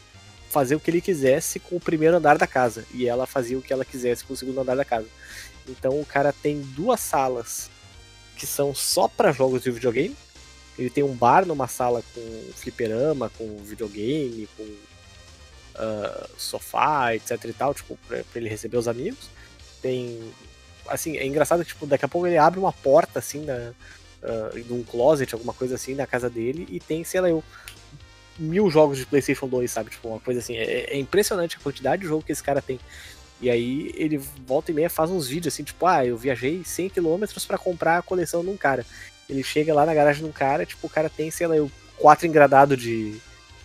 fazer 0.50 0.76
o 0.76 0.80
que 0.80 0.90
ele 0.90 1.02
quisesse 1.02 1.60
com 1.60 1.76
o 1.76 1.80
primeiro 1.80 2.16
andar 2.16 2.38
da 2.38 2.48
casa, 2.48 2.86
e 2.94 3.08
ela 3.08 3.26
fazia 3.26 3.58
o 3.58 3.62
que 3.62 3.74
ela 3.74 3.84
quisesse 3.84 4.24
com 4.24 4.34
o 4.34 4.38
segundo 4.38 4.62
andar 4.62 4.76
da 4.76 4.86
casa. 4.86 5.08
Então 5.68 6.00
o 6.00 6.06
cara 6.06 6.32
tem 6.32 6.62
duas 6.62 7.00
salas 7.00 7.70
que 8.38 8.46
são 8.46 8.74
só 8.74 9.08
pra 9.08 9.32
jogos 9.32 9.64
de 9.64 9.72
videogame. 9.72 10.16
Ele 10.78 10.90
tem 10.90 11.04
um 11.04 11.16
bar 11.16 11.46
numa 11.46 11.68
sala 11.68 12.04
com 12.14 12.52
fliperama, 12.54 13.30
com 13.38 13.58
videogame, 13.64 14.48
com 14.58 14.66
ah, 15.76 16.28
sofá, 16.38 17.16
etc 17.16 17.32
e 17.46 17.54
tal, 17.54 17.74
tipo, 17.74 17.98
pra, 18.08 18.24
pra 18.24 18.40
ele 18.40 18.50
receber 18.50 18.78
os 18.78 18.88
amigos. 18.88 19.30
Tem. 19.82 20.32
Assim, 20.88 21.18
é 21.18 21.26
engraçado 21.26 21.64
que, 21.64 21.70
tipo, 21.70 21.86
daqui 21.86 22.06
a 22.06 22.08
pouco 22.08 22.28
ele 22.28 22.38
abre 22.38 22.60
uma 22.60 22.72
porta, 22.72 23.20
assim, 23.20 23.44
na, 23.44 23.74
ah, 24.24 24.50
de 24.54 24.74
um 24.74 24.84
closet, 24.84 25.34
alguma 25.34 25.54
coisa 25.54 25.76
assim, 25.76 25.94
na 25.96 26.06
casa 26.08 26.30
dele, 26.30 26.68
e 26.70 26.80
tem, 26.80 27.04
sei 27.04 27.22
lá, 27.22 27.30
eu, 27.30 27.44
mil 28.38 28.70
jogos 28.70 28.98
de 28.98 29.06
PlayStation 29.06 29.48
2, 29.48 29.70
sabe? 29.72 29.90
Tipo, 29.92 30.10
uma 30.10 30.20
coisa 30.20 30.40
assim. 30.40 30.56
É, 30.58 30.94
é 30.94 30.98
impressionante 30.98 31.58
a 31.58 31.60
quantidade 31.60 32.02
de 32.02 32.08
jogo 32.08 32.24
que 32.24 32.32
esse 32.32 32.44
cara 32.44 32.62
tem. 32.62 32.80
E 33.42 33.50
aí 33.50 33.92
ele 33.96 34.18
volta 34.48 34.72
e 34.72 34.74
meia 34.74 34.90
faz 34.90 35.10
uns 35.12 35.28
vídeos 35.28 35.54
assim, 35.54 35.64
tipo, 35.64 35.86
ah, 35.86 36.06
eu 36.06 36.18
viajei 36.18 36.62
100km 36.62 37.46
pra 37.46 37.58
comprar 37.58 37.98
a 37.98 38.02
coleção 38.02 38.44
de 38.44 38.50
um 38.50 38.58
cara. 38.58 38.86
Ele 39.30 39.44
chega 39.44 39.74
lá 39.74 39.86
na 39.86 39.94
garagem 39.94 40.24
de 40.24 40.30
um 40.30 40.32
cara, 40.32 40.66
tipo, 40.66 40.88
o 40.88 40.90
cara 40.90 41.10
tem, 41.10 41.30
sei 41.32 41.48
lá, 41.48 41.56
eu, 41.56 41.70
quatro 41.98 42.28
engradados 42.28 42.78
de, 42.82 43.16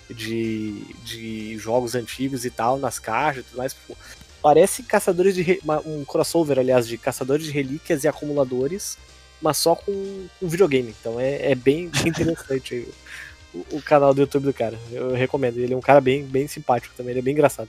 de, 0.09 0.83
de 1.05 1.59
jogos 1.59 1.95
antigos 1.95 2.45
e 2.45 2.51
tal, 2.51 2.79
nas 2.79 2.99
caixas 2.99 3.45
e 3.45 3.49
tudo 3.49 3.59
mais. 3.59 3.75
Tipo, 3.75 3.97
parece 4.43 4.83
caçadores 4.83 5.35
de. 5.35 5.43
re- 5.43 5.61
um 5.87 6.05
crossover, 6.05 6.59
aliás, 6.59 6.87
de 6.87 6.97
caçadores 6.99 7.47
de 7.47 7.53
relíquias 7.53 8.05
e 8.05 8.09
acumuladores, 8.09 8.99
mas 9.41 9.57
só 9.59 9.74
com, 9.74 10.26
com 10.38 10.49
videogame. 10.49 10.95
Então 11.01 11.18
é, 11.18 11.53
é 11.53 11.55
bem, 11.55 11.91
interessante 12.07 12.86
o, 13.55 13.76
o 13.76 13.82
canal 13.82 14.14
do 14.14 14.20
YouTube 14.20 14.45
do 14.45 14.55
cara. 14.55 14.78
Eu 14.91 15.12
recomendo. 15.12 15.59
Ele 15.59 15.74
é 15.74 15.76
um 15.76 15.80
cara 15.80 16.01
bem, 16.01 16.24
bem 16.24 16.47
simpático 16.47 16.95
também, 16.97 17.12
ele 17.12 17.20
é 17.20 17.22
bem 17.22 17.32
engraçado. 17.32 17.68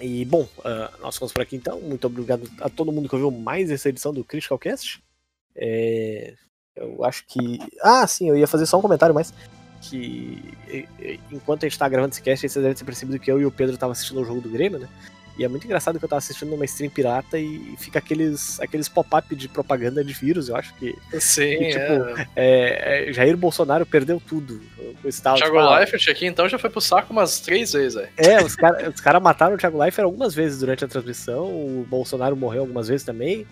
E 0.00 0.24
bom, 0.24 0.46
ah, 0.64 0.92
nós 1.00 1.14
ficamos 1.14 1.32
por 1.32 1.42
aqui 1.42 1.56
então. 1.56 1.80
Muito 1.80 2.06
obrigado 2.06 2.50
a 2.60 2.68
todo 2.68 2.92
mundo 2.92 3.08
que 3.08 3.14
ouviu 3.14 3.30
mais 3.30 3.70
essa 3.70 3.88
edição 3.88 4.12
do 4.12 4.24
Critical 4.24 4.58
Cast. 4.58 5.02
É, 5.56 6.34
eu 6.76 7.04
acho 7.04 7.24
que. 7.26 7.58
Ah, 7.80 8.06
sim, 8.06 8.28
eu 8.28 8.36
ia 8.36 8.46
fazer 8.46 8.66
só 8.66 8.78
um 8.78 8.82
comentário 8.82 9.14
mais. 9.14 9.32
Que 9.80 10.56
enquanto 11.30 11.64
a 11.64 11.68
gente 11.68 11.78
tá 11.78 11.88
gravando 11.88 12.12
esse 12.12 12.22
cast, 12.22 12.48
vocês 12.48 12.62
devem 12.62 12.76
ter 12.76 12.84
percebido 12.84 13.18
que 13.18 13.30
eu 13.30 13.40
e 13.40 13.46
o 13.46 13.50
Pedro 13.50 13.74
estavam 13.74 13.92
assistindo 13.92 14.20
o 14.20 14.24
jogo 14.24 14.40
do 14.40 14.48
Grêmio, 14.48 14.78
né? 14.78 14.88
E 15.36 15.44
é 15.44 15.48
muito 15.48 15.64
engraçado 15.64 15.98
que 15.98 16.04
eu 16.04 16.08
tava 16.08 16.18
assistindo 16.18 16.54
uma 16.54 16.64
stream 16.64 16.90
pirata 16.90 17.38
e 17.38 17.74
fica 17.76 17.98
aqueles, 17.98 18.60
aqueles 18.60 18.88
pop-up 18.88 19.34
de 19.34 19.48
propaganda 19.48 20.04
de 20.04 20.12
vírus, 20.12 20.48
eu 20.48 20.56
acho 20.56 20.72
que. 20.74 20.96
Sim, 21.18 21.42
E, 21.42 21.70
tipo, 21.70 22.18
é. 22.18 22.28
É, 22.36 23.08
é, 23.08 23.12
Jair 23.12 23.36
Bolsonaro 23.36 23.84
perdeu 23.84 24.22
tudo. 24.24 24.60
O 24.78 25.10
Thiago 25.10 25.36
tipo, 25.36 25.58
ah, 25.58 25.78
Leifert 25.78 26.08
aqui, 26.08 26.26
então, 26.26 26.48
já 26.48 26.58
foi 26.58 26.70
pro 26.70 26.80
saco 26.80 27.12
umas 27.12 27.40
três 27.40 27.72
vezes, 27.72 27.94
velho. 27.94 28.08
É, 28.16 28.42
os 28.42 28.54
caras 28.54 29.00
cara 29.00 29.18
mataram 29.18 29.56
o 29.56 29.58
Thiago 29.58 29.78
Leifert 29.78 30.04
algumas 30.04 30.34
vezes 30.34 30.60
durante 30.60 30.84
a 30.84 30.88
transmissão, 30.88 31.46
o 31.46 31.86
Bolsonaro 31.88 32.36
morreu 32.36 32.60
algumas 32.60 32.88
vezes 32.88 33.04
também. 33.04 33.46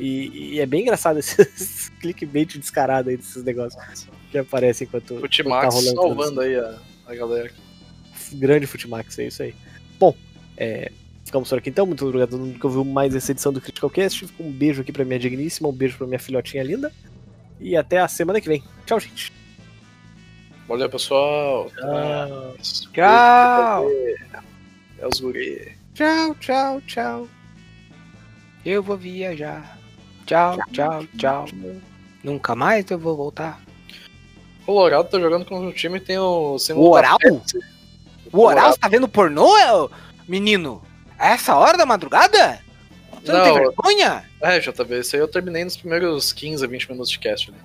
E, 0.00 0.54
e 0.54 0.60
é 0.60 0.66
bem 0.66 0.82
engraçado 0.82 1.18
esses 1.20 1.88
clickbait 2.00 2.58
descarado 2.58 3.10
aí 3.10 3.16
desses 3.16 3.42
negócios 3.44 4.08
que 4.30 4.38
aparecem 4.38 4.86
enquanto, 4.86 5.14
O 5.14 5.16
enquanto 5.18 5.30
Timax 5.30 5.68
tá 5.68 5.80
rolando 5.80 6.00
salvando 6.00 6.40
aí 6.40 6.56
a, 6.56 6.78
a 7.06 7.14
galera. 7.14 7.50
grande 8.32 8.66
Futimax, 8.66 9.18
é 9.18 9.26
isso 9.26 9.42
aí. 9.42 9.54
Bom, 9.98 10.16
é, 10.56 10.90
ficamos 11.34 11.48
por 11.48 11.58
aqui 11.58 11.70
então. 11.70 11.86
Muito 11.86 12.04
obrigado 12.06 12.28
a 12.28 12.30
todo 12.30 12.46
mundo 12.46 12.58
que 12.58 12.66
ouviu 12.66 12.84
mais 12.84 13.14
essa 13.14 13.32
edição 13.32 13.52
do 13.52 13.60
Critical 13.60 13.90
Cast. 13.90 14.28
Um 14.38 14.50
beijo 14.50 14.82
aqui 14.82 14.92
pra 14.92 15.04
minha 15.04 15.18
digníssima, 15.18 15.68
um 15.68 15.72
beijo 15.72 15.98
pra 15.98 16.06
minha 16.06 16.18
filhotinha 16.18 16.62
linda. 16.62 16.92
E 17.60 17.76
até 17.76 17.98
a 17.98 18.08
semana 18.08 18.40
que 18.40 18.48
vem. 18.48 18.62
Tchau, 18.86 19.00
gente. 19.00 19.32
Valeu, 20.68 20.88
pessoal. 20.88 21.70
Ah, 21.82 22.52
Tchau! 22.92 23.90
É 24.98 25.06
os 25.06 25.20
guri. 25.20 25.76
Tchau, 25.92 26.34
tchau, 26.36 26.80
tchau. 26.82 27.28
Eu 28.64 28.82
vou 28.82 28.96
viajar. 28.96 29.78
Tchau, 30.26 30.56
tchau, 30.72 31.04
tchau. 31.18 31.46
Nunca 32.22 32.54
mais 32.54 32.90
eu 32.90 32.98
vou 32.98 33.16
voltar. 33.16 33.60
O 34.62 34.66
Colorado 34.66 35.08
tá 35.08 35.20
jogando 35.20 35.44
com 35.44 35.60
um 35.60 35.72
time 35.72 36.00
tem 36.00 36.16
o. 36.16 36.56
O 36.74 36.90
Oral? 36.90 37.18
O 38.32 38.40
Oral, 38.40 38.76
tá 38.78 38.88
vendo 38.88 39.06
pornô, 39.06 39.90
menino? 40.26 40.80
A 41.18 41.30
essa 41.30 41.54
hora 41.56 41.76
da 41.78 41.86
madrugada? 41.86 42.60
Você 43.22 43.32
não, 43.32 43.38
Não, 43.38 43.44
tem 43.44 43.54
vergonha? 43.54 44.24
É, 44.42 44.58
JB, 44.58 45.00
isso 45.00 45.16
aí 45.16 45.22
eu 45.22 45.28
terminei 45.28 45.64
nos 45.64 45.76
primeiros 45.76 46.32
15 46.32 46.64
a 46.64 46.68
20 46.68 46.90
minutos 46.90 47.10
de 47.10 47.18
cast 47.18 47.50
ali. 47.50 47.58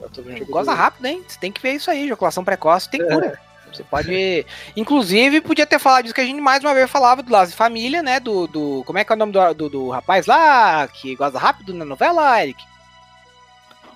Eu 0.00 0.10
tô 0.10 0.22
vendo 0.22 0.38
jogo 0.38 0.50
Goza 0.52 0.72
do- 0.72 0.76
rápido, 0.76 1.06
hein? 1.06 1.24
Você 1.26 1.38
tem 1.38 1.52
que 1.52 1.60
ver 1.62 1.72
isso 1.74 1.90
aí. 1.90 2.04
Ejaculação 2.04 2.44
precoce 2.44 2.90
tem 2.90 3.00
cura. 3.06 3.38
Você 3.72 3.82
pode. 3.82 4.46
Inclusive, 4.76 5.40
podia 5.40 5.66
ter 5.66 5.78
falado 5.80 6.02
disso 6.04 6.14
que 6.14 6.20
a 6.20 6.24
gente 6.24 6.40
mais 6.40 6.62
uma 6.62 6.74
vez 6.74 6.88
falava 6.90 7.22
do 7.22 7.32
Lazo 7.32 7.52
e 7.52 7.56
Família, 7.56 8.02
né? 8.02 8.20
Do, 8.20 8.46
do. 8.46 8.82
Como 8.86 8.98
é 8.98 9.04
que 9.04 9.12
é 9.12 9.14
o 9.16 9.18
nome 9.18 9.32
do, 9.32 9.54
do, 9.54 9.68
do 9.68 9.88
rapaz 9.90 10.26
lá 10.26 10.86
que 10.88 11.16
goza 11.16 11.38
rápido 11.38 11.72
na 11.74 11.84
novela, 11.84 12.40
Eric? 12.42 12.62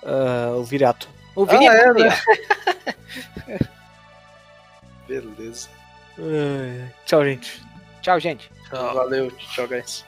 Ah, 0.04 0.54
o 0.56 0.64
Viriato. 0.64 1.08
O 1.36 1.44
Vini 1.46 1.68
Ah, 1.68 1.74
é, 1.74 1.88
Abdul. 1.88 2.04
né? 2.06 3.58
Beleza. 5.06 5.68
Ah, 6.18 6.88
tchau, 7.06 7.24
gente. 7.24 7.62
Tchau, 8.02 8.18
gente. 8.20 8.50
Valeu, 8.70 9.30
tchau, 9.30 9.66
guys. 9.66 10.07